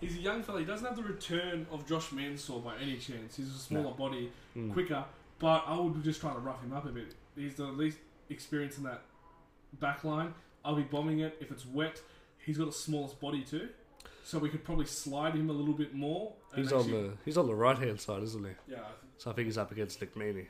he's 0.00 0.16
a 0.16 0.20
young 0.20 0.42
fella. 0.42 0.60
He 0.60 0.64
doesn't 0.64 0.86
have 0.86 0.96
the 0.96 1.02
return 1.02 1.66
of 1.70 1.86
Josh 1.86 2.12
Mansour 2.12 2.58
by 2.60 2.76
any 2.78 2.96
chance. 2.96 3.36
He's 3.36 3.48
a 3.54 3.58
smaller 3.58 3.84
No. 3.84 3.92
body, 3.92 4.32
Mm. 4.56 4.72
quicker, 4.72 5.04
but 5.38 5.64
I 5.66 5.78
would 5.78 6.02
just 6.02 6.20
try 6.20 6.32
to 6.32 6.38
rough 6.38 6.62
him 6.62 6.72
up 6.72 6.86
a 6.86 6.90
bit. 6.90 7.14
He's 7.36 7.54
the 7.56 7.64
least 7.66 7.98
experienced 8.30 8.78
in 8.78 8.84
that 8.84 9.02
back 9.80 10.04
line. 10.04 10.34
I'll 10.64 10.76
be 10.76 10.82
bombing 10.82 11.20
it 11.20 11.36
if 11.40 11.50
it's 11.50 11.66
wet. 11.66 12.00
He's 12.38 12.58
got 12.58 12.66
the 12.66 12.72
smallest 12.72 13.20
body 13.20 13.42
too, 13.42 13.68
so 14.22 14.38
we 14.38 14.48
could 14.48 14.64
probably 14.64 14.86
slide 14.86 15.34
him 15.34 15.50
a 15.50 15.52
little 15.52 15.74
bit 15.74 15.94
more. 15.94 16.34
He's 16.54 16.72
on 16.72 16.80
actually- 16.80 17.08
the 17.08 17.16
he's 17.24 17.36
on 17.36 17.46
the 17.46 17.54
right 17.54 17.78
hand 17.78 18.00
side, 18.00 18.22
isn't 18.22 18.44
he? 18.44 18.52
yeah. 18.72 18.80
I 18.80 18.84
think- 18.86 18.98
So 19.18 19.30
I 19.30 19.34
think 19.34 19.46
he's 19.46 19.58
up 19.58 19.70
against 19.72 20.00
Nick 20.00 20.14
Meaney 20.14 20.46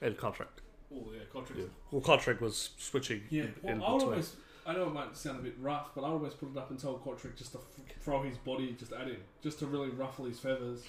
and 0.00 0.16
Contract. 0.16 0.60
Oh 0.92 1.06
yeah, 1.12 1.20
Cotric. 1.32 1.56
Yeah. 1.56 1.64
Well, 1.90 2.00
Contract 2.02 2.40
was 2.40 2.70
switching. 2.78 3.22
Yeah, 3.30 3.44
in, 3.44 3.54
well, 3.62 3.72
in 3.74 3.82
I 3.82 3.90
would 3.92 3.98
between. 3.98 4.10
almost. 4.12 4.36
I 4.70 4.74
know 4.74 4.84
it 4.86 4.92
might 4.94 5.16
sound 5.16 5.38
a 5.40 5.42
bit 5.42 5.54
rough, 5.60 5.90
but 5.94 6.02
I 6.04 6.08
always 6.08 6.32
put 6.34 6.50
it 6.50 6.56
up 6.56 6.70
and 6.70 6.78
tell 6.78 6.94
Cotric 6.98 7.36
just 7.36 7.52
to 7.52 7.58
f- 7.58 7.96
throw 8.02 8.22
his 8.22 8.36
body 8.38 8.76
just 8.78 8.92
at 8.92 9.06
him, 9.08 9.16
just 9.42 9.58
to 9.60 9.66
really 9.66 9.88
ruffle 9.90 10.24
his 10.26 10.38
feathers. 10.38 10.82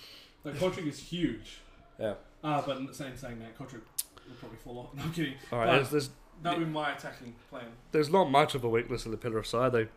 Like 0.43 0.55
Cotric 0.59 0.87
is 0.87 0.99
huge. 0.99 1.59
Yeah. 1.99 2.13
Uh, 2.43 2.61
but 2.65 2.77
in 2.77 2.93
saying 2.93 3.17
saying 3.17 3.39
that, 3.39 3.57
Cotric 3.57 3.81
will 4.27 4.35
probably 4.39 4.57
fall 4.63 4.79
off. 4.79 4.93
No, 4.95 5.03
I'm 5.03 5.11
kidding. 5.13 5.33
All 5.51 5.59
right. 5.59 5.65
But- 5.67 5.75
There's, 5.75 5.89
there's 5.89 6.09
That 6.43 6.57
would 6.57 6.65
be 6.67 6.71
my 6.71 6.93
attacking 6.93 7.35
plan. 7.49 7.65
there's 7.91 8.09
not 8.09 8.29
much 8.29 8.55
of 8.55 8.63
a 8.63 8.69
weakness 8.69 9.05
in 9.05 9.11
the 9.11 9.17
Penrith 9.17 9.47
side. 9.47 9.71
They 9.73 9.87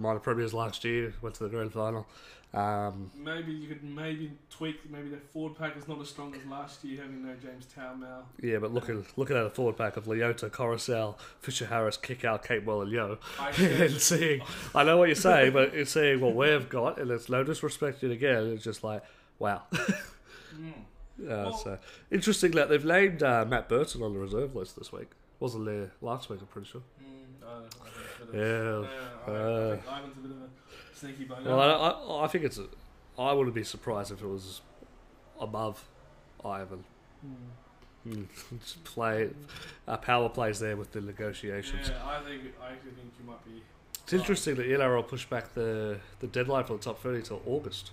minor 0.00 0.18
premiers 0.20 0.52
last 0.54 0.84
year, 0.84 1.14
went 1.22 1.34
to 1.36 1.44
the 1.44 1.48
grand 1.50 1.72
final. 1.72 2.06
Um, 2.52 3.12
Maybe 3.16 3.52
you 3.52 3.68
could 3.68 3.84
maybe 3.84 4.32
tweak. 4.50 4.90
Maybe 4.90 5.08
their 5.08 5.20
forward 5.32 5.56
pack 5.56 5.76
is 5.76 5.86
not 5.86 6.00
as 6.00 6.08
strong 6.08 6.34
as 6.34 6.44
last 6.50 6.82
year, 6.82 7.00
having 7.02 7.24
no 7.24 7.32
James 7.40 7.64
Tamou. 7.76 8.22
yeah, 8.42 8.58
but 8.58 8.74
looking 8.74 9.06
looking 9.16 9.36
at 9.36 9.46
a 9.46 9.50
forward 9.50 9.76
pack 9.76 9.96
of 9.96 10.06
Leota, 10.06 10.50
Koroisau, 10.50 11.16
Fisher 11.38 11.66
Harris, 11.66 11.96
Kikau, 11.96 12.44
Capewell, 12.44 12.82
and 12.82 12.90
Yeo, 12.90 13.18
I 13.38 13.50
and 13.84 13.92
seeing, 14.00 14.42
I 14.74 14.82
know 14.82 14.96
what 14.96 15.06
you're 15.06 15.14
saying, 15.14 15.52
but 15.52 15.74
it's 15.76 15.92
seeing 15.92 16.20
what 16.20 16.34
we've 16.34 16.68
got, 16.68 16.98
and 16.98 17.08
it's 17.12 17.28
no 17.28 17.44
disrespect 17.44 18.02
yet 18.02 18.10
again. 18.10 18.46
It's 18.48 18.64
just 18.64 18.82
like, 18.82 19.04
wow. 19.38 19.62
mm, 19.72 20.72
Uh, 20.72 20.74
Well- 21.20 21.52
so 21.56 21.78
interesting 22.10 22.50
that 22.52 22.68
they've 22.68 22.84
named 22.84 23.22
uh, 23.22 23.44
Matt 23.44 23.68
Burton 23.68 24.02
on 24.02 24.12
the 24.12 24.18
reserve 24.18 24.56
list 24.56 24.76
this 24.76 24.90
week. 24.92 25.10
Wasn't 25.38 25.64
there 25.66 25.92
last 26.02 26.28
week? 26.28 26.40
I'm 26.40 26.46
pretty 26.48 26.66
sure. 26.68 26.82
mm, 27.00 27.64
uh, 28.22 28.26
I 28.26 28.30
think 28.30 28.32
it's 28.32 28.32
a 28.32 28.32
bit 28.32 28.40
of- 28.40 28.84
Yeah. 28.86 28.90
Yeah, 28.90 29.26
I, 29.26 29.30
I 29.30 29.34
Uh. 29.34 29.70
think 29.76 29.86
Ivan's 29.86 30.16
a 30.16 30.20
bit 30.20 30.30
of 30.30 30.36
a 30.42 30.96
sneaky 30.96 31.24
bugger. 31.26 31.44
Well, 31.44 31.60
I, 31.60 32.20
I, 32.20 32.24
I 32.24 32.28
think 32.28 32.44
it's. 32.44 32.58
A, 32.58 32.66
I 33.18 33.32
wouldn't 33.32 33.54
be 33.54 33.64
surprised 33.64 34.12
if 34.12 34.22
it 34.22 34.26
was 34.26 34.60
above 35.40 35.84
Ivan. 36.44 36.84
Mm. 38.08 38.26
Just 38.60 38.82
play 38.84 39.28
uh, 39.86 39.96
power 39.98 40.28
plays 40.30 40.58
there 40.60 40.74
with 40.76 40.92
the 40.92 41.02
negotiations. 41.02 41.88
Yeah, 41.90 41.96
I 42.06 42.22
think 42.22 42.42
I 42.62 42.72
actually 42.72 42.92
think 42.92 43.12
you 43.20 43.26
might 43.26 43.44
be. 43.44 43.62
It's 44.04 44.12
interesting 44.14 44.54
that 44.56 44.66
NRL 44.66 45.06
pushed 45.06 45.28
back 45.28 45.52
the 45.54 45.98
the 46.20 46.26
deadline 46.26 46.64
for 46.64 46.72
the 46.74 46.82
top 46.82 47.02
thirty 47.02 47.20
till 47.22 47.42
August. 47.46 47.90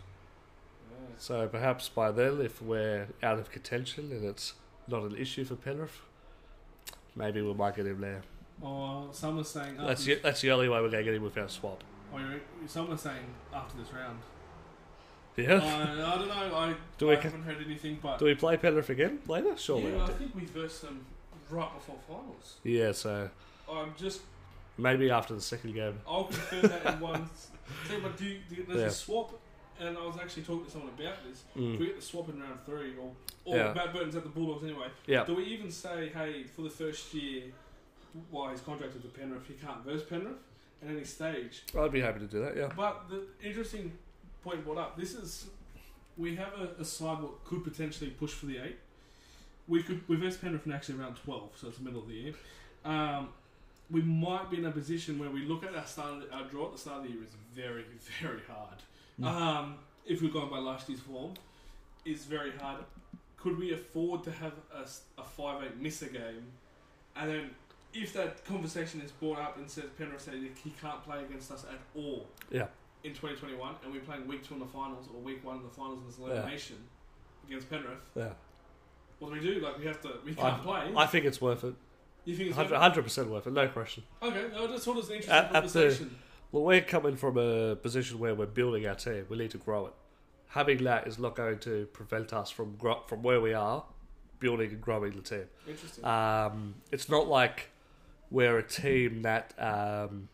Yeah. 0.90 0.98
So 1.18 1.48
perhaps 1.50 1.90
by 1.90 2.12
then, 2.12 2.40
if 2.40 2.62
we're 2.62 3.08
out 3.22 3.38
of 3.38 3.52
contention 3.52 4.12
and 4.14 4.24
it's 4.24 4.54
not 4.88 5.04
an 5.04 5.18
issue 5.18 5.44
for 5.44 5.56
Penrith, 5.56 6.00
maybe 7.16 7.42
we 7.42 7.54
might 7.54 7.76
get 7.76 7.86
him 7.86 8.00
there. 8.00 8.22
Or 8.62 9.10
someone's 9.12 9.50
saying 9.50 9.76
after 9.76 9.86
That's 9.88 10.06
the, 10.06 10.16
that's 10.16 10.42
the 10.42 10.52
only 10.52 10.68
way 10.70 10.82
we're 10.82 10.90
going 10.90 11.04
to 11.06 11.12
get 11.12 11.14
him 11.16 11.24
with 11.24 11.38
our 11.38 11.48
swap. 11.50 11.84
or 12.14 12.20
you're- 12.20 12.40
someone's 12.68 13.02
saying 13.02 13.26
after 13.54 13.78
this 13.78 13.94
round. 13.94 14.20
Yeah. 15.36 15.56
I, 15.64 16.14
I 16.14 16.18
don't 16.18 16.28
know. 16.28 16.56
I, 16.58 16.76
Do 16.98 17.12
I 17.12 17.16
we- 17.16 17.22
haven't 17.22 17.44
heard 17.44 17.58
anything, 17.64 18.00
but 18.02 18.18
Do 18.18 18.26
we 18.26 18.34
play 18.34 18.58
Penrith 18.58 18.90
again 18.90 19.20
later? 19.28 19.56
Surely. 19.58 19.92
yeah, 19.94 20.00
I 20.00 20.04
I 20.04 20.08
do. 20.08 20.14
think 20.14 20.36
we 20.36 20.46
versed 20.46 20.82
them 20.82 21.06
right 21.52 21.72
before 21.76 21.98
finals. 22.08 22.56
Yeah. 22.64 22.92
So 22.94 23.30
I'm 23.72 23.94
just. 23.98 24.22
maybe 24.80 25.12
after 25.12 25.36
the 25.36 25.42
second 25.42 25.74
game. 25.76 26.00
I'll 26.08 26.24
confirm 26.26 26.62
that 26.64 26.94
in 26.96 27.00
one. 27.00 27.30
See, 27.88 27.98
but 28.02 28.18
do, 28.18 28.26
you, 28.26 28.40
do 28.50 28.64
there's 28.68 28.80
Yeah. 28.80 28.86
a 28.88 28.92
swap, 28.92 29.40
and 29.80 29.96
I 29.98 30.06
was 30.08 30.18
actually 30.20 30.44
talking 30.44 30.66
to 30.66 30.72
someone 30.72 30.90
about 30.98 31.24
this. 31.30 31.44
If 31.56 31.62
Mm. 31.62 31.80
we 31.80 31.86
get 31.86 31.96
the 31.98 32.02
swap 32.02 32.30
in 32.30 32.42
round 32.42 32.60
three, 32.66 32.94
or 33.00 33.12
or 33.46 33.58
Yeah. 33.58 33.74
Matt 33.74 33.94
Burton's 33.94 34.16
at 34.16 34.24
the 34.24 34.30
Bulldogs 34.30 34.64
anyway. 34.64 34.88
Yeah. 35.06 35.24
Do 35.26 35.36
we 35.36 35.44
even 35.44 35.70
say, 35.70 36.10
hey, 36.16 36.46
for 36.56 36.64
the 36.64 36.70
first 36.70 37.14
year, 37.14 37.44
while 38.32 38.50
he's 38.50 38.62
contracted 38.62 39.02
to 39.02 39.08
Penrith, 39.10 39.48
he 39.48 39.54
can't 39.54 39.84
verse 39.84 40.04
Penrith 40.04 40.38
at 40.84 40.90
any 40.90 41.04
stage? 41.04 41.64
I'd 41.78 41.92
be 41.92 42.02
happy 42.02 42.20
to 42.20 42.28
do 42.28 42.40
that. 42.42 42.56
Yeah. 42.56 42.70
But 42.76 43.10
the 43.10 43.24
interesting 43.48 43.92
point 44.44 44.64
brought 44.64 44.78
up, 44.78 44.98
this 44.98 45.14
is 45.14 45.48
we 46.18 46.36
have 46.36 46.54
a, 46.60 46.82
a 46.82 46.86
side 46.86 47.22
what 47.22 47.44
could 47.46 47.64
potentially 47.64 48.10
push 48.12 48.32
for 48.32 48.48
the 48.48 48.58
eight. 48.58 48.78
We 49.68 49.84
could 49.84 50.08
we 50.08 50.16
versed 50.16 50.42
Penrith 50.42 50.66
in 50.66 50.72
actually 50.72 51.00
around 51.00 51.18
twelve, 51.24 51.52
so 51.56 51.68
it's 51.68 51.78
the 51.78 51.84
middle 51.84 52.02
of 52.02 52.08
the 52.08 52.14
year. 52.14 52.34
Um, 52.86 53.30
we 53.90 54.02
might 54.02 54.50
be 54.50 54.58
in 54.58 54.66
a 54.66 54.72
position 54.72 55.20
where 55.20 55.30
we 55.30 55.42
look 55.42 55.64
at 55.64 55.76
our 55.76 55.86
start 55.86 56.24
our 56.32 56.46
draw 56.46 56.68
at 56.68 56.74
the 56.74 56.78
start 56.78 56.98
of 57.00 57.04
the 57.04 57.10
year 57.10 57.24
is 57.24 57.36
very 57.54 57.86
very 58.22 58.42
hard. 58.48 58.80
Mm. 59.20 59.26
Um, 59.26 59.76
if 60.06 60.22
we're 60.22 60.32
going 60.32 60.50
by 60.50 60.60
last 60.60 60.88
year's 60.88 61.02
form, 61.02 61.34
is 62.06 62.26
very 62.26 62.52
hard. 62.62 62.84
Could 63.36 63.58
we 63.60 63.74
afford 63.74 64.24
to 64.24 64.32
have 64.32 64.54
a 65.18 65.24
five 65.24 65.64
eight 65.64 65.78
miss 65.78 66.02
a 66.02 66.08
game, 66.08 66.46
and 67.16 67.30
then 67.30 67.50
if 68.04 68.14
that 68.14 68.44
conversation 68.46 69.02
is 69.02 69.12
brought 69.12 69.40
up 69.40 69.58
and 69.58 69.70
says 69.70 69.86
Penrith 69.98 70.26
that 70.26 70.36
he 70.36 70.74
can't 70.82 71.04
play 71.04 71.24
against 71.24 71.52
us 71.52 71.66
at 71.66 71.80
all, 71.96 72.28
Yeah. 72.52 72.68
in 73.04 73.12
2021, 73.14 73.76
and 73.84 73.94
we're 73.94 74.02
playing 74.02 74.28
week 74.28 74.44
two 74.48 74.54
in 74.56 74.60
the 74.60 74.66
finals 74.66 75.08
or 75.14 75.20
week 75.22 75.44
one 75.44 75.58
in 75.58 75.64
the 75.64 75.70
finals 75.70 76.00
in 76.00 76.08
this 76.08 76.18
Yeah. 76.20 76.26
elimination 76.34 76.78
against 77.48 77.70
Penrith, 77.70 78.00
Yeah. 78.16 78.34
what 79.20 79.30
do 79.30 79.34
we 79.36 79.40
do? 79.42 79.60
Like 79.60 79.78
we 79.80 79.86
have 79.86 80.02
to, 80.02 80.20
we 80.26 80.34
can't 80.36 80.62
play. 80.64 80.92
I 80.96 81.06
think 81.06 81.26
it's 81.26 81.42
worth 81.42 81.64
it. 81.64 81.76
you 82.26 82.36
think 82.36 82.50
it's 82.50 82.58
Hundred 82.58 83.04
percent 83.04 83.30
worth 83.30 83.48
it. 83.48 83.54
No 83.54 83.68
question. 83.70 84.04
okay? 84.22 84.46
I 84.54 84.68
just 84.68 84.84
thought 84.86 84.92
it 84.92 84.98
was 84.98 85.10
an 85.10 85.16
interesting 85.16 85.32
At- 85.34 85.46
at 85.46 85.52
the- 85.52 85.54
conversation. 85.80 86.18
Well, 86.52 86.64
we're 86.64 86.82
coming 86.82 87.16
from 87.18 87.38
a 87.38 87.76
position 87.76 88.20
where 88.20 88.34
we're 88.36 88.46
building 88.48 88.86
our 88.88 88.96
team. 88.96 89.26
We 89.30 89.38
need 89.38 89.52
to 89.52 89.58
grow 89.58 89.88
it. 89.88 89.94
Having 90.50 90.84
that 90.86 91.08
is 91.08 91.18
not 91.20 91.36
going 91.36 91.60
to 91.60 91.86
prevent 91.88 92.32
us 92.34 92.50
from 92.50 92.78
from 93.08 93.22
where 93.24 93.40
we 93.42 93.54
are, 93.54 93.84
building 94.40 94.72
and 94.72 94.82
growing 94.82 95.14
the 95.14 95.22
team. 95.22 95.46
interesting. 95.68 96.04
Um, 96.06 96.76
it's 96.92 97.10
not 97.10 97.28
like 97.28 97.70
we're 98.32 98.58
a 98.58 98.64
team 98.64 99.22
that 99.24 99.54
um, 99.58 100.30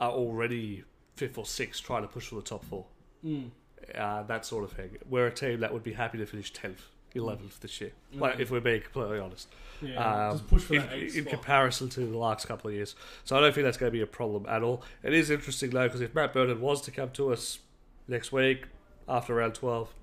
are 0.00 0.10
already 0.10 0.84
fifth 1.16 1.38
or 1.38 1.46
sixth 1.46 1.82
trying 1.82 2.02
to 2.02 2.08
push 2.08 2.28
for 2.28 2.36
the 2.36 2.42
top 2.42 2.64
four. 2.64 2.86
Mm. 3.24 3.50
Uh, 3.94 4.22
that 4.24 4.44
sort 4.44 4.64
of 4.64 4.72
thing. 4.72 4.96
We're 5.08 5.28
a 5.28 5.32
team 5.32 5.60
that 5.60 5.72
would 5.72 5.84
be 5.84 5.92
happy 5.92 6.18
to 6.18 6.26
finish 6.26 6.52
tenth, 6.52 6.82
eleventh 7.14 7.60
this 7.60 7.80
year. 7.80 7.92
Like 8.12 8.40
if 8.40 8.50
we're 8.50 8.60
being 8.60 8.80
completely 8.80 9.18
honest. 9.18 9.48
yeah, 9.80 10.28
um, 10.28 10.38
just 10.38 10.48
push 10.48 10.62
for 10.62 10.74
in, 10.74 11.10
in 11.14 11.24
comparison 11.24 11.88
to 11.90 12.00
the 12.00 12.18
last 12.18 12.48
couple 12.48 12.68
of 12.68 12.74
years. 12.74 12.96
So 13.24 13.36
I 13.36 13.40
don't 13.40 13.54
think 13.54 13.64
that's 13.64 13.76
going 13.76 13.90
to 13.90 13.96
be 13.96 14.02
a 14.02 14.06
problem 14.06 14.46
at 14.48 14.62
all. 14.62 14.82
It 15.02 15.14
is 15.14 15.30
interesting 15.30 15.70
though 15.70 15.86
because 15.86 16.00
if 16.00 16.14
Matt 16.14 16.32
Burton 16.32 16.60
was 16.60 16.80
to 16.82 16.90
come 16.90 17.10
to 17.10 17.32
us 17.32 17.60
next 18.08 18.32
week 18.32 18.66
after 19.08 19.34
round 19.34 19.54
twelve, 19.54 19.94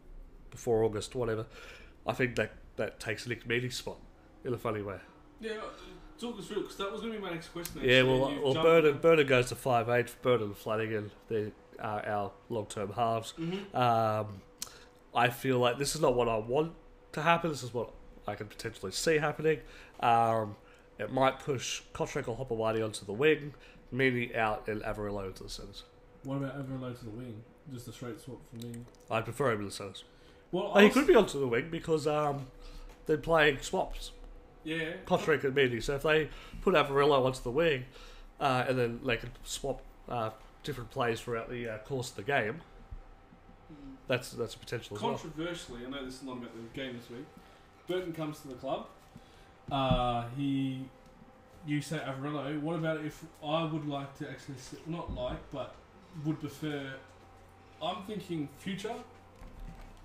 before 0.49 0.83
August, 0.83 1.13
whatever, 1.15 1.45
I 2.07 2.13
think 2.13 2.35
that 2.35 2.53
that 2.77 2.99
takes 2.99 3.27
Nick 3.27 3.47
Meaney's 3.47 3.75
spot 3.75 3.97
in 4.45 4.53
a 4.53 4.57
funny 4.57 4.81
way. 4.81 4.97
yeah, 5.41 5.57
talk 6.19 6.37
us 6.39 6.47
through 6.47 6.61
because 6.61 6.77
that 6.77 6.91
was 6.91 7.01
going 7.01 7.13
to 7.13 7.19
be 7.19 7.23
my 7.23 7.31
next 7.31 7.49
question. 7.49 7.81
Yeah, 7.83 8.03
well, 8.03 8.31
You've 8.31 8.41
well, 8.43 8.53
jumped- 8.53 8.67
Burton 8.67 8.97
Burton 8.99 9.27
goes 9.27 9.49
to 9.49 9.55
five 9.55 9.89
eight. 9.89 10.15
Burton 10.21 10.47
and 10.47 10.57
Flanagan, 10.57 11.11
they 11.29 11.51
are 11.79 12.05
our 12.05 12.31
long 12.49 12.65
term 12.67 12.91
halves. 12.93 13.33
Mhm. 13.39 13.73
Um, 13.75 14.41
I 15.15 15.29
feel 15.29 15.59
like 15.59 15.77
this 15.77 15.95
is 15.95 16.01
not 16.01 16.15
what 16.15 16.27
I 16.29 16.37
want 16.37 16.73
to 17.13 17.21
happen. 17.21 17.49
This 17.51 17.63
is 17.63 17.73
what 17.73 17.91
I 18.27 18.35
can 18.35 18.47
potentially 18.47 18.91
see 18.91 19.17
happening. 19.17 19.59
Um, 19.99 20.55
it 20.97 21.11
might 21.11 21.39
push 21.39 21.81
Cotric 21.93 22.27
or 22.27 22.35
Hopoate 22.37 22.83
onto 22.83 23.05
the 23.05 23.13
wing, 23.13 23.53
Meaney 23.93 24.35
out 24.35 24.67
and 24.67 24.81
Averillo 24.83 25.25
into 25.27 25.43
the 25.43 25.49
centres. 25.49 25.83
What 26.23 26.37
about 26.37 26.57
Averillo 26.57 26.97
to 26.97 27.03
the 27.05 27.11
wing? 27.11 27.43
Just 27.73 27.87
a 27.87 27.91
straight 27.93 28.19
swap 28.19 28.37
for 28.49 28.65
me. 28.65 28.73
I'd 29.11 29.25
prefer 29.25 29.51
him 29.51 29.59
in 29.59 29.65
the 29.65 29.71
centres. 29.71 30.03
Well, 30.51 30.71
Oh, 30.75 30.79
he 30.79 30.89
could 30.89 31.07
be 31.07 31.15
onto 31.15 31.39
the 31.39 31.47
wing 31.47 31.69
because 31.71 32.05
um, 32.07 32.47
they're 33.05 33.17
playing 33.17 33.59
swaps, 33.61 34.11
Yeah, 34.63 34.93
and 35.43 35.55
Meaney. 35.55 35.81
So 35.83 35.95
if 35.95 36.03
they 36.03 36.29
put 36.61 36.73
Averillo 36.75 37.25
onto 37.25 37.41
the 37.41 37.51
wing, 37.51 37.85
uh, 38.39 38.65
and 38.67 38.77
then 38.77 38.99
they 39.05 39.17
can 39.17 39.29
swap 39.43 39.81
uh, 40.09 40.29
different 40.63 40.89
plays 40.91 41.19
throughout 41.21 41.49
the 41.49 41.67
uh, 41.69 41.77
course 41.79 42.09
of 42.11 42.15
the 42.17 42.23
game, 42.23 42.61
Mm. 43.71 43.95
that's 44.07 44.31
that's 44.31 44.55
a 44.55 44.57
potential 44.57 44.97
as 44.97 45.01
well. 45.03 45.13
Controversially, 45.17 45.85
I 45.85 45.89
know 45.89 46.03
this 46.05 46.15
is 46.15 46.23
not 46.23 46.37
about 46.37 46.51
the 46.53 46.79
game 46.79 46.97
this 46.97 47.09
week. 47.09 47.25
Burton 47.87 48.11
comes 48.13 48.39
to 48.41 48.49
the 48.49 48.55
club. 48.55 48.87
Uh, 49.71 50.25
he, 50.35 50.85
you 51.65 51.81
say 51.81 51.97
Averillo. 51.97 52.59
What 52.61 52.75
about 52.75 53.03
if 53.05 53.23
I 53.45 53.63
would 53.63 53.87
like 53.87 54.17
to 54.19 54.29
actually 54.29 54.55
s- 54.55 54.75
not 54.85 55.13
like, 55.15 55.39
but 55.51 55.75
would 56.25 56.39
prefer? 56.41 56.93
I'm 57.81 58.03
thinking 58.03 58.49
future. 58.59 58.93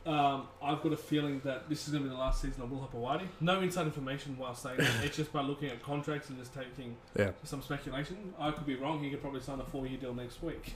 Um, 0.09 0.49
I've 0.63 0.81
got 0.81 0.95
a 0.95 0.97
feeling 0.97 1.43
that 1.45 1.69
this 1.69 1.87
is 1.87 1.93
going 1.93 2.03
to 2.05 2.09
be 2.09 2.15
the 2.15 2.19
last 2.19 2.41
season 2.41 2.63
of 2.63 2.71
Will 2.71 2.79
Hopoate. 2.91 3.27
No 3.43 3.61
inside 3.61 3.85
information 3.85 4.39
while 4.39 4.55
saying 4.55 4.79
that. 4.79 5.05
It's 5.05 5.19
just 5.19 5.31
by 5.35 5.43
looking 5.43 5.69
at 5.69 5.83
contracts 5.83 6.31
and 6.31 6.39
just 6.39 6.55
taking 6.55 6.97
Yeah. 7.15 7.33
some 7.45 7.61
speculation. 7.61 8.33
I 8.39 8.51
could 8.53 8.65
be 8.65 8.75
wrong. 8.75 9.05
He 9.05 9.11
could 9.11 9.21
probably 9.21 9.41
sign 9.43 9.61
a 9.61 9.65
four-year 9.65 9.99
deal 9.99 10.15
next 10.15 10.43
week. 10.43 10.73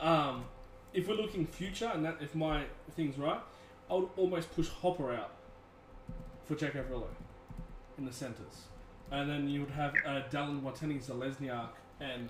Um, 0.00 0.46
if 0.92 1.06
we're 1.06 1.14
looking 1.14 1.46
future, 1.46 1.88
and 1.94 2.04
that 2.04 2.16
if 2.20 2.34
my 2.34 2.64
thing's 2.96 3.16
right, 3.16 3.38
I 3.88 3.94
would 3.94 4.08
almost 4.16 4.52
push 4.56 4.68
Hopper 4.68 5.12
out 5.12 5.30
for 6.44 6.56
Jack 6.56 6.72
Averillo 6.72 7.06
in 7.96 8.06
the 8.06 8.12
centres, 8.12 8.62
and 9.12 9.30
then 9.30 9.48
you 9.48 9.60
would 9.60 9.70
have 9.70 9.94
uh, 10.04 10.22
Dallin 10.32 10.62
Watene-Zelezniak 10.62 11.68
and 12.00 12.28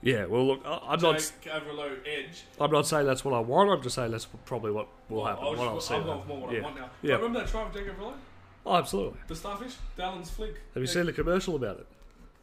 Yeah, 0.00 0.24
well, 0.26 0.46
look, 0.46 0.60
I- 0.64 0.80
I'm 0.88 1.00
not. 1.00 1.16
Averillo 1.16 1.98
edge. 2.06 2.44
I'm 2.60 2.70
not 2.70 2.86
saying 2.86 3.06
that's 3.06 3.24
what 3.24 3.34
I 3.34 3.40
want. 3.40 3.70
I'm 3.70 3.82
just 3.82 3.94
saying 3.94 4.10
that's 4.12 4.26
probably 4.44 4.72
what 4.72 4.88
will 5.08 5.24
happen. 5.24 5.44
I'll 5.44 5.56
What 5.56 5.68
I'll 5.68 5.80
see. 5.80 5.94
I'll 5.94 6.02
go 6.02 6.10
now. 6.12 6.18
with 6.18 6.26
more 6.28 6.40
what 6.40 6.52
yeah. 6.52 6.58
I 6.58 6.62
want 6.62 6.76
now. 6.76 6.90
Yeah. 7.02 7.14
Remember 7.16 7.40
that 7.40 7.48
try 7.48 7.64
with 7.64 7.74
Jake 7.74 7.86
Averillo? 7.86 8.14
Oh, 8.64 8.76
absolutely. 8.76 9.18
The 9.26 9.34
starfish? 9.36 9.74
Dallin's 9.96 10.30
flick. 10.30 10.54
Have 10.74 10.82
you 10.82 10.86
seen 10.86 11.06
the 11.06 11.12
commercial 11.12 11.56
about 11.56 11.78
it? 11.80 11.86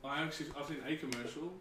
I 0.04 0.22
actually, 0.24 0.47
I've 0.58 0.66
seen 0.68 0.78
a 0.86 0.95
commercial. 0.95 1.54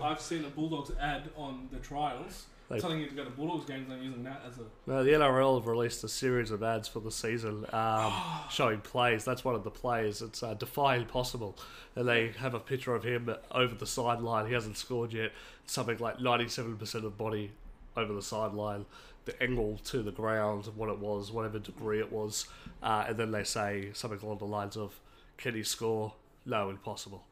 I've 0.02 0.20
seen 0.20 0.44
a 0.44 0.48
Bulldogs 0.48 0.90
ad 1.00 1.30
on 1.36 1.68
the 1.72 1.78
trials 1.78 2.46
They- 2.68 2.80
telling 2.80 3.00
you 3.00 3.06
to 3.08 3.14
go 3.14 3.24
to 3.24 3.30
Bulldogs 3.30 3.64
games 3.64 3.90
and 3.90 4.02
using 4.02 4.24
that 4.24 4.42
as 4.48 4.58
a. 4.58 4.62
No, 4.86 5.04
the 5.04 5.12
NRL 5.12 5.58
have 5.58 5.66
released 5.66 6.02
a 6.02 6.08
series 6.08 6.50
of 6.50 6.62
ads 6.62 6.88
for 6.88 7.00
the 7.00 7.12
season 7.12 7.64
um, 7.72 8.12
showing 8.50 8.80
plays. 8.80 9.24
That's 9.24 9.44
one 9.44 9.54
of 9.54 9.62
the 9.64 9.70
plays. 9.70 10.20
It's 10.20 10.42
uh, 10.42 10.54
Defy 10.54 10.96
Impossible. 10.96 11.56
And 11.94 12.08
they 12.08 12.32
have 12.38 12.54
a 12.54 12.60
picture 12.60 12.94
of 12.94 13.04
him 13.04 13.32
over 13.52 13.74
the 13.74 13.86
sideline. 13.86 14.46
He 14.46 14.52
hasn't 14.52 14.76
scored 14.76 15.12
yet. 15.12 15.32
Something 15.66 15.98
like 15.98 16.18
97% 16.18 17.04
of 17.04 17.16
body 17.16 17.52
over 17.96 18.12
the 18.12 18.22
sideline. 18.22 18.84
The 19.24 19.40
angle 19.42 19.78
to 19.86 20.02
the 20.02 20.12
ground, 20.12 20.68
what 20.76 20.88
it 20.88 20.98
was, 20.98 21.32
whatever 21.32 21.58
degree 21.58 21.98
it 22.00 22.12
was. 22.12 22.46
Uh, 22.82 23.04
and 23.08 23.16
then 23.16 23.30
they 23.30 23.44
say 23.44 23.90
something 23.92 24.20
along 24.22 24.38
the 24.38 24.44
lines 24.44 24.76
of, 24.76 24.98
Can 25.36 25.54
he 25.54 25.62
score? 25.62 26.14
No, 26.44 26.70
impossible. 26.70 27.24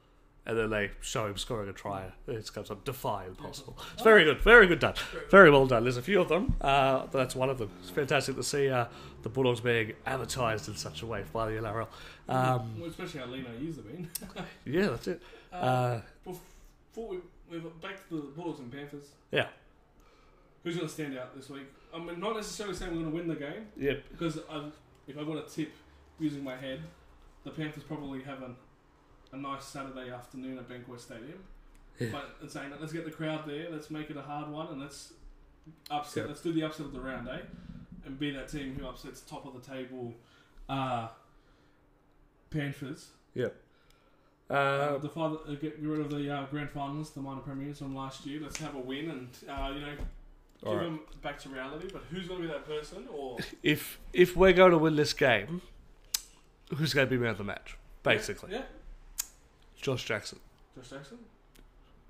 And 0.47 0.59
then 0.59 0.69
they 0.69 0.91
show 1.01 1.27
him 1.27 1.39
scoring 1.39 1.71
a 1.71 1.73
try. 1.73 2.05
It 2.27 2.53
comes 2.53 2.71
up, 2.71 2.85
defy 2.85 3.25
impossible. 3.27 3.79
It's 3.95 4.03
very 4.03 4.25
good, 4.25 4.43
very 4.43 4.67
good 4.67 4.79
done. 4.79 4.93
Very 5.31 5.51
well 5.51 5.67
done. 5.67 5.85
There's 5.85 5.97
a 5.97 6.03
few 6.03 6.21
of 6.21 6.29
them. 6.29 6.55
Uh, 6.61 7.07
but 7.11 7.13
that's 7.13 7.35
one 7.35 7.49
of 7.49 7.57
them. 7.57 7.71
It's 7.81 7.89
fantastic 7.89 8.37
to 8.37 8.43
see 8.43 8.69
uh, 8.69 8.85
the 9.23 9.31
Bulldogs 9.31 9.61
being 9.61 9.95
advertised 10.05 10.69
in 10.69 10.77
such 10.77 11.01
a 11.01 11.07
way 11.07 11.25
by 11.33 11.47
the 11.51 11.53
NRL. 11.53 11.89
Um, 12.29 12.79
Well, 12.79 12.91
especially 12.91 13.21
how 13.21 13.27
lean 13.27 13.47
I 13.47 13.59
use 13.63 13.77
them 13.77 13.87
in. 13.91 14.45
yeah, 14.71 14.89
that's 14.89 15.09
it. 15.09 15.23
Uh, 15.51 16.01
Before 16.25 17.09
we 17.09 17.19
move 17.51 17.81
back 17.81 18.07
to 18.09 18.15
the 18.17 18.23
Bulldogs 18.23 18.61
and 18.61 18.71
Panthers, 18.71 19.13
yeah, 19.31 19.47
who's 20.63 20.77
going 20.77 20.87
to 20.87 20.93
stand 20.93 21.17
out 21.17 21.35
this 21.35 21.49
week? 21.49 21.67
I'm 21.95 22.07
not 22.21 22.35
necessarily 22.37 22.75
saying 22.75 22.91
we're 22.91 23.03
going 23.03 23.11
to 23.13 23.17
win 23.17 23.29
the 23.29 23.37
game 23.37 23.67
yeah, 23.77 23.95
because 24.11 24.39
i 24.51 24.65
if 25.07 25.19
I've 25.19 25.27
got 25.27 25.37
a 25.37 25.49
tip 25.49 25.71
using 26.19 26.43
my 26.43 26.57
head, 26.57 26.81
the 27.45 27.51
Panthers 27.51 27.83
probably 27.83 28.23
have 28.23 28.43
an, 28.43 28.57
a 29.35 29.39
nice 29.39 29.65
Saturday 29.65 30.11
afternoon 30.11 30.59
at 30.59 30.69
Bankwest 30.69 31.01
Stadium. 31.01 31.43
Yeah. 31.99 32.09
But 32.13 32.37
in 32.43 32.49
saying 32.49 32.71
that, 32.71 32.81
let's 32.81 32.93
get 32.93 33.05
the 33.05 33.11
crowd 33.11 33.47
there. 33.47 33.69
Let's 33.71 33.91
make 33.91 34.11
it 34.11 34.17
a 34.17 34.23
hard 34.23 34.49
one, 34.51 34.69
and 34.69 34.81
let's 34.81 35.13
upset. 35.91 36.25
Yeah. 36.25 36.29
Let's 36.29 36.41
do 36.41 36.53
the 36.53 36.63
upset 36.65 36.87
of 36.87 36.93
the 36.93 37.01
round, 37.01 37.29
eh? 37.29 37.39
And 38.07 38.19
be 38.19 38.31
that 38.33 38.49
team 38.49 38.77
who 38.79 38.87
upsets 38.87 39.21
top 39.23 39.47
of 39.47 39.55
the 39.55 39.61
table, 39.61 40.13
uh, 40.69 41.09
Panthers. 42.51 43.09
yeah. 43.35 43.47
Uh, 44.51 44.55
Uh, 44.55 44.99
the 44.99 45.09
father, 45.09 45.39
uh, 45.49 45.55
get 45.55 45.79
rid 45.81 46.01
of 46.01 46.11
the 46.11 46.31
uh, 46.31 46.45
grand 46.47 46.71
finals, 46.71 47.11
the 47.13 47.21
minor 47.21 47.41
premiers 47.41 47.79
from 47.79 47.95
last 47.97 48.27
year. 48.27 48.41
Let's 48.43 48.59
have 48.59 48.75
a 48.75 48.79
win 48.79 49.09
and 49.11 49.29
uh, 49.49 49.73
you 49.75 49.81
know 49.81 49.95
give 49.97 50.69
Alright. 50.69 50.85
them 50.85 51.01
back 51.23 51.39
to 51.41 51.49
reality. 51.49 51.89
But 51.91 52.03
who's 52.11 52.29
going 52.29 52.43
to 52.43 52.47
be 52.49 52.53
that 52.53 52.67
person? 52.67 53.07
Or 53.11 53.39
if 53.63 53.99
if 54.13 54.37
we're 54.37 54.53
going 54.53 54.73
to 54.73 54.79
win 54.79 54.97
this 54.97 55.15
game, 55.15 55.63
who's 56.77 56.93
going 56.93 57.07
to 57.07 57.11
be 57.11 57.17
man 57.17 57.31
of 57.31 57.39
the 57.39 57.45
match? 57.45 57.79
Basically, 58.03 58.53
yeah, 58.53 58.65
Josh 59.85 60.05
Jackson. 60.07 60.41
Josh 60.75 60.89
Jackson. 60.91 61.19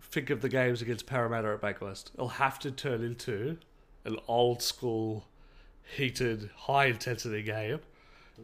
Think 0.01 0.31
of 0.31 0.43
the 0.43 0.49
games 0.49 0.81
against 0.81 1.07
Parramatta 1.07 1.49
at 1.49 1.61
Bankwest. 1.61 2.13
It'll 2.15 2.29
have 2.29 2.61
to 2.61 2.71
turn 2.71 3.03
into 3.03 3.59
an 4.05 4.17
old 4.29 4.63
school, 4.63 5.27
heated, 5.97 6.51
high 6.57 6.87
intensity 6.87 7.43
game 7.43 7.81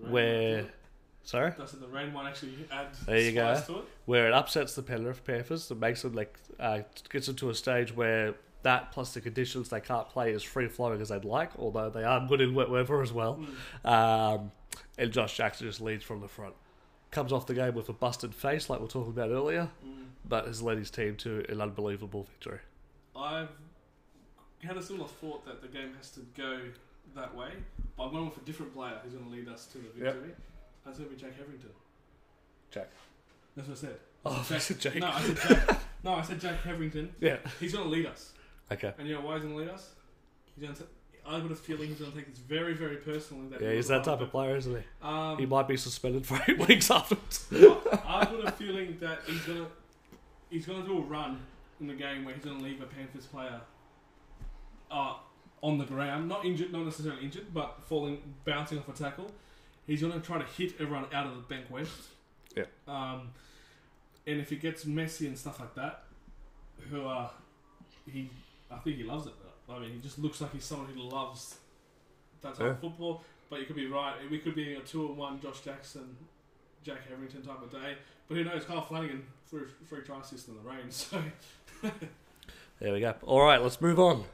where, 0.09 0.57
might 0.57 0.63
do 0.63 0.67
it. 0.67 0.75
sorry, 1.23 1.53
Doesn't 1.57 1.81
the 1.81 1.87
rain 1.87 2.13
one 2.13 2.27
actually 2.27 2.55
add 2.73 2.89
There 3.07 3.21
you 3.21 3.33
go. 3.33 3.53
it? 3.53 3.71
where 4.07 4.27
it 4.27 4.33
upsets 4.33 4.75
the 4.75 4.83
Penrith 4.83 5.25
Panthers, 5.25 5.69
that 5.69 5.79
makes 5.79 6.03
them 6.03 6.15
like 6.15 6.37
uh, 6.59 6.81
gets 7.09 7.27
them 7.29 7.37
to 7.37 7.51
a 7.51 7.55
stage 7.55 7.95
where 7.95 8.35
that 8.63 8.91
plus 8.91 9.15
the 9.15 9.21
conditions 9.21 9.69
they 9.69 9.81
can't 9.81 10.09
play 10.09 10.35
as 10.35 10.43
free 10.43 10.67
flowing 10.67 11.01
as 11.01 11.11
they'd 11.11 11.25
like, 11.25 11.51
although 11.57 11.89
they 11.89 12.03
are 12.03 12.27
good 12.27 12.41
in 12.41 12.53
wet 12.53 12.69
weather 12.69 13.01
as 13.01 13.13
well. 13.13 13.39
Mm. 13.85 13.89
Um, 13.89 14.53
and 14.99 15.13
Josh 15.13 15.37
Jackson 15.37 15.69
just 15.69 15.81
leads 15.81 16.03
from 16.05 16.21
the 16.21 16.29
front. 16.29 16.55
Comes 17.11 17.33
off 17.33 17.47
the 17.47 17.55
game 17.55 17.75
with 17.75 17.89
a 17.89 17.93
busted 17.93 18.35
face, 18.35 18.71
like 18.71 18.79
we 18.79 18.85
were 18.85 18.91
talking 18.91 19.11
about 19.11 19.31
earlier, 19.31 19.69
Mm. 19.85 20.07
but 20.29 20.47
has 20.47 20.63
led 20.63 20.79
his 20.79 20.91
team 20.91 21.17
to 21.17 21.45
an 21.49 21.61
unbelievable 21.61 22.23
victory. 22.25 22.61
I've 23.17 23.49
had 24.63 24.77
a 24.77 24.83
similar 24.83 25.09
thought 25.09 25.45
that 25.47 25.61
the 25.61 25.69
game 25.69 25.93
has 25.97 26.11
to 26.13 26.21
go 26.37 26.61
that 27.17 27.35
way, 27.35 27.51
but 27.97 28.05
I'm 28.05 28.13
going 28.13 28.27
with 28.27 28.37
a 28.39 28.43
different 28.43 28.73
player 28.75 28.99
who's 29.03 29.13
going 29.13 29.25
to 29.25 29.31
lead 29.31 29.49
us 29.49 29.67
to 29.69 29.79
the 29.79 30.05
Yep. 30.05 30.15
victory. 30.15 30.35
That's 30.85 30.99
going 30.99 31.11
to 31.11 31.17
be 31.17 31.21
Jack 31.21 31.37
Hetherington. 31.37 31.71
Jack. 32.71 32.89
That's 33.57 33.69
what 33.69 33.77
I 33.79 33.81
said. 33.81 33.99
Oh, 34.25 34.47
Jack- 34.49 34.79
Jack. 34.79 34.93
Jake. 34.93 35.01
No, 35.03 35.09
I 35.09 35.21
said 35.23 35.37
Jack. 35.67 35.81
no, 36.05 36.15
I 36.15 36.23
said 36.23 36.41
Jack 36.41 36.61
Hetherington. 36.61 37.15
Yeah. 37.21 37.39
He's 37.59 37.73
going 37.73 37.85
to 37.85 37.91
lead 37.91 38.07
us. 38.07 38.33
Okay. 38.71 38.95
And 38.99 39.09
you 39.09 39.15
know 39.15 39.21
why 39.23 39.35
he's 39.35 39.43
going 39.43 39.57
to 39.57 39.61
lead 39.61 39.71
us? 39.71 39.91
He's 40.55 40.63
going 40.65 40.77
to. 40.77 40.85
I 41.31 41.41
got 41.41 41.53
a 41.53 41.57
feeling 41.57 41.89
he's 41.89 41.99
going 41.99 42.11
to 42.11 42.17
take 42.17 42.29
this 42.29 42.39
very, 42.39 42.75
very 42.75 42.97
personally. 42.97 43.49
That 43.51 43.61
Yeah, 43.61 43.73
he's 43.73 43.89
that 43.89 44.03
type 44.03 44.21
of 44.21 44.31
player, 44.31 44.57
isn't 44.57 44.75
he? 44.77 44.83
Um, 45.03 45.39
He 45.39 45.47
might 45.47 45.69
be 45.69 45.77
suspended 45.77 46.27
for 46.27 46.41
eight 46.49 46.59
weeks 46.67 46.91
afterwards. 46.91 47.47
I've 47.53 48.31
got 48.31 48.45
a 48.49 48.53
feeling 48.53 48.97
that 49.01 49.21
he's 49.27 49.43
gonna 49.43 49.67
he's 50.51 50.67
gonna 50.67 50.85
do 50.85 50.99
a 50.99 51.03
run 51.03 51.41
in 51.81 51.87
the 51.87 51.95
game 51.95 52.25
where 52.25 52.35
he's 52.35 52.45
gonna 52.45 52.59
leave 52.63 52.83
a 52.83 52.87
Panthers 52.87 53.27
player 53.27 53.61
uh, 54.91 55.15
on 55.63 55.79
the 55.79 55.85
ground, 55.85 56.29
not 56.29 56.45
injured, 56.45 56.73
not 56.73 56.85
necessarily 56.85 57.23
injured, 57.23 57.47
but 57.55 57.79
falling, 57.87 58.21
bouncing 58.45 58.79
off 58.79 58.89
a 58.89 58.93
tackle. 58.93 59.31
He's 59.87 60.03
gonna 60.03 60.21
try 60.21 60.39
to 60.39 60.45
hit 60.45 60.75
everyone 60.81 61.07
out 61.13 61.27
of 61.27 61.37
the 61.37 61.43
bank 61.43 61.67
west. 61.71 62.09
Yeah. 62.57 62.65
Um, 62.89 63.31
and 64.27 64.41
if 64.41 64.51
it 64.51 64.61
gets 64.61 64.85
messy 64.85 65.29
and 65.29 65.39
stuff 65.39 65.61
like 65.61 65.75
that, 65.77 66.03
who 66.91 67.07
uh, 67.07 67.29
he, 68.11 68.31
I 68.71 68.79
think 68.79 68.97
he 68.97 69.05
loves 69.05 69.27
it. 69.27 69.33
I 69.71 69.79
mean, 69.79 69.93
he 69.93 69.99
just 69.99 70.19
looks 70.19 70.41
like 70.41 70.53
he's 70.53 70.65
someone 70.65 70.89
who 70.93 71.01
loves 71.03 71.57
that 72.43 72.55
type 72.55 72.61
Yeah. 72.61 72.67
of 72.71 72.81
football. 72.81 73.23
But 73.49 73.61
you 73.61 73.67
could 73.67 73.77
be 73.77 73.87
right. 73.87 74.15
We 74.31 74.39
could 74.39 74.55
be 74.55 74.75
a 74.75 74.81
two 74.81 75.07
and 75.07 75.17
one 75.17 75.41
Josh 75.41 75.61
Jackson, 75.61 76.17
Jack 76.85 77.03
Hetherington 77.09 77.43
type 77.43 77.63
of 77.63 77.71
day. 77.73 77.97
But 78.29 78.37
who 78.37 78.45
knows? 78.45 78.65
Kyle 78.65 78.81
Flanagan 78.83 79.25
threw 79.49 79.63
a 79.65 79.85
free 79.87 80.03
try 80.03 80.21
assist 80.21 80.49
in 80.49 80.55
the 80.55 80.61
rain. 80.61 80.91
So 80.91 81.21
There 82.81 82.93
we 82.95 83.01
go. 83.01 83.15
All 83.23 83.43
right, 83.43 83.61
let's 83.63 83.81
move 83.81 83.99
on. 83.99 84.25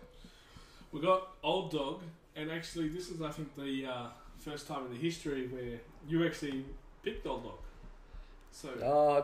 we 0.92 1.00
got 1.00 1.28
Old 1.42 1.72
Dog, 1.72 2.02
and 2.36 2.50
actually, 2.50 2.88
this 2.88 3.08
is 3.10 3.20
I 3.22 3.30
think 3.30 3.54
the 3.56 3.86
uh, 3.86 4.06
first 4.38 4.68
time 4.68 4.86
in 4.86 4.92
the 4.92 4.98
history 4.98 5.48
where 5.48 5.80
you 6.08 6.24
actually 6.26 6.64
picked 7.02 7.26
Old 7.26 7.42
Dog. 7.44 7.58
So 8.52 8.68
Uh, 8.68 9.22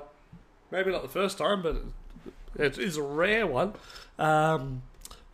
maybe 0.71 0.91
not 0.91 1.03
the 1.03 1.09
first 1.09 1.39
time, 1.39 1.63
but 1.63 1.77
it 2.59 2.79
is 2.79 2.97
a 2.97 3.03
rare 3.03 3.47
one. 3.47 3.75
Um, 4.19 4.83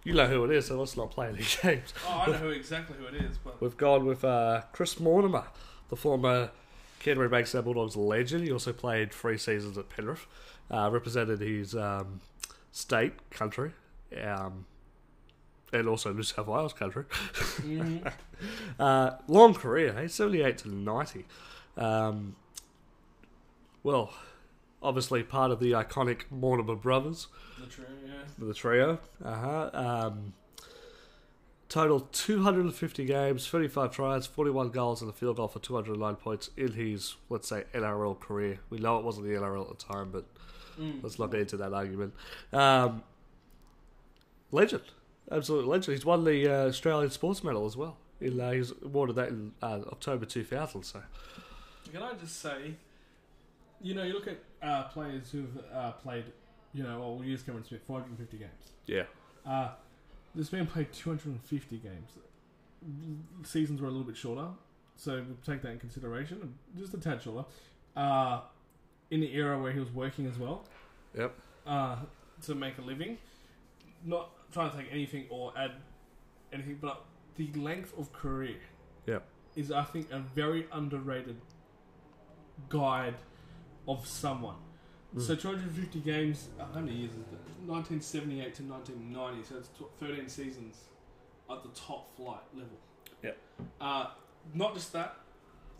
you 0.08 0.14
know 0.14 0.26
who 0.26 0.44
it 0.44 0.50
is, 0.50 0.66
so 0.66 0.78
let's 0.78 0.96
not 0.96 1.10
play 1.10 1.28
any 1.28 1.44
games. 1.62 1.92
oh, 2.06 2.24
I 2.26 2.30
know 2.30 2.38
who 2.38 2.48
exactly 2.48 2.96
who 2.98 3.06
it 3.06 3.14
is, 3.22 3.36
but 3.38 3.60
We've 3.60 3.76
gone 3.76 4.06
with 4.06 4.24
uh, 4.24 4.62
Chris 4.72 4.98
Mortimer, 4.98 5.44
the 5.90 5.96
former 5.96 6.50
Canterbury 7.00 7.28
Bankstown 7.28 7.64
Bulldogs 7.64 7.96
legend. 7.96 8.44
He 8.44 8.52
also 8.52 8.72
played 8.72 9.12
three 9.12 9.36
seasons 9.38 9.76
at 9.78 9.88
Penrith, 9.90 10.26
uh, 10.70 10.88
represented 10.90 11.40
his 11.40 11.74
um, 11.74 12.20
state, 12.72 13.30
country, 13.30 13.72
um, 14.22 14.64
and 15.72 15.86
also 15.86 16.12
New 16.12 16.22
South 16.22 16.46
Wales 16.46 16.72
country. 16.72 17.04
mhm. 17.10 18.12
Uh, 18.78 19.16
long 19.26 19.52
career, 19.52 19.98
eh? 19.98 20.06
78 20.06 20.58
to 20.58 20.68
90. 20.68 21.24
Um, 21.76 22.36
well, 23.82 24.12
obviously 24.82 25.22
part 25.22 25.50
of 25.50 25.60
the 25.60 25.72
iconic 25.72 26.22
Mortimer 26.30 26.74
brothers, 26.76 27.26
the 27.58 27.66
trio, 27.66 27.88
yeah. 28.06 28.12
the 28.38 28.54
trio. 28.54 28.98
Uh-huh. 29.24 29.70
Um, 29.72 30.32
total 31.68 32.00
250 32.12 33.04
games, 33.04 33.46
35 33.46 33.90
tries, 33.92 34.26
41 34.26 34.70
goals, 34.70 35.02
and 35.02 35.10
a 35.10 35.12
field 35.12 35.36
goal 35.36 35.48
for 35.48 35.58
209 35.58 36.16
points 36.16 36.50
in 36.56 36.72
his, 36.72 37.16
let's 37.28 37.48
say, 37.48 37.64
NRL 37.74 38.18
career. 38.18 38.60
We 38.70 38.78
know 38.78 38.98
it 38.98 39.04
wasn't 39.04 39.26
the 39.26 39.34
NRL 39.34 39.70
at 39.70 39.78
the 39.78 39.84
time, 39.84 40.10
but 40.10 40.24
Mm. 40.78 41.02
let's 41.02 41.18
not 41.18 41.32
get 41.32 41.40
into 41.40 41.56
that 41.56 41.72
argument. 41.72 42.14
Um, 42.52 43.02
legend. 44.52 44.84
Absolute 45.30 45.66
legend. 45.66 45.96
He's 45.96 46.04
won 46.06 46.22
the 46.24 46.46
uh, 46.46 46.66
Australian 46.68 47.10
Sports 47.10 47.42
Medal 47.42 47.66
as 47.66 47.76
well. 47.76 47.96
In, 48.20 48.40
uh, 48.40 48.52
he 48.52 48.58
was 48.60 48.72
awarded 48.82 49.16
that 49.16 49.28
in 49.30 49.52
uh, 49.60 49.80
October 49.90 50.24
2000. 50.24 50.84
So 50.84 51.02
Can 51.92 52.02
I 52.02 52.12
just 52.14 52.40
say, 52.40 52.76
you 53.80 53.94
know, 53.94 54.02
you 54.02 54.12
look 54.12 54.26
at 54.28 54.38
uh, 54.62 54.84
players 54.84 55.30
who've 55.30 55.56
uh, 55.72 55.92
played, 55.92 56.24
you 56.74 56.82
know, 56.82 56.98
well, 57.00 57.14
we'll 57.16 57.24
use 57.28 57.42
Cameron 57.42 57.64
Smith, 57.64 57.80
450 57.86 58.36
games. 58.38 58.50
yeah, 58.86 59.04
Uh, 59.46 59.70
this 60.34 60.52
man 60.52 60.66
played 60.66 60.92
250 60.92 61.76
games. 61.78 62.10
Seasons 63.44 63.80
were 63.80 63.88
a 63.88 63.90
little 63.90 64.06
bit 64.06 64.16
shorter, 64.16 64.48
so 64.96 65.14
we'll 65.26 65.36
take 65.44 65.62
that 65.62 65.70
in 65.70 65.78
consideration. 65.78 66.54
Just 66.76 66.94
a 66.94 66.98
tad 66.98 67.22
shorter. 67.22 67.44
Uh, 67.96 68.40
in 69.10 69.20
the 69.20 69.34
era 69.34 69.58
where 69.60 69.72
he 69.72 69.80
was 69.80 69.90
working 69.90 70.26
as 70.26 70.38
well. 70.38 70.64
Yep. 71.16 71.34
Uh, 71.66 71.96
to 72.42 72.54
make 72.54 72.78
a 72.78 72.82
living. 72.82 73.18
Not 74.04 74.30
trying 74.52 74.70
to 74.70 74.76
take 74.76 74.86
anything 74.92 75.24
or 75.30 75.52
add 75.56 75.72
anything, 76.52 76.78
but 76.80 77.04
the 77.36 77.50
length 77.54 77.92
of 77.98 78.12
career 78.12 78.56
Yep. 79.06 79.24
is, 79.56 79.72
I 79.72 79.82
think, 79.84 80.10
a 80.12 80.18
very 80.20 80.66
underrated 80.72 81.36
guide 82.68 83.14
of 83.88 84.06
someone. 84.06 84.56
So 85.16 85.34
250 85.34 86.00
games. 86.00 86.48
How 86.58 86.80
many 86.80 86.96
years 86.98 87.12
is 87.12 87.16
that? 87.30 87.40
1978 87.66 88.54
to 88.56 88.62
1990. 88.64 89.42
So 89.48 89.56
it's 89.56 89.68
13 89.98 90.28
seasons 90.28 90.76
at 91.50 91.62
the 91.62 91.70
top 91.70 92.14
flight 92.14 92.42
level. 92.54 92.76
Yep. 93.22 93.38
Uh, 93.80 94.06
not 94.54 94.74
just 94.74 94.92
that, 94.92 95.16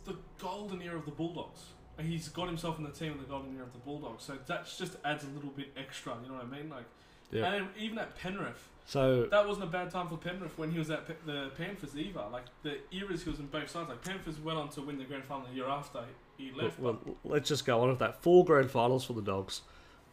the 0.05 0.15
golden 0.41 0.81
era 0.81 0.97
of 0.97 1.05
the 1.05 1.11
Bulldogs. 1.11 1.59
He's 2.01 2.27
got 2.29 2.47
himself 2.47 2.77
in 2.79 2.83
the 2.85 2.89
team 2.91 3.11
of 3.13 3.19
the 3.19 3.25
golden 3.25 3.55
era 3.55 3.65
of 3.65 3.73
the 3.73 3.79
Bulldogs. 3.79 4.23
So 4.23 4.37
that 4.47 4.65
just 4.65 4.95
adds 5.05 5.23
a 5.23 5.27
little 5.27 5.51
bit 5.51 5.67
extra. 5.77 6.15
You 6.23 6.29
know 6.29 6.35
what 6.35 6.45
I 6.45 6.47
mean? 6.57 6.69
Like, 6.69 6.85
Yeah. 7.31 7.53
and 7.53 7.67
even 7.77 7.99
at 7.99 8.15
Penrith, 8.17 8.67
So 8.85 9.27
that 9.27 9.47
wasn't 9.47 9.65
a 9.65 9.69
bad 9.69 9.91
time 9.91 10.07
for 10.07 10.17
Penrith 10.17 10.57
when 10.57 10.71
he 10.71 10.79
was 10.79 10.89
at 10.89 11.05
Pe- 11.05 11.13
the 11.25 11.51
Panthers 11.55 11.95
either. 11.95 12.25
Like 12.31 12.45
the 12.63 12.79
eras 12.91 13.23
he 13.23 13.29
was 13.29 13.39
in 13.39 13.45
both 13.47 13.69
sides. 13.69 13.89
Like 13.89 14.03
Panthers 14.03 14.39
went 14.39 14.57
on 14.57 14.69
to 14.69 14.81
win 14.81 14.97
the 14.97 15.03
grand 15.03 15.23
final 15.25 15.45
the 15.47 15.53
year 15.53 15.67
after 15.67 15.99
he 16.39 16.51
left. 16.51 16.79
well, 16.79 16.97
let's 17.23 17.47
just 17.49 17.65
go 17.65 17.81
on 17.81 17.89
with 17.89 17.99
that. 17.99 18.21
Four 18.23 18.43
grand 18.45 18.71
finals 18.71 19.05
for 19.05 19.13
the 19.13 19.21
Dogs 19.21 19.61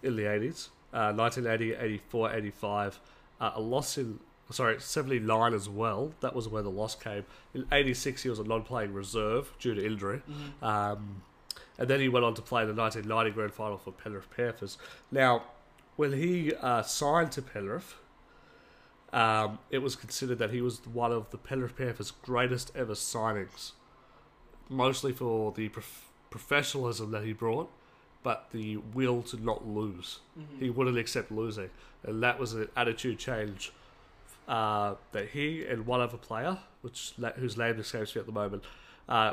in 0.03 0.17
the 0.17 0.23
80s. 0.25 0.69
Uh, 0.93 1.13
1980, 1.13 1.75
84, 1.75 2.33
85. 2.35 3.01
Uh, 3.41 3.51
a 3.55 3.61
loss 3.61 3.97
in, 3.99 4.19
sorry, 4.51 4.81
79 4.81 5.55
as 5.55 5.69
well. 5.69 6.13
That 6.21 6.35
was 6.35 6.49
where 6.49 6.63
the 6.63 6.71
loss 6.71 6.95
came. 6.95 7.25
In 7.55 7.67
86, 7.71 8.23
he 8.23 8.29
was 8.29 8.39
a 8.39 8.45
non 8.45 8.63
playing 8.63 8.93
reserve 8.93 9.53
due 9.59 9.75
to 9.75 9.85
injury. 9.85 10.23
Mhm. 10.29 10.67
Um, 10.67 11.23
and 11.79 11.89
then 11.89 12.01
he 12.01 12.09
went 12.09 12.25
on 12.25 12.35
to 12.35 12.43
play 12.43 12.65
the 12.65 12.73
1990 12.75 13.31
grand 13.33 13.53
final 13.53 13.77
for 13.79 13.93
Penrith 13.93 14.31
Panthers. 14.35 14.79
Now, 15.11 15.45
when 15.97 16.13
he 16.15 16.53
uh, 16.55 16.83
signed 16.83 17.33
to 17.33 17.43
Penrith, 17.43 17.95
um, 19.13 19.59
it 19.71 19.79
was 19.79 19.95
considered 19.97 20.39
that 20.39 20.51
he 20.51 20.61
was 20.61 20.81
one 20.87 21.13
of 21.13 21.31
the 21.31 21.39
Penrith 21.39 21.77
Panthers' 21.77 22.11
greatest 22.11 22.73
ever 22.75 22.95
signings, 22.95 23.73
mostly 24.69 25.13
for 25.13 25.53
the 25.53 25.69
prof- 25.69 26.06
professionalism 26.31 27.11
that 27.13 27.25
he 27.25 27.33
brought, 27.33 27.71
but 28.23 28.49
the 28.53 28.77
will 28.77 29.23
to 29.23 29.37
not 29.43 29.67
lose. 29.67 30.21
Mhm. 30.39 30.59
He 30.61 30.71
wouldn't 30.71 30.99
accept 30.99 31.31
losing, 31.31 31.71
and 32.03 32.23
that 32.23 32.39
was 32.39 32.55
an 32.55 32.69
attitude 32.77 33.19
change 33.19 33.73
uh, 34.49 34.95
that 35.13 35.31
he 35.31 35.65
and 35.67 35.87
one 35.87 36.01
other 36.01 36.17
player, 36.17 36.59
which 36.83 37.15
whose 37.37 37.57
name 37.57 37.79
escapes 37.81 38.15
me 38.15 38.21
at 38.21 38.27
the 38.27 38.33
moment, 38.33 38.63
uh, 39.09 39.33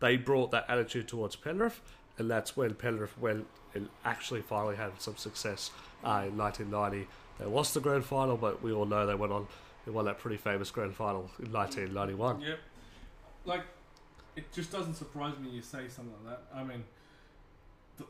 they 0.00 0.16
brought 0.16 0.50
that 0.52 0.64
attitude 0.68 1.08
towards 1.08 1.34
Penrith, 1.36 1.80
and 2.18 2.30
that's 2.30 2.56
when 2.56 2.74
Penrith 2.74 3.18
went 3.18 3.46
and 3.74 3.88
actually 4.04 4.42
finally 4.42 4.76
had 4.76 5.00
some 5.00 5.16
success 5.16 5.70
uh, 6.04 6.22
in 6.26 6.36
1990. 6.36 7.08
They 7.38 7.46
lost 7.46 7.74
the 7.74 7.80
grand 7.80 8.04
final, 8.04 8.36
but 8.36 8.62
we 8.62 8.72
all 8.72 8.84
know 8.86 9.06
they 9.06 9.14
went 9.16 9.32
on. 9.32 9.48
They 9.84 9.90
won 9.90 10.04
that 10.04 10.18
pretty 10.18 10.36
famous 10.36 10.70
grand 10.70 10.94
final 10.94 11.30
in 11.40 11.50
1991. 11.52 12.40
Yep. 12.40 12.58
Like, 13.44 13.62
it 14.36 14.52
just 14.52 14.70
doesn't 14.72 14.94
surprise 14.94 15.38
me 15.38 15.50
you 15.50 15.62
say 15.62 15.88
something 15.88 16.14
like 16.24 16.36
that. 16.36 16.42
I 16.58 16.64
mean, 16.64 16.84
the, 17.98 18.04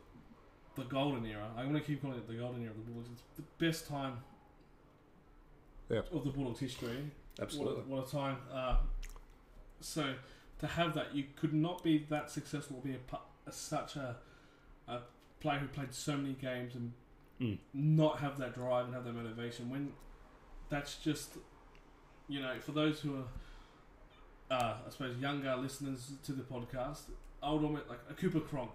the 0.76 0.84
golden 0.84 1.24
era. 1.26 1.46
I'm 1.56 1.68
going 1.70 1.80
to 1.80 1.86
keep 1.86 2.02
calling 2.02 2.16
it 2.18 2.26
the 2.26 2.34
golden 2.34 2.62
era 2.62 2.70
of 2.70 2.76
the 2.84 2.90
Bulldogs. 2.92 3.10
It's 3.12 3.36
the 3.36 3.64
best 3.64 3.86
time 3.88 4.18
Yep. 5.90 6.12
of 6.12 6.24
the 6.24 6.30
Bulldogs' 6.30 6.60
history. 6.60 7.10
Absolutely. 7.40 7.82
What, 7.82 7.88
what 7.88 8.08
a 8.08 8.10
time. 8.10 8.36
Uh, 8.52 8.76
so, 9.80 10.14
to 10.60 10.66
have 10.66 10.94
that, 10.94 11.14
you 11.14 11.24
could 11.36 11.52
not 11.52 11.82
be 11.84 12.06
that 12.08 12.30
successful, 12.30 12.80
be 12.82 12.92
a, 12.94 13.16
a, 13.46 13.52
such 13.52 13.96
a, 13.96 14.16
a 14.88 15.00
player 15.40 15.58
who 15.58 15.66
played 15.68 15.92
so 15.92 16.16
many 16.16 16.34
games 16.34 16.74
and 16.74 16.92
Mm. 17.40 17.58
not 17.74 18.20
have 18.20 18.38
that 18.38 18.54
drive 18.54 18.84
and 18.86 18.94
have 18.94 19.04
that 19.04 19.12
motivation 19.12 19.68
when 19.68 19.92
that's 20.68 20.94
just 20.98 21.30
you 22.28 22.40
know 22.40 22.54
for 22.60 22.70
those 22.70 23.00
who 23.00 23.16
are 23.16 23.24
uh, 24.50 24.74
I 24.86 24.90
suppose 24.90 25.16
younger 25.18 25.54
listeners 25.56 26.12
to 26.24 26.32
the 26.32 26.42
podcast 26.42 27.02
I 27.42 27.52
would 27.52 27.62
almost 27.64 27.88
like 27.88 28.00
a 28.10 28.14
Cooper 28.14 28.40
Cronk 28.40 28.70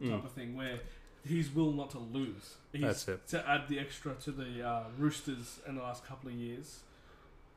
type 0.00 0.10
Mm. 0.10 0.24
of 0.24 0.32
thing 0.32 0.56
where 0.56 0.80
his 1.24 1.54
will 1.54 1.70
not 1.72 1.90
to 1.90 1.98
lose 1.98 2.56
he's, 2.72 2.80
That's 2.82 3.08
it. 3.08 3.26
to 3.28 3.48
add 3.48 3.68
the 3.68 3.78
extra 3.78 4.14
to 4.24 4.32
the 4.32 4.66
uh, 4.66 4.82
Roosters 4.98 5.60
in 5.68 5.76
the 5.76 5.82
last 5.82 6.04
couple 6.04 6.28
of 6.30 6.34
years 6.34 6.80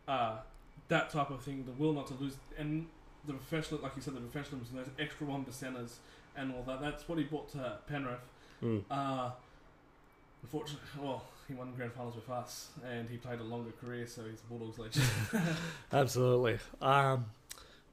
uh, 0.07 0.37
that 0.89 1.09
type 1.09 1.31
of 1.31 1.41
thing 1.41 1.65
the 1.65 1.71
will 1.71 1.93
not 1.93 2.05
to 2.07 2.13
lose 2.15 2.35
and 2.57 2.85
the 3.25 3.33
professional 3.33 3.79
like 3.81 3.95
you 3.95 4.01
said 4.03 4.13
the 4.15 4.19
professionalism 4.21 4.75
those 4.77 4.87
extra 4.99 5.25
one 5.25 5.43
percenters 5.43 5.93
and 6.37 6.53
all 6.53 6.61
that 6.63 6.79
that's 6.81 7.07
what 7.09 7.17
he 7.17 7.23
brought 7.23 7.49
to 7.51 7.77
Penrith 7.87 8.19
Mm. 8.63 8.83
uh, 8.89 9.31
unfortunately, 10.43 10.87
well, 11.01 11.23
he 11.47 11.53
won 11.53 11.73
grand 11.75 11.93
finals 11.93 12.15
with 12.15 12.29
us, 12.29 12.69
and 12.89 13.09
he 13.09 13.17
played 13.17 13.39
a 13.39 13.43
longer 13.43 13.71
career, 13.71 14.07
so 14.07 14.23
he's 14.29 14.41
a 14.41 14.43
Bulldogs 14.45 14.79
legend. 14.79 15.05
Absolutely. 15.93 16.59
Um, 16.81 17.25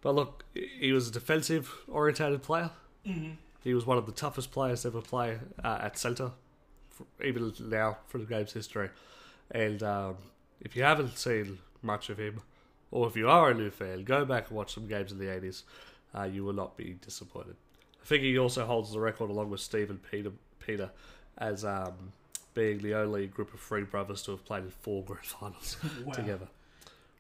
but 0.01 0.15
look, 0.15 0.45
he 0.55 0.93
was 0.93 1.09
a 1.09 1.13
defensive 1.13 1.73
orientated 1.89 2.43
player. 2.43 2.71
mm-hmm. 3.07 3.33
He 3.63 3.75
was 3.75 3.87
one 3.87 3.97
of 3.97 4.07
the 4.07 4.13
toughest 4.13 4.51
players 4.51 4.83
to 4.83 4.89
ever 4.89 5.01
play 5.01 5.39
uh, 5.63 5.79
at 5.83 5.97
centre, 5.97 6.33
even 7.25 7.53
now 7.61 7.99
for 8.09 8.19
the 8.19 8.25
game's 8.25 8.53
history. 8.53 8.91
And 9.53 9.83
um, 9.85 10.17
if 10.61 10.75
you 10.75 10.83
haven't 10.83 11.17
seen 11.17 11.59
much 11.81 12.11
of 12.11 12.19
him, 12.19 12.43
or 12.91 13.07
if 13.07 13.17
you 13.17 13.29
are 13.29 13.51
a 13.51 13.55
new 13.55 13.71
fan, 13.71 14.03
go 14.03 14.25
back 14.25 14.49
and 14.49 14.57
watch 14.57 14.75
some 14.75 14.89
games 14.89 15.13
in 15.13 15.19
the 15.19 15.27
80s. 15.27 15.63
Uh, 16.15 16.25
you 16.25 16.45
will 16.45 16.53
not 16.53 16.77
be 16.77 16.97
disappointed. 17.01 17.57
I 18.03 18.05
think 18.05 18.23
he 18.23 18.37
also 18.39 18.67
holds 18.67 18.93
the 18.93 19.01
record 19.01 19.31
along 19.31 19.51
with 19.51 19.61
Stephen 19.61 20.01
Peter, 20.11 20.33
Peter 20.59 20.91
as 21.39 21.65
um, 21.65 22.13
being 22.55 22.79
the 22.79 22.95
only 22.95 23.27
group 23.27 23.53
of 23.55 23.61
three 23.61 23.83
brothers 23.85 24.23
to 24.23 24.31
have 24.33 24.45
played 24.45 24.65
in 24.65 24.71
four 24.71 25.03
grand 25.05 25.25
finals 25.27 25.77
Wow. 26.05 26.13
together. 26.13 26.49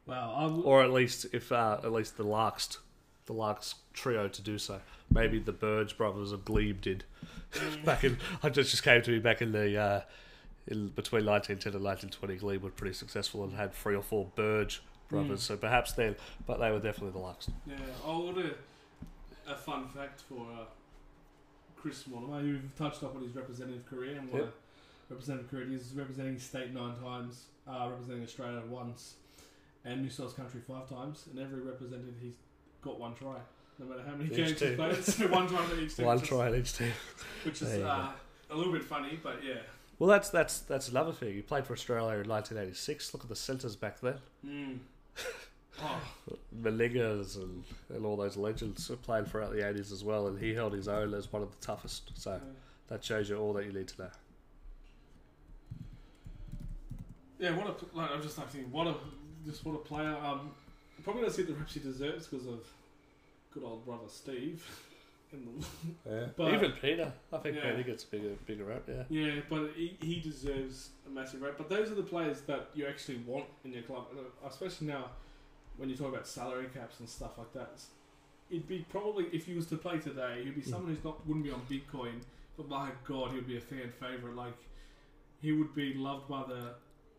Wow. 0.06 0.40
W- 0.48 0.62
Or 0.64 0.82
at 0.82 0.92
least, 0.92 1.26
if 1.32 1.50
uh, 1.52 1.78
at 1.82 1.92
least 1.92 2.16
the 2.16 2.24
Larks, 2.24 2.78
the 3.26 3.32
Larks 3.32 3.76
trio 3.94 4.28
to 4.28 4.42
do 4.42 4.58
so. 4.58 4.80
Maybe 5.10 5.38
the 5.38 5.52
Burge 5.52 5.96
brothers 5.96 6.32
of 6.32 6.44
Glebe 6.44 6.80
did 6.80 7.04
back 7.84 8.04
in. 8.04 8.18
I 8.42 8.48
just 8.48 8.70
just 8.70 8.82
came 8.82 9.00
to 9.02 9.10
me 9.10 9.18
back 9.20 9.40
in 9.42 9.52
the 9.52 9.78
uh, 9.78 10.00
in 10.68 10.88
between 10.88 11.24
1910 11.26 11.74
and 11.74 11.84
1920. 11.84 12.36
Glebe 12.36 12.62
were 12.62 12.70
pretty 12.70 12.94
successful 12.94 13.44
and 13.44 13.52
had 13.54 13.72
three 13.74 13.94
or 13.94 14.02
four 14.02 14.26
Burge 14.34 14.82
brothers. 15.08 15.40
Mm. 15.40 15.42
So 15.42 15.56
perhaps 15.56 15.92
then, 15.92 16.16
but 16.46 16.58
they 16.60 16.70
were 16.70 16.78
definitely 16.80 17.12
the 17.12 17.18
Larks. 17.24 17.48
yeah, 17.66 17.76
I 18.06 18.16
would 18.16 18.38
a, 18.38 19.50
a 19.52 19.56
fun 19.56 19.86
fact 19.88 20.22
for 20.28 20.46
uh, 20.52 20.64
Chris 21.76 22.06
Mortimer. 22.06 22.42
You've 22.42 22.76
touched 22.76 23.02
up 23.02 23.14
on 23.14 23.22
his 23.22 23.34
representative 23.36 23.86
career 23.86 24.16
and 24.18 24.30
what 24.32 24.42
Yep. 24.42 24.54
Representative 25.08 25.52
it 25.60 25.72
is. 25.72 25.92
Representing 25.94 26.38
state 26.38 26.72
nine 26.72 26.94
times, 26.96 27.44
uh, 27.68 27.88
representing 27.90 28.24
Australia 28.24 28.62
once, 28.68 29.14
and 29.84 30.02
New 30.02 30.10
South 30.10 30.36
Country 30.36 30.60
five 30.66 30.88
times. 30.88 31.26
And 31.30 31.38
every 31.38 31.60
representative, 31.60 32.14
he's 32.20 32.34
got 32.80 32.98
one 32.98 33.14
try. 33.14 33.36
No 33.78 33.86
matter 33.86 34.02
how 34.06 34.14
many 34.14 34.30
Each 34.30 34.58
games 34.58 34.76
played, 34.76 35.30
one 35.30 35.48
try 35.48 35.64
for 35.64 35.78
each 35.78 35.96
team. 35.96 36.06
One 36.06 36.20
try 36.20 36.48
in 36.48 36.56
each 36.56 36.76
team. 36.76 36.92
which 37.44 37.62
is 37.62 37.74
uh, 37.82 38.10
a 38.50 38.56
little 38.56 38.72
bit 38.72 38.84
funny, 38.84 39.18
but 39.22 39.42
yeah. 39.44 39.60
Well, 39.98 40.08
that's 40.08 40.30
that's 40.30 40.60
that's 40.60 40.88
another 40.88 41.12
thing. 41.12 41.34
He 41.34 41.42
played 41.42 41.66
for 41.66 41.72
Australia 41.72 42.18
in 42.20 42.28
1986. 42.28 43.14
Look 43.14 43.22
at 43.22 43.28
the 43.28 43.36
centres 43.36 43.76
back 43.76 44.00
then. 44.00 44.18
Mm. 44.46 44.78
Oh, 45.80 46.00
Meningas 46.54 47.36
and, 47.36 47.64
and 47.88 48.04
all 48.04 48.16
those 48.16 48.36
legends 48.36 48.88
were 48.90 48.96
playing 48.96 49.24
throughout 49.24 49.52
the 49.52 49.62
80s 49.62 49.90
as 49.90 50.04
well, 50.04 50.26
and 50.26 50.38
he 50.38 50.54
held 50.54 50.74
his 50.74 50.86
own 50.86 51.14
as 51.14 51.32
one 51.32 51.42
of 51.42 51.50
the 51.50 51.66
toughest. 51.66 52.12
So 52.14 52.38
that 52.88 53.02
shows 53.02 53.30
you 53.30 53.38
all 53.38 53.54
that 53.54 53.64
you 53.64 53.72
need 53.72 53.88
to 53.88 54.02
know. 54.02 54.10
Yeah. 57.42 57.56
What 57.56 57.66
a 57.66 57.96
like. 57.96 58.10
I'm 58.10 58.22
just 58.22 58.38
like 58.38 58.48
thinking, 58.48 58.70
what 58.72 58.86
a 58.86 58.94
just 59.44 59.64
what 59.64 59.74
a 59.74 59.78
player. 59.78 60.16
Um, 60.24 60.50
probably 61.04 61.22
doesn't 61.22 61.44
get 61.46 61.52
the 61.52 61.58
reps 61.58 61.74
he 61.74 61.80
deserves 61.80 62.26
because 62.28 62.46
of 62.46 62.60
good 63.52 63.64
old 63.64 63.84
brother 63.84 64.04
Steve. 64.08 64.64
In 65.32 65.46
the, 65.46 66.10
Yeah. 66.10 66.26
But- 66.36 66.52
Even 66.54 66.72
Peter. 66.72 67.10
I 67.32 67.38
think 67.38 67.56
Yeah. 67.56 67.70
Peter 67.70 67.82
gets 67.84 68.04
a 68.04 68.06
bigger, 68.08 68.28
bigger 68.46 68.64
rap, 68.64 68.82
yeah. 68.86 69.04
yeah, 69.08 69.40
but 69.48 69.70
he, 69.74 69.96
he 70.00 70.20
deserves 70.20 70.90
a 71.06 71.10
massive 71.10 71.40
rep. 71.40 71.56
But 71.56 71.70
those 71.70 71.90
are 71.90 71.94
the 71.94 72.02
players 72.02 72.42
that 72.42 72.68
you 72.74 72.86
actually 72.86 73.16
want 73.26 73.46
in 73.64 73.72
your 73.72 73.80
club, 73.82 74.08
uh, 74.14 74.46
especially 74.48 74.88
now 74.88 75.06
when 75.78 75.88
you 75.88 75.96
talk 75.96 76.08
about 76.12 76.26
salary 76.28 76.66
caps 76.74 77.00
and 77.00 77.08
stuff 77.08 77.38
like 77.38 77.50
that. 77.54 77.80
It'd 78.50 78.68
be 78.68 78.84
probably 78.90 79.24
if 79.32 79.46
he 79.46 79.54
was 79.54 79.64
to 79.68 79.76
play 79.76 79.98
today, 79.98 80.42
he'd 80.44 80.54
be 80.54 80.60
Mm. 80.60 80.68
someone 80.70 80.94
who's 80.94 81.02
not 81.02 81.26
wouldn't 81.26 81.46
be 81.46 81.50
on 81.50 81.62
Bitcoin, 81.62 82.20
but 82.58 82.68
my 82.68 82.90
God, 83.08 83.32
he'd 83.32 83.46
be 83.46 83.56
a 83.56 83.60
fan 83.60 83.90
favorite. 83.98 84.36
Like 84.36 84.58
he 85.40 85.52
would 85.52 85.74
be 85.74 85.94
loved 85.94 86.28
by 86.28 86.42
the 86.46 86.74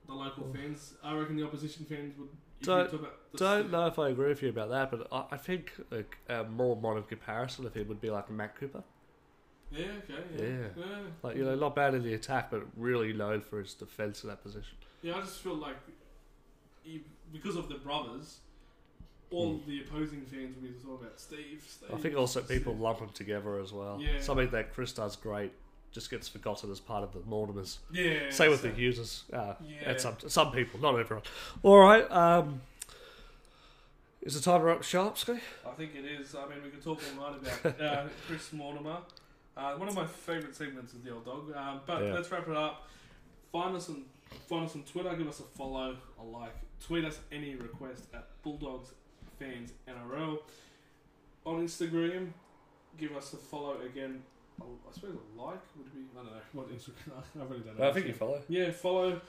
the 0.08 0.14
local 0.14 0.44
Mm. 0.46 0.56
fans. 0.56 0.94
I 1.04 1.16
reckon 1.16 1.36
the 1.36 1.44
opposition 1.46 1.86
fans 1.86 2.18
would. 2.18 2.30
Don't- 2.62 2.86
talk 2.90 3.00
about 3.00 3.32
the- 3.32 3.38
Don't 3.38 3.72
know 3.72 3.88
if 3.88 4.00
I 4.00 4.10
agree 4.10 4.30
with 4.30 4.42
you 4.42 4.50
about 4.50 4.70
that, 4.70 4.90
but 4.92 5.08
I, 5.12 5.26
I 5.32 5.38
think 5.38 5.74
like, 5.92 6.18
a 6.30 6.44
more 6.46 6.76
modern 6.76 7.04
comparison 7.04 7.66
of 7.66 7.74
him 7.74 7.88
would 7.90 8.00
be 8.02 8.10
like 8.10 8.30
Matt 8.30 8.56
Cooper. 8.56 8.84
Yeah. 9.72 9.86
Okay. 10.04 10.24
Yeah. 10.38 10.44
Yeah. 10.46 10.68
Yeah. 10.78 11.00
Like, 11.24 11.36
you 11.36 11.44
know, 11.44 11.56
not 11.56 11.76
bad 11.76 11.94
in 11.96 12.04
the 12.04 12.14
attack, 12.14 12.52
but 12.52 12.64
really 12.78 13.12
known 13.12 13.42
for 13.42 13.60
his 13.60 13.74
defence 13.74 14.24
in 14.24 14.30
that 14.30 14.44
position. 14.44 14.78
Yeah, 15.02 15.16
I 15.18 15.22
just 15.22 15.42
feel 15.42 15.56
like 15.56 15.76
he, 16.84 17.04
because 17.34 17.56
of 17.58 17.68
the 17.70 17.76
brothers, 17.76 18.40
all 19.32 19.58
Hmm. 19.58 19.68
the 19.70 19.82
opposing 19.82 20.22
fans 20.26 20.56
will 20.56 20.70
be 20.70 20.74
talking 20.76 21.06
about 21.08 21.20
Steve. 21.20 21.66
Steve 21.68 21.90
I 21.94 21.98
think 21.98 22.16
also 22.16 22.42
Steve. 22.44 22.60
people 22.60 22.76
lump 22.76 23.00
them 23.00 23.10
together 23.10 23.60
as 23.60 23.74
well. 23.74 24.00
Yeah. 24.00 24.20
Something 24.22 24.50
that 24.52 24.74
Chris 24.74 24.94
does 24.94 25.16
great 25.16 25.52
just 25.94 26.10
gets 26.10 26.28
forgotten 26.28 26.72
as 26.72 26.80
part 26.80 27.04
of 27.04 27.14
the 27.14 27.20
Mortimers. 27.20 27.78
Yeah. 27.92 28.30
Same 28.30 28.52
with 28.52 28.62
so- 28.62 28.70
the 28.70 28.80
users. 28.82 29.24
Uh, 29.32 29.54
Yeah. 29.66 29.92
And 29.92 30.00
some 30.02 30.16
some 30.28 30.52
people, 30.52 30.80
not 30.80 30.98
everyone. 31.00 31.24
All 31.64 31.80
right. 31.80 32.10
Um, 32.12 32.62
is 34.22 34.36
the 34.36 34.42
time 34.42 34.62
to 34.62 34.66
wrap 34.66 34.84
shop, 34.84 35.18
Scotty? 35.18 35.42
I 35.68 35.72
think 35.72 35.92
it 35.96 36.06
is. 36.06 36.34
I 36.36 36.48
mean, 36.48 36.64
we 36.64 36.70
could 36.70 36.84
talk 36.84 37.00
all 37.20 37.32
night 37.32 37.42
about 37.64 37.82
uh, 37.82 38.06
Chris 38.28 38.54
Mortimer. 38.54 38.98
Uh, 39.56 39.74
one 39.76 39.88
of 39.88 39.96
my 39.96 40.06
favourite 40.06 40.56
segments 40.56 40.94
is 40.94 41.02
the 41.02 41.12
old 41.12 41.26
dog. 41.26 41.54
Um, 41.56 41.82
but 41.86 42.02
Yeah. 42.04 42.14
let's 42.14 42.32
wrap 42.32 42.48
it 42.48 42.56
up. 42.56 42.88
Find 43.52 43.76
us 43.76 43.90
on 43.90 44.06
find 44.50 44.66
us 44.66 44.76
on 44.76 44.84
Twitter. 44.84 45.14
Give 45.16 45.28
us 45.28 45.40
a 45.42 45.44
follow, 45.44 45.96
a 46.20 46.24
like. 46.24 46.56
Tweet 46.86 47.06
us 47.06 47.20
any 47.32 47.56
request 47.56 48.06
at 48.14 48.28
Bulldogs 48.44 48.94
Fans 49.40 49.74
NRL. 49.88 50.40
On 51.46 51.62
Instagram, 51.64 52.30
give 52.98 53.16
us 53.16 53.34
a 53.34 53.38
follow 53.38 53.78
again. 53.82 54.24
I 54.62 54.66
I 54.66 54.94
suppose 54.94 55.16
a 55.16 55.42
like 55.42 55.60
would 55.78 55.94
be. 55.94 56.02
I 56.14 56.24
don't 56.24 56.26
know 56.34 56.40
what 56.54 56.70
Instagram. 56.70 57.22
I 57.40 57.44
really 57.46 57.60
don't 57.64 57.80
know. 57.80 57.90
I 57.90 57.94
think 57.94 58.08
you 58.08 58.14
follow. 58.14 58.42
Yeah, 58.48 58.72
follow, 58.72 59.20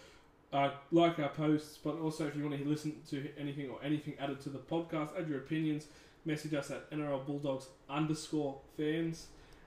uh, 0.53 0.71
like 0.93 1.19
our 1.19 1.29
posts, 1.31 1.79
but 1.83 1.99
also 2.01 2.27
if 2.27 2.37
you 2.37 2.45
want 2.49 2.59
to 2.63 2.69
listen 2.69 2.97
to 3.11 3.29
anything 3.39 3.71
or 3.71 3.79
anything 3.83 4.15
added 4.21 4.41
to 4.43 4.51
the 4.51 4.59
podcast, 4.59 5.19
add 5.19 5.29
your 5.29 5.39
opinions, 5.39 5.87
message 6.25 6.55
us 6.55 6.71
at 6.71 6.91
NRL 6.91 7.25
Bulldogs 7.27 7.67
underscore 7.89 8.59
fans. 8.77 9.27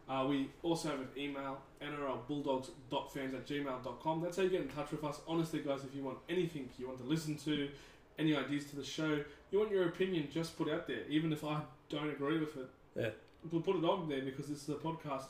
Uh, 0.09 0.25
we 0.29 0.49
also 0.63 0.87
have 0.89 0.99
an 1.01 1.09
email, 1.17 1.57
nrlbulldogs.fans 1.81 3.33
at 3.33 3.45
gmail.com. 3.45 4.21
That's 4.21 4.37
how 4.37 4.43
you 4.43 4.49
get 4.49 4.61
in 4.61 4.69
touch 4.69 4.91
with 4.91 5.03
us. 5.03 5.19
Honestly, 5.27 5.59
guys, 5.59 5.83
if 5.83 5.93
you 5.95 6.03
want 6.03 6.17
anything 6.29 6.69
you 6.77 6.87
want 6.87 6.99
to 6.99 7.05
listen 7.05 7.35
to, 7.39 7.69
any 8.17 8.35
ideas 8.35 8.65
to 8.69 8.75
the 8.75 8.83
show, 8.83 9.21
you 9.51 9.59
want 9.59 9.71
your 9.71 9.87
opinion, 9.87 10.27
just 10.33 10.57
put 10.57 10.69
out 10.69 10.87
there. 10.87 11.01
Even 11.09 11.31
if 11.33 11.43
I 11.43 11.59
don't 11.89 12.09
agree 12.09 12.39
with 12.39 12.55
it, 12.57 12.69
Yeah. 12.95 13.09
we'll 13.51 13.61
put 13.61 13.75
it 13.75 13.83
on 13.83 14.07
there 14.09 14.21
because 14.21 14.47
this 14.47 14.63
is 14.63 14.69
a 14.69 14.75
podcast 14.75 15.25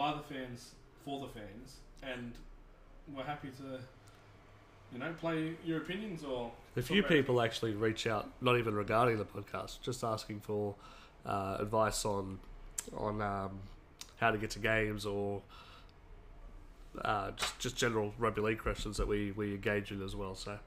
by 0.00 0.14
the 0.14 0.34
fans, 0.34 0.70
for 1.04 1.20
the 1.20 1.26
fans, 1.26 1.76
and 2.02 2.32
we're 3.14 3.22
happy 3.22 3.48
to, 3.48 3.78
you 4.90 4.98
know, 4.98 5.12
play 5.20 5.52
your 5.62 5.76
opinions 5.76 6.24
or 6.24 6.50
A 6.74 6.80
few 6.80 7.02
people 7.02 7.42
actually 7.42 7.74
reach 7.74 8.06
out, 8.06 8.30
not 8.40 8.56
even 8.56 8.74
regarding 8.74 9.18
the 9.18 9.26
podcast, 9.26 9.82
just 9.82 10.02
asking 10.02 10.40
for 10.40 10.74
uh, 11.26 11.58
advice 11.60 12.06
on 12.06 12.38
on 12.96 13.20
um, 13.20 13.50
how 14.16 14.30
to 14.30 14.38
get 14.38 14.48
to 14.50 14.58
games 14.58 15.04
or 15.04 15.42
uh, 17.04 17.32
just, 17.32 17.58
just 17.58 17.76
general 17.76 18.14
rugby 18.18 18.40
league 18.40 18.58
questions 18.58 18.96
that 18.96 19.06
we, 19.06 19.32
we 19.32 19.52
engage 19.52 19.92
in 19.92 20.00
as 20.02 20.16
well. 20.16 20.34
So 20.34 20.58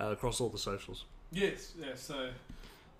uh, 0.00 0.10
across 0.12 0.40
all 0.40 0.48
the 0.48 0.58
socials. 0.58 1.06
Yes, 1.32 1.72
yeah. 1.76 1.94
So, 1.96 2.30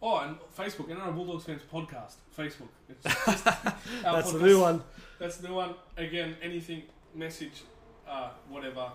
oh, 0.03 0.19
and 0.19 0.37
Facebook, 0.57 0.89
NRL 0.89 1.15
Bulldogs 1.15 1.45
fans 1.45 1.63
podcast, 1.73 2.15
Facebook. 2.37 2.69
It's 2.89 3.03
just 3.27 3.47
our 3.47 4.17
That's 4.17 4.33
the 4.33 4.39
new 4.41 4.61
one. 4.61 4.83
That's 5.19 5.37
the 5.39 5.49
new 5.49 5.55
one. 5.55 5.75
Again, 5.97 6.37
anything, 6.43 6.83
message, 7.15 7.63
uh, 8.09 8.31
whatever, 8.49 8.91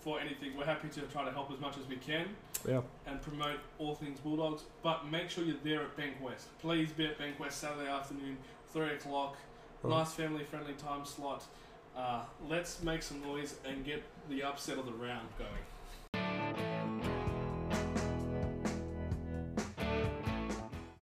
for 0.00 0.20
anything. 0.20 0.56
We're 0.56 0.64
happy 0.64 0.88
to 0.88 1.00
try 1.02 1.24
to 1.24 1.30
help 1.30 1.50
as 1.52 1.60
much 1.60 1.76
as 1.78 1.86
we 1.86 1.96
can 1.96 2.26
Yeah. 2.66 2.80
and 3.06 3.20
promote 3.20 3.58
all 3.78 3.94
things 3.94 4.18
Bulldogs. 4.20 4.62
But 4.82 5.06
make 5.10 5.28
sure 5.30 5.44
you're 5.44 5.56
there 5.64 5.82
at 5.82 5.96
Bank 5.96 6.14
West. 6.22 6.46
Please 6.60 6.90
be 6.92 7.06
at 7.06 7.18
Bank 7.18 7.38
West 7.38 7.58
Saturday 7.60 7.88
afternoon, 7.90 8.38
three 8.72 8.90
o'clock. 8.90 9.36
Oh. 9.84 9.88
Nice 9.90 10.12
family-friendly 10.14 10.74
time 10.74 11.04
slot. 11.04 11.44
Uh, 11.96 12.22
let's 12.48 12.82
make 12.82 13.02
some 13.02 13.20
noise 13.22 13.56
and 13.68 13.84
get 13.84 14.02
the 14.30 14.42
upset 14.42 14.78
of 14.78 14.86
the 14.86 14.92
round 14.92 15.28
going. 15.38 16.97